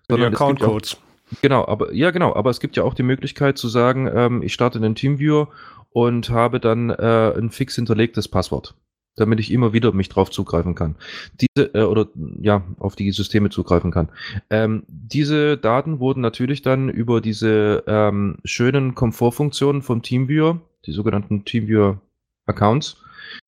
[0.10, 0.98] Sondern Account Codes.
[1.42, 4.54] Genau, aber ja, genau, aber es gibt ja auch die Möglichkeit zu sagen, ähm, ich
[4.54, 5.50] starte den TeamViewer
[5.92, 8.76] und habe dann äh, ein fix hinterlegtes Passwort.
[9.16, 10.96] Damit ich immer wieder mich drauf zugreifen kann.
[11.40, 12.08] Diese, äh, oder
[12.40, 14.10] ja, auf die Systeme zugreifen kann.
[14.50, 21.46] Ähm, diese Daten wurden natürlich dann über diese ähm, schönen Komfortfunktionen vom TeamViewer, die sogenannten
[21.46, 22.02] TeamViewer
[22.46, 23.03] Accounts,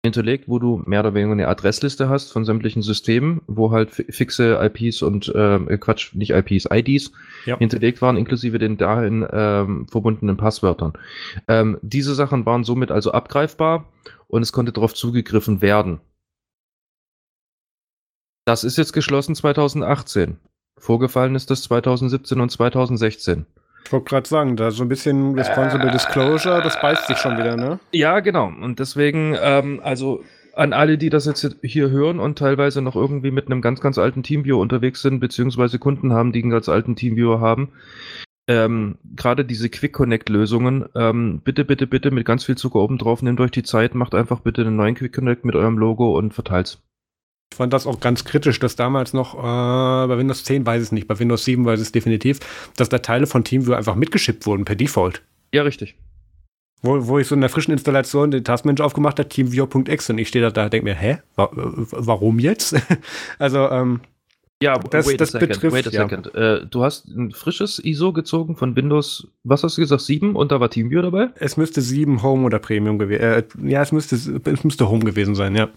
[0.06, 4.60] hinterlegt, wo du mehr oder weniger eine Adressliste hast von sämtlichen Systemen, wo halt fixe
[4.62, 7.12] IPs und äh, Quatsch, nicht IPs, IDs
[7.46, 7.58] ja.
[7.58, 10.94] hinterlegt waren, inklusive den dahin ähm, verbundenen Passwörtern.
[11.48, 13.92] Ähm, diese Sachen waren somit also abgreifbar
[14.28, 16.00] und es konnte darauf zugegriffen werden.
[18.46, 20.38] Das ist jetzt geschlossen 2018.
[20.78, 23.46] Vorgefallen ist das 2017 und 2016.
[23.86, 27.38] Ich wollte gerade sagen, da so ein bisschen Responsible äh, Disclosure, das beißt sich schon
[27.38, 27.80] wieder, ne?
[27.92, 28.48] Ja, genau.
[28.48, 30.24] Und deswegen, ähm, also
[30.56, 33.98] an alle, die das jetzt hier hören und teilweise noch irgendwie mit einem ganz, ganz
[33.98, 37.74] alten Teamviewer unterwegs sind, beziehungsweise Kunden haben, die einen ganz alten Teamviewer haben,
[38.48, 42.98] ähm, gerade diese Quick Connect Lösungen, ähm, bitte, bitte, bitte mit ganz viel Zucker oben
[42.98, 46.18] drauf, nehmt euch die Zeit, macht einfach bitte einen neuen Quick Connect mit eurem Logo
[46.18, 46.82] und verteilt's.
[47.56, 50.92] Fand das auch ganz kritisch, dass damals noch, äh, bei Windows 10 weiß ich es
[50.92, 52.40] nicht, bei Windows 7 weiß ich es definitiv,
[52.76, 55.22] dass da Teile von TeamViewer einfach mitgeschippt wurden per Default.
[55.54, 55.96] Ja, richtig.
[56.82, 60.28] Wo, wo ich so in der frischen Installation den Taskmanager aufgemacht habe, TeamViewer.exe und ich
[60.28, 61.20] stehe da, da denke mir, hä?
[61.36, 62.76] Wa warum jetzt?
[63.40, 64.02] also, ähm,
[64.62, 66.32] ja, das, wait das a second, betrifft, wait a second.
[66.34, 66.56] Ja.
[66.56, 70.52] Äh, du hast ein frisches ISO gezogen von Windows, was hast du gesagt, 7 und
[70.52, 71.30] da war TeamViewer dabei?
[71.36, 75.36] Es müsste 7 Home oder Premium gewesen äh, Ja, es müsste, es müsste Home gewesen
[75.36, 75.70] sein, ja.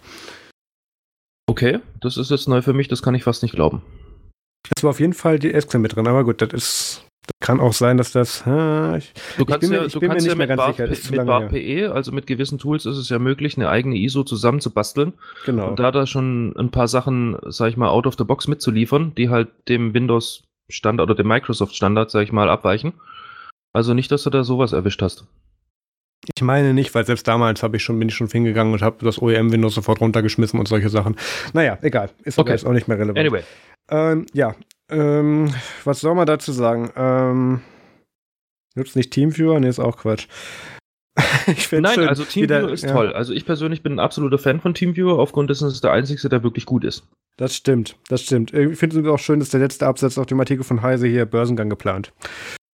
[1.48, 3.82] Okay, das ist jetzt neu für mich, das kann ich fast nicht glauben.
[4.76, 7.04] Es war auf jeden Fall die SQL mit drin, aber gut, das ist.
[7.22, 8.42] Das kann auch sein, dass das.
[8.46, 10.56] Äh, ich, du kannst ich bin, ja, ich du bin kannst mir nicht ja mit,
[10.56, 14.24] Bar, sicher, mit BARPE, also mit gewissen Tools ist es ja möglich, eine eigene ISO
[14.24, 15.14] zusammenzubasteln.
[15.46, 15.68] Genau.
[15.68, 19.14] Und da da schon ein paar Sachen, sag ich mal, out of the box mitzuliefern,
[19.14, 22.92] die halt dem Windows Standard oder dem Microsoft Standard, sag ich mal, abweichen.
[23.72, 25.26] Also nicht, dass du da sowas erwischt hast.
[26.36, 29.04] Ich meine nicht, weil selbst damals habe ich schon, bin ich schon hingegangen und habe
[29.04, 31.16] das OEM-Windows sofort runtergeschmissen und solche Sachen.
[31.52, 32.10] Naja, egal.
[32.24, 32.52] Ist okay.
[32.52, 33.18] jetzt auch nicht mehr relevant.
[33.18, 33.42] Anyway.
[33.90, 34.54] Ähm, ja,
[34.90, 35.52] ähm,
[35.84, 36.90] was soll man dazu sagen?
[36.96, 37.60] Ähm,
[38.74, 39.58] nutzt nicht Teamviewer?
[39.60, 40.28] Nee, ist auch Quatsch.
[41.46, 42.92] ich Nein, schön, also Teamviewer wieder, ist ja.
[42.92, 43.12] toll.
[43.12, 46.28] Also ich persönlich bin ein absoluter Fan von Teamviewer, aufgrund dessen ist es der einzige,
[46.28, 47.04] der wirklich gut ist.
[47.36, 48.52] Das stimmt, das stimmt.
[48.52, 51.24] Ich finde es auch schön, dass der letzte Absatz auf dem Artikel von Heise hier
[51.24, 52.12] Börsengang geplant.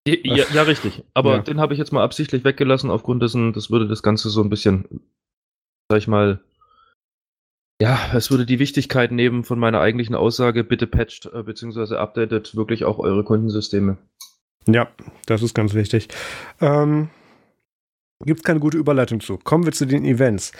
[0.06, 1.04] Ja, ja, richtig.
[1.14, 1.42] Aber ja.
[1.42, 4.50] den habe ich jetzt mal absichtlich weggelassen, aufgrund dessen, das würde das Ganze so ein
[4.50, 5.00] bisschen,
[5.88, 6.40] sag ich mal,
[7.80, 11.96] ja, es würde die Wichtigkeit nehmen von meiner eigentlichen Aussage, bitte patcht äh, bzw.
[11.96, 13.96] updatet wirklich auch eure Kundensysteme.
[14.66, 14.88] Ja,
[15.26, 16.08] das ist ganz wichtig.
[16.60, 17.10] Ähm,
[18.24, 19.36] Gibt es keine gute Überleitung zu.
[19.36, 20.52] Kommen wir zu den Events.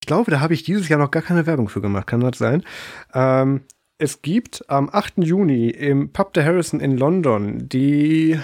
[0.00, 2.06] Ich glaube, da habe ich dieses Jahr noch gar keine Werbung für gemacht.
[2.06, 2.64] Kann das sein?
[3.12, 3.62] Ähm,
[3.98, 5.14] es gibt am 8.
[5.18, 8.38] Juni im Pub der Harrison in London die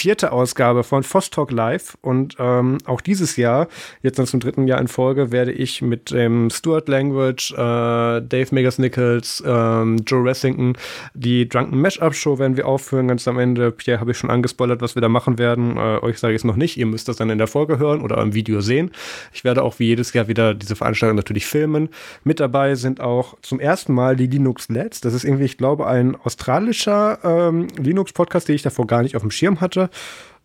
[0.00, 3.68] vierte Ausgabe von Talk Live und ähm, auch dieses Jahr,
[4.02, 8.46] jetzt dann zum dritten Jahr in Folge, werde ich mit dem Stuart Language, äh, Dave
[8.50, 10.74] Megas Nichols, ähm, Joe Ressington
[11.12, 13.72] die Drunken Mashup Show werden wir aufführen, ganz am Ende.
[13.72, 15.76] Pierre habe ich schon angespoilert, was wir da machen werden.
[15.76, 18.00] Äh, euch sage ich es noch nicht, ihr müsst das dann in der Folge hören
[18.00, 18.90] oder im Video sehen.
[19.34, 21.90] Ich werde auch wie jedes Jahr wieder diese Veranstaltung natürlich filmen.
[22.24, 25.02] Mit dabei sind auch zum ersten Mal die Linux Lets.
[25.02, 29.22] Das ist irgendwie, ich glaube, ein australischer ähm, Linux-Podcast, den ich davor gar nicht auf
[29.22, 29.89] dem Schirm hatte.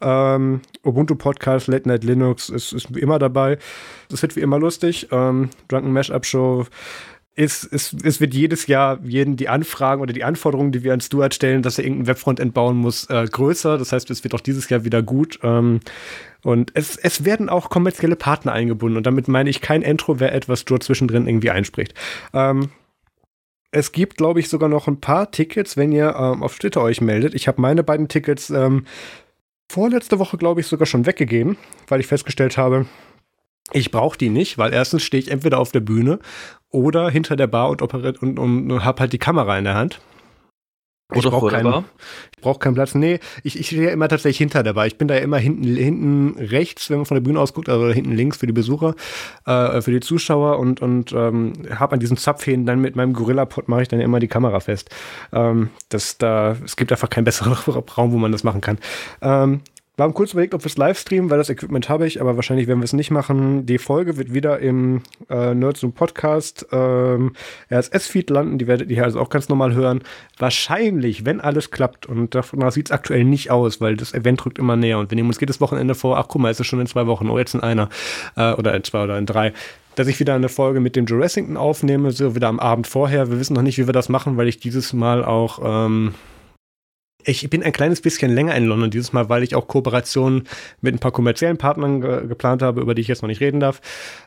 [0.01, 3.57] Ähm, Ubuntu Podcast, Late Night Linux ist, ist immer dabei.
[4.09, 5.07] Das wird wie immer lustig.
[5.11, 6.65] Ähm, Drunken Mashup Show
[7.35, 11.01] ist, ist, es wird jedes Jahr jeden die Anfragen oder die Anforderungen, die wir an
[11.01, 13.77] Stuart stellen, dass er irgendein Webfrontend bauen muss, äh, größer.
[13.77, 15.39] Das heißt, es wird auch dieses Jahr wieder gut.
[15.43, 15.81] Ähm,
[16.43, 18.97] und es, es werden auch kommerzielle Partner eingebunden.
[18.97, 21.93] Und damit meine ich kein Intro, wer etwas Stuart zwischendrin irgendwie einspricht.
[22.33, 22.69] Ähm,
[23.71, 27.01] es gibt, glaube ich, sogar noch ein paar Tickets, wenn ihr ähm, auf Twitter euch
[27.01, 27.35] meldet.
[27.35, 28.85] Ich habe meine beiden Tickets ähm,
[29.69, 31.57] vorletzte Woche, glaube ich, sogar schon weggegeben,
[31.87, 32.85] weil ich festgestellt habe,
[33.71, 36.19] ich brauche die nicht, weil erstens stehe ich entweder auf der Bühne
[36.69, 39.75] oder hinter der Bar und, operiert und, und, und habe halt die Kamera in der
[39.75, 40.01] Hand.
[41.13, 41.85] Ich brauche keinen,
[42.35, 42.95] ich brauch keinen Platz.
[42.95, 44.87] Nee, ich, ich stehe ja immer tatsächlich hinter dabei.
[44.87, 47.69] Ich bin da ja immer hinten, hinten rechts, wenn man von der Bühne aus guckt,
[47.69, 48.95] also hinten links für die Besucher,
[49.45, 53.69] äh, für die Zuschauer und, und ähm, habe an diesen Zapfhähnen dann mit meinem Gorilla-Pod
[53.69, 54.89] mache ich dann immer die Kamera fest.
[55.31, 57.53] Ähm, das, da, es gibt einfach keinen besseren
[57.97, 58.79] Raum, wo man das machen kann.
[59.21, 59.61] Ähm,
[59.95, 62.35] wir haben kurz überlegt, ob wir es live streamen, weil das Equipment habe ich, aber
[62.35, 63.65] wahrscheinlich werden wir es nicht machen.
[63.65, 67.33] Die Folge wird wieder im äh, Nerds und Podcast ähm,
[67.71, 68.57] RSS-Feed landen.
[68.57, 70.01] Die werdet ihr also auch ganz normal hören.
[70.37, 72.05] Wahrscheinlich, wenn alles klappt.
[72.07, 74.99] Und davon sieht es aktuell nicht aus, weil das Event rückt immer näher.
[74.99, 77.07] Und wir nehmen uns jedes Wochenende vor, ach guck mal, ist es schon in zwei
[77.07, 77.89] Wochen, oh, jetzt in einer.
[78.35, 79.53] Äh, oder in zwei oder in drei
[79.95, 81.25] dass ich wieder eine Folge mit dem Joe
[81.55, 83.31] aufnehme, so wieder am Abend vorher.
[83.31, 86.13] Wir wissen noch nicht, wie wir das machen, weil ich dieses Mal auch ähm,
[87.25, 90.43] ich bin ein kleines bisschen länger in London dieses Mal, weil ich auch Kooperationen
[90.81, 93.59] mit ein paar kommerziellen Partnern ge geplant habe, über die ich jetzt noch nicht reden
[93.59, 93.81] darf.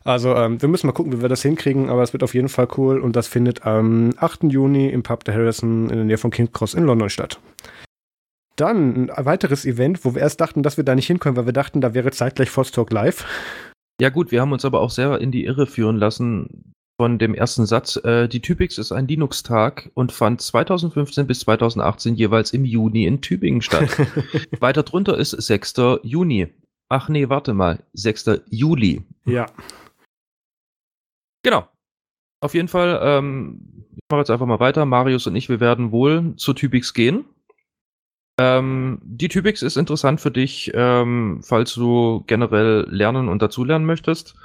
[0.05, 2.49] Also ähm, wir müssen mal gucken, wie wir das hinkriegen, aber es wird auf jeden
[2.49, 4.45] Fall cool und das findet am 8.
[4.45, 7.41] Juni im Pub der Harrison in der Nähe von King's Cross in London statt.
[8.57, 11.53] Dann ein weiteres Event, wo wir erst dachten, dass wir da nicht hinkommen, weil wir
[11.53, 13.25] dachten, da wäre zeitgleich Talk Live.
[14.01, 17.35] Ja gut, wir haben uns aber auch sehr in die Irre führen lassen von dem
[17.35, 17.97] ersten Satz.
[17.97, 23.21] Äh, die Typix ist ein Linux-Tag und fand 2015 bis 2018 jeweils im Juni in
[23.21, 23.89] Tübingen statt.
[24.61, 25.75] Weiter drunter ist 6.
[26.03, 26.53] Juni.
[26.89, 27.85] Ach nee, warte mal.
[27.93, 28.43] 6.
[28.51, 29.05] Juli.
[29.25, 29.47] Ja.
[31.45, 31.69] Genau.
[32.41, 34.85] Auf jeden Fall, ähm, ich mache jetzt einfach mal weiter.
[34.85, 37.25] Marius und ich, wir werden wohl zur Typix gehen.
[38.41, 44.37] Ähm, die Typix ist interessant für dich, ähm, falls du generell lernen und dazulernen möchtest.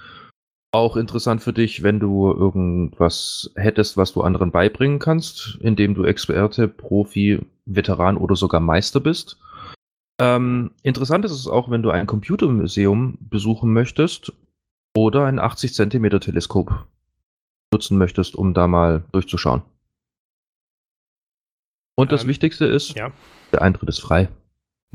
[0.74, 6.03] Auch interessant für dich, wenn du irgendwas hättest, was du anderen beibringen kannst, indem du
[6.03, 9.38] Experte, Profi, Veteran oder sogar Meister bist.
[10.19, 14.34] Ähm, interessant ist es auch, wenn du ein Computermuseum besuchen möchtest
[14.97, 16.88] oder ein 80 cm Teleskop
[17.71, 19.61] nutzen möchtest, um da mal durchzuschauen.
[21.95, 23.11] Und das Ähm, Wichtigste ist, Ja.
[23.51, 24.30] der Eintritt ist frei.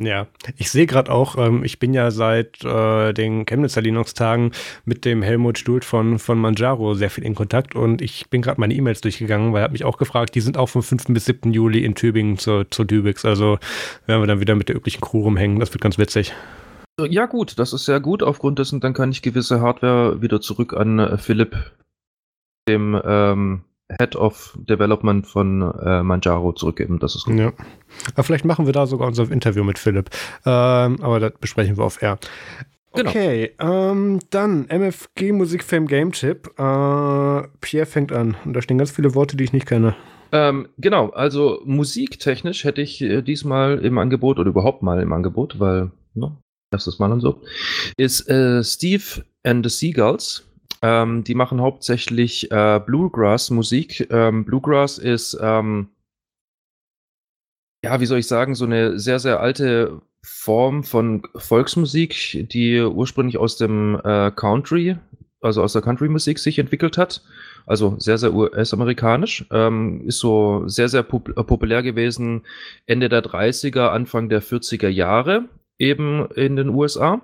[0.01, 4.53] Ja, ich sehe gerade auch, ähm, ich bin ja seit äh, den Chemnitzer Linux-Tagen
[4.85, 8.61] mit dem Helmut Stult von, von Manjaro sehr viel in Kontakt und ich bin gerade
[8.61, 11.07] meine E-Mails durchgegangen, weil er hat mich auch gefragt, die sind auch vom 5.
[11.09, 11.53] bis 7.
[11.53, 13.25] Juli in Tübingen zur, zur Tübix.
[13.25, 13.59] Also
[14.07, 15.59] werden wir dann wieder mit der üblichen Crew rumhängen.
[15.59, 16.33] Das wird ganz witzig.
[17.01, 18.23] Ja, gut, das ist sehr gut.
[18.23, 21.57] Aufgrund dessen, dann kann ich gewisse Hardware wieder zurück an äh, Philipp,
[22.69, 23.63] dem ähm,
[23.99, 26.99] Head of Development von äh, Manjaro, zurückgeben.
[26.99, 27.37] Das ist gut.
[27.37, 27.53] Ja.
[28.15, 30.11] Aber vielleicht machen wir da sogar unser Interview mit Philipp.
[30.45, 32.19] Ähm, aber das besprechen wir auf Air.
[32.95, 33.11] Genau.
[33.11, 36.49] Okay, ähm, dann MFG Musikfilm Game Tip.
[36.59, 38.37] Äh, Pierre fängt an.
[38.45, 39.95] Und da stehen ganz viele Worte, die ich nicht kenne.
[40.33, 45.59] Ähm, genau, also musiktechnisch hätte ich äh, diesmal im Angebot oder überhaupt mal im Angebot,
[45.59, 46.37] weil, ne,
[46.71, 47.41] erstes Mal und so,
[47.97, 50.48] ist äh, Steve and the Seagulls.
[50.83, 54.09] Ähm, die machen hauptsächlich äh, Bluegrass-Musik.
[54.11, 55.89] Ähm, Bluegrass ist, ähm,
[57.85, 63.39] ja, wie soll ich sagen, so eine sehr, sehr alte Form von Volksmusik, die ursprünglich
[63.39, 64.97] aus dem äh, Country,
[65.41, 67.23] also aus der Country-Musik sich entwickelt hat.
[67.67, 69.47] Also sehr, sehr US-amerikanisch.
[69.51, 72.43] Ähm, ist so sehr, sehr pop äh, populär gewesen
[72.87, 75.49] Ende der 30er, Anfang der 40er Jahre,
[75.79, 77.21] eben in den USA.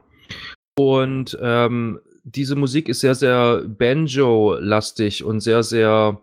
[0.76, 6.20] Und ähm, diese Musik ist sehr, sehr Banjo-lastig und sehr, sehr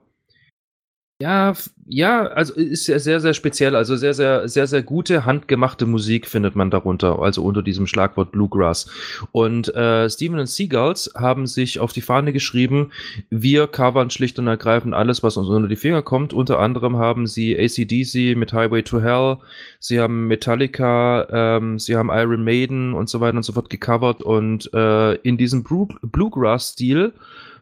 [1.22, 1.54] ja,
[1.88, 3.76] ja, also ist ja sehr, sehr speziell.
[3.76, 8.32] Also sehr, sehr, sehr, sehr gute handgemachte Musik findet man darunter, also unter diesem Schlagwort
[8.32, 8.90] Bluegrass.
[9.32, 12.92] Und äh, Steven und Seagulls haben sich auf die Fahne geschrieben,
[13.30, 16.34] wir covern schlicht und ergreifend alles, was uns unter die Finger kommt.
[16.34, 19.38] Unter anderem haben sie ACDC mit Highway to Hell,
[19.80, 24.24] sie haben Metallica, ähm, sie haben Iron Maiden und so weiter und so fort gecovert.
[24.24, 27.14] Und äh, in diesem Blu Bluegrass-Stil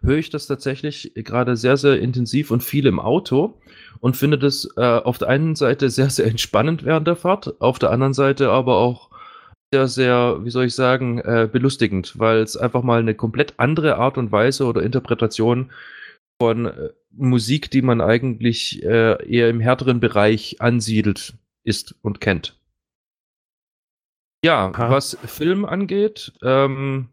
[0.02, 3.60] höre ich das tatsächlich gerade sehr, sehr intensiv und viel im Auto
[4.00, 7.80] und finde das äh, auf der einen Seite sehr, sehr entspannend während der Fahrt, auf
[7.80, 9.10] der anderen Seite aber auch
[9.72, 13.98] sehr, sehr, wie soll ich sagen, äh, belustigend, weil es einfach mal eine komplett andere
[13.98, 15.72] Art und Weise oder Interpretation
[16.42, 22.58] von äh, Musik, die man eigentlich äh, eher im härteren Bereich ansiedelt, ist und kennt.
[24.44, 24.90] Ja, Aha.
[24.90, 27.10] was Film angeht, ähm,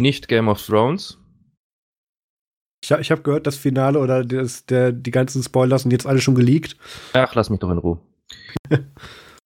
[0.00, 1.18] nicht Game of Thrones.
[2.84, 6.20] Ich, ich habe gehört, das Finale oder das, der, die ganzen Spoilers sind jetzt alle
[6.20, 6.76] schon geleakt.
[7.14, 7.98] Ach, lass mich doch in Ruhe.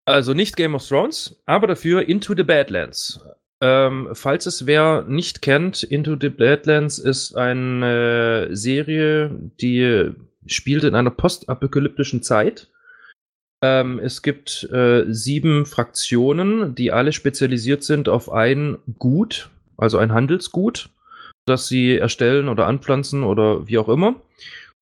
[0.05, 3.21] also nicht Game of Thrones, aber dafür Into the Badlands.
[3.61, 9.31] Ähm, falls es wer nicht kennt, Into the Badlands ist eine Serie,
[9.61, 10.11] die
[10.47, 12.69] spielt in einer postapokalyptischen Zeit.
[13.63, 20.13] Ähm, es gibt äh, sieben Fraktionen, die alle spezialisiert sind auf ein Gut, also ein
[20.13, 20.91] Handelsgut,
[21.49, 24.17] das sie erstellen oder anpflanzen oder wie auch immer.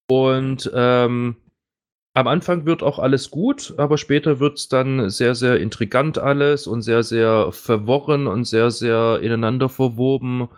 [0.09, 1.37] Und ähm,
[2.15, 6.67] am Anfang wird auch alles gut, aber später wird es dann sehr, sehr intrigant alles
[6.67, 10.49] und sehr, sehr verworren und sehr, sehr ineinander verwoben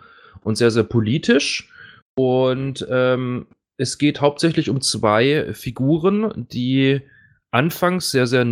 [0.41, 1.69] und sehr, sehr politisch.
[2.15, 3.47] Und ähm,
[3.77, 7.01] es geht hauptsächlich um zwei Figuren, die
[7.51, 8.45] anfangs sehr, sehr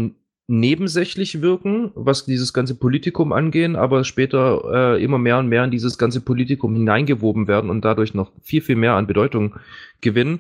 [0.48, 5.72] nebensächlich wirken, was dieses ganze Politikum angehen, aber später äh, immer mehr und mehr in
[5.72, 9.56] dieses ganze Politikum hineingewoben werden und dadurch noch viel, viel mehr an Bedeutung
[10.00, 10.40] gewinnen.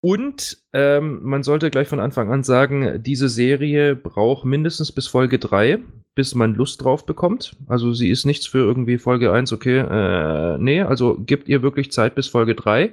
[0.00, 5.38] Und ähm, man sollte gleich von Anfang an sagen, diese Serie braucht mindestens bis Folge
[5.38, 5.78] 3,
[6.16, 7.54] bis man Lust drauf bekommt.
[7.68, 11.92] Also sie ist nichts für irgendwie Folge 1, okay, äh, nee, also gibt ihr wirklich
[11.92, 12.92] Zeit bis Folge 3.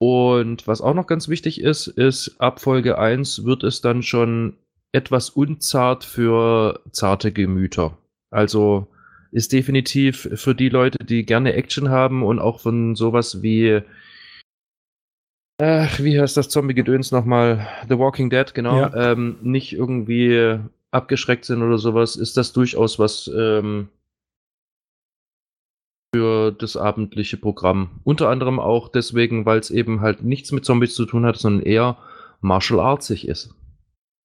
[0.00, 4.54] Und was auch noch ganz wichtig ist, ist, ab Folge 1 wird es dann schon
[4.92, 7.96] etwas unzart für zarte Gemüter.
[8.30, 8.88] Also
[9.30, 13.82] ist definitiv für die Leute, die gerne Action haben und auch von sowas wie
[15.60, 17.66] Ach, wie heißt das Zombie-Gedöns nochmal?
[17.88, 18.78] The Walking Dead, genau.
[18.78, 19.12] Ja.
[19.12, 20.60] Ähm, nicht irgendwie
[20.92, 23.88] abgeschreckt sind oder sowas, ist das durchaus was ähm,
[26.14, 28.00] für das abendliche Programm.
[28.04, 31.66] Unter anderem auch deswegen, weil es eben halt nichts mit Zombies zu tun hat, sondern
[31.66, 31.98] eher
[32.40, 33.54] martial artsig ist.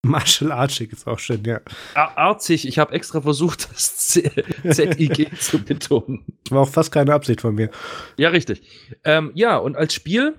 [0.05, 1.61] Martial Artsig ist auch schön, ja.
[1.95, 6.25] Arzig, ich habe extra versucht, das ZIG zu betonen.
[6.43, 7.69] Das war auch fast keine Absicht von mir.
[8.17, 8.61] Ja, richtig.
[9.05, 10.35] Ähm, ja, und als Spiel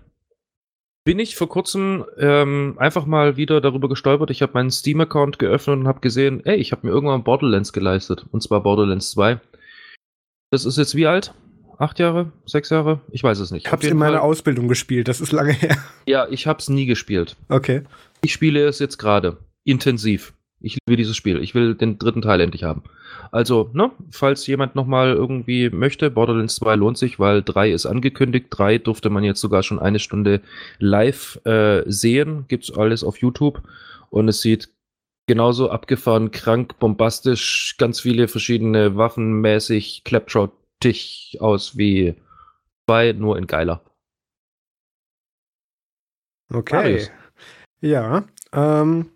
[1.04, 4.30] bin ich vor kurzem ähm, einfach mal wieder darüber gestolpert.
[4.30, 8.26] Ich habe meinen Steam-Account geöffnet und habe gesehen, ey, ich habe mir irgendwann Borderlands geleistet.
[8.32, 9.40] Und zwar Borderlands 2.
[10.50, 11.34] Das ist jetzt wie alt?
[11.78, 12.32] Acht Jahre?
[12.46, 13.00] Sechs Jahre?
[13.10, 13.66] Ich weiß es nicht.
[13.66, 14.22] Ich habe es in meiner.
[14.22, 15.08] Ausbildung gespielt.
[15.08, 15.76] Das ist lange her.
[16.06, 17.36] Ja, ich habe es nie gespielt.
[17.48, 17.82] Okay.
[18.22, 19.38] Ich spiele es jetzt gerade.
[19.64, 20.34] Intensiv.
[20.60, 21.42] Ich liebe dieses Spiel.
[21.42, 22.84] Ich will den dritten Teil endlich haben.
[23.32, 28.46] Also, ne, falls jemand nochmal irgendwie möchte, Borderlands 2 lohnt sich, weil 3 ist angekündigt.
[28.50, 30.40] 3 durfte man jetzt sogar schon eine Stunde
[30.78, 32.46] live äh, sehen.
[32.48, 33.62] Gibt's alles auf YouTube.
[34.08, 34.70] Und es sieht
[35.26, 42.14] genauso abgefahren, krank, bombastisch, ganz viele verschiedene Waffen mäßig, Claptrot-Tich aus wie
[42.86, 43.82] 2, nur in geiler.
[46.50, 46.74] Okay.
[46.74, 47.10] Marius.
[47.80, 49.10] Ja, ähm,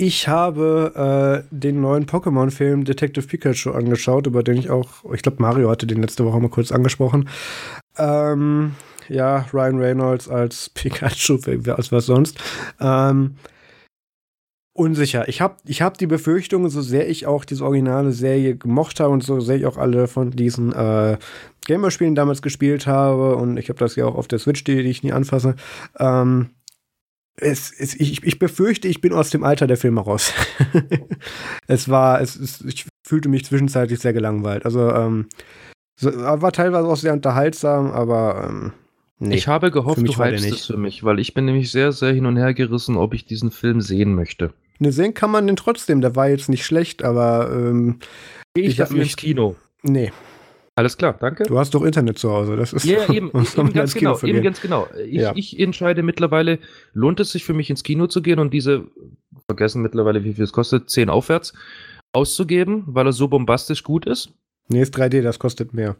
[0.00, 5.42] ich habe äh, den neuen Pokémon-Film Detective Pikachu angeschaut, über den ich auch, ich glaube,
[5.42, 7.28] Mario hatte den letzte Woche mal kurz angesprochen.
[7.98, 8.76] Ähm,
[9.08, 11.38] ja, Ryan Reynolds als Pikachu,
[11.72, 12.38] als was sonst.
[12.80, 13.34] Ähm,
[14.72, 15.28] unsicher.
[15.28, 19.12] Ich habe ich hab die Befürchtung, so sehr ich auch diese originale Serie gemocht habe
[19.12, 21.18] und so sehr ich auch alle von diesen äh,
[21.66, 24.90] Gamer-Spielen damals gespielt habe und ich habe das ja auch auf der Switch, die, die
[24.90, 25.56] ich nie anfasse,
[25.98, 26.50] ähm,
[27.40, 30.32] es, es, ich, ich befürchte, ich bin aus dem Alter der Filme raus.
[31.66, 34.64] es war, es, es, ich fühlte mich zwischenzeitlich sehr gelangweilt.
[34.64, 35.26] Also, ähm,
[36.00, 38.72] so, war teilweise auch sehr unterhaltsam, aber ähm,
[39.18, 42.12] nee, Ich habe gehofft, du hypst es für mich, weil ich bin nämlich sehr, sehr
[42.12, 44.52] hin und her gerissen, ob ich diesen Film sehen möchte.
[44.78, 47.98] Ne, sehen kann man den trotzdem, der war jetzt nicht schlecht, aber ähm,
[48.54, 49.56] ich, ich dafür ins Kino?
[49.82, 50.12] Nee,
[50.78, 51.42] alles klar, danke.
[51.42, 54.60] Du hast doch Internet zu Hause, das ist Ja, eben, eben ganz genau, eben ganz
[54.60, 54.86] genau.
[55.04, 55.32] Ich, ja.
[55.34, 56.60] ich, entscheide mittlerweile,
[56.92, 58.84] lohnt es sich für mich ins Kino zu gehen und diese,
[59.46, 61.52] vergessen mittlerweile, wie viel es kostet, 10 aufwärts,
[62.12, 64.30] auszugeben, weil er so bombastisch gut ist?
[64.68, 65.96] Nee, ist 3D, das kostet mehr.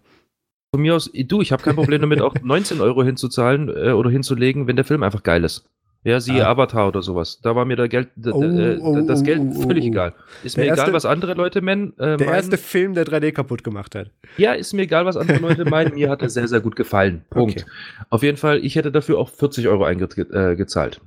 [0.72, 4.10] Von mir aus, du, ich habe kein Problem damit, auch 19 Euro hinzuzahlen äh, oder
[4.10, 5.68] hinzulegen, wenn der Film einfach geil ist.
[6.04, 6.50] Ja, siehe ah.
[6.50, 7.40] Avatar oder sowas.
[7.40, 10.14] Da war mir da Geld, oh, äh, oh, das Geld oh, völlig oh, egal.
[10.44, 11.92] Ist mir erste, egal, was andere Leute meinen.
[11.98, 12.28] Äh, der meinen.
[12.28, 14.10] erste Film, der 3D kaputt gemacht hat.
[14.36, 15.94] Ja, ist mir egal, was andere Leute meinen.
[15.94, 17.24] Mir hat er sehr, sehr gut gefallen.
[17.30, 17.62] Punkt.
[17.62, 17.70] Okay.
[18.10, 21.00] Auf jeden Fall, ich hätte dafür auch 40 Euro eingezahlt.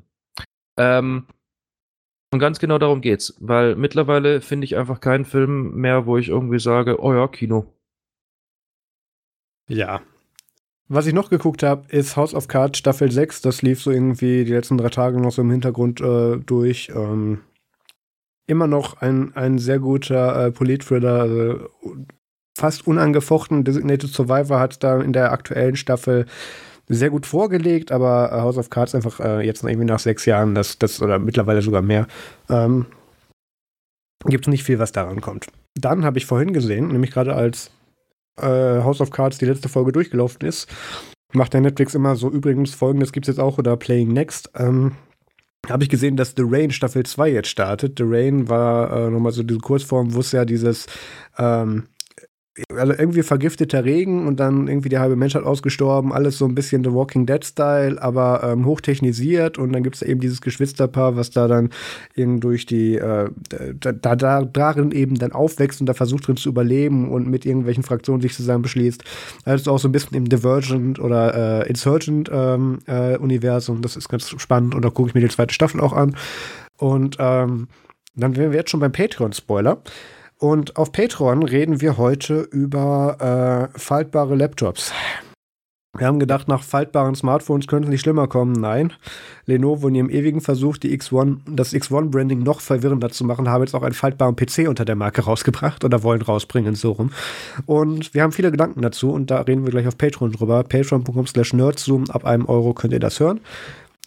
[0.77, 1.25] Äh, ähm,
[2.33, 6.29] und ganz genau darum geht's, weil mittlerweile finde ich einfach keinen Film mehr, wo ich
[6.29, 7.73] irgendwie sage, oh ja, Kino.
[9.67, 10.01] Ja,
[10.93, 13.41] was ich noch geguckt habe, ist House of Cards Staffel 6.
[13.41, 16.91] Das lief so irgendwie die letzten drei Tage noch so im Hintergrund äh, durch.
[16.93, 17.39] Ähm,
[18.45, 21.21] immer noch ein, ein sehr guter äh, Polit-Thriller.
[21.21, 21.69] Also
[22.57, 23.63] fast unangefochten.
[23.63, 26.25] Designated Survivor hat da in der aktuellen Staffel
[26.89, 30.55] sehr gut vorgelegt, aber äh, House of Cards einfach äh, jetzt irgendwie nach sechs Jahren,
[30.55, 32.05] das, das oder mittlerweile sogar mehr,
[32.49, 32.85] ähm,
[34.25, 35.47] gibt es nicht viel, was daran kommt.
[35.79, 37.71] Dann habe ich vorhin gesehen, nämlich gerade als
[38.37, 40.67] äh, House of Cards die letzte Folge durchgelaufen ist,
[41.33, 44.51] macht der Netflix immer so, übrigens, folgendes gibt es jetzt auch oder Playing Next.
[44.55, 44.93] Ähm,
[45.69, 47.99] habe ich gesehen, dass The Rain Staffel 2 jetzt startet.
[47.99, 50.87] The Rain war äh, nochmal so diese Kurzform, wo es ja dieses
[51.37, 51.87] ähm,
[52.75, 56.83] also irgendwie vergifteter Regen und dann irgendwie die halbe Menschheit ausgestorben, alles so ein bisschen
[56.83, 61.31] The Walking Dead Style, aber ähm, hochtechnisiert und dann gibt es eben dieses Geschwisterpaar, was
[61.31, 61.69] da dann
[62.15, 63.29] eben durch die äh,
[63.79, 67.83] da, da darin eben dann aufwächst und da versucht drin zu überleben und mit irgendwelchen
[67.83, 69.03] Fraktionen sich zusammen beschließt.
[69.45, 73.17] Also auch so ein bisschen im Divergent oder äh, Insurgent ähm, äh,
[73.81, 76.17] das ist ganz spannend und da gucke ich mir die zweite Staffel auch an
[76.77, 77.67] und ähm,
[78.15, 79.81] dann wären wir jetzt schon beim Patreon Spoiler.
[80.41, 84.91] Und auf Patreon reden wir heute über äh, faltbare Laptops.
[85.95, 88.53] Wir haben gedacht, nach faltbaren Smartphones könnte es nicht schlimmer kommen.
[88.53, 88.91] Nein.
[89.45, 93.75] Lenovo in ihrem ewigen Versuch, die X1, das X1-Branding noch verwirrender zu machen, haben jetzt
[93.75, 97.11] auch einen faltbaren PC unter der Marke rausgebracht oder wollen rausbringen, so rum.
[97.67, 100.63] Und wir haben viele Gedanken dazu und da reden wir gleich auf Patreon drüber.
[100.63, 102.09] Patreon.com slash nerdzoom.
[102.09, 103.41] Ab einem Euro könnt ihr das hören.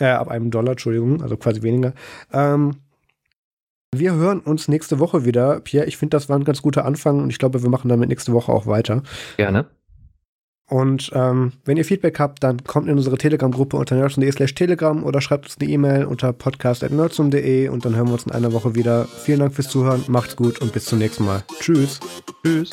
[0.01, 1.93] Äh, ab einem Dollar, Entschuldigung, also quasi weniger.
[2.32, 2.72] Ähm,
[3.99, 5.61] wir hören uns nächste Woche wieder.
[5.61, 8.09] Pierre, ich finde, das war ein ganz guter Anfang und ich glaube, wir machen damit
[8.09, 9.03] nächste Woche auch weiter.
[9.36, 9.66] Gerne.
[10.66, 15.05] Und ähm, wenn ihr Feedback habt, dann kommt in unsere Telegram-Gruppe unter nerdsum.de slash telegram
[15.05, 18.74] oder schreibt uns eine E-Mail unter podcast.nerdsum.de und dann hören wir uns in einer Woche
[18.74, 19.05] wieder.
[19.05, 21.44] Vielen Dank fürs Zuhören, macht's gut und bis zum nächsten Mal.
[21.60, 22.01] Tschüss.
[22.43, 22.70] Tschüss.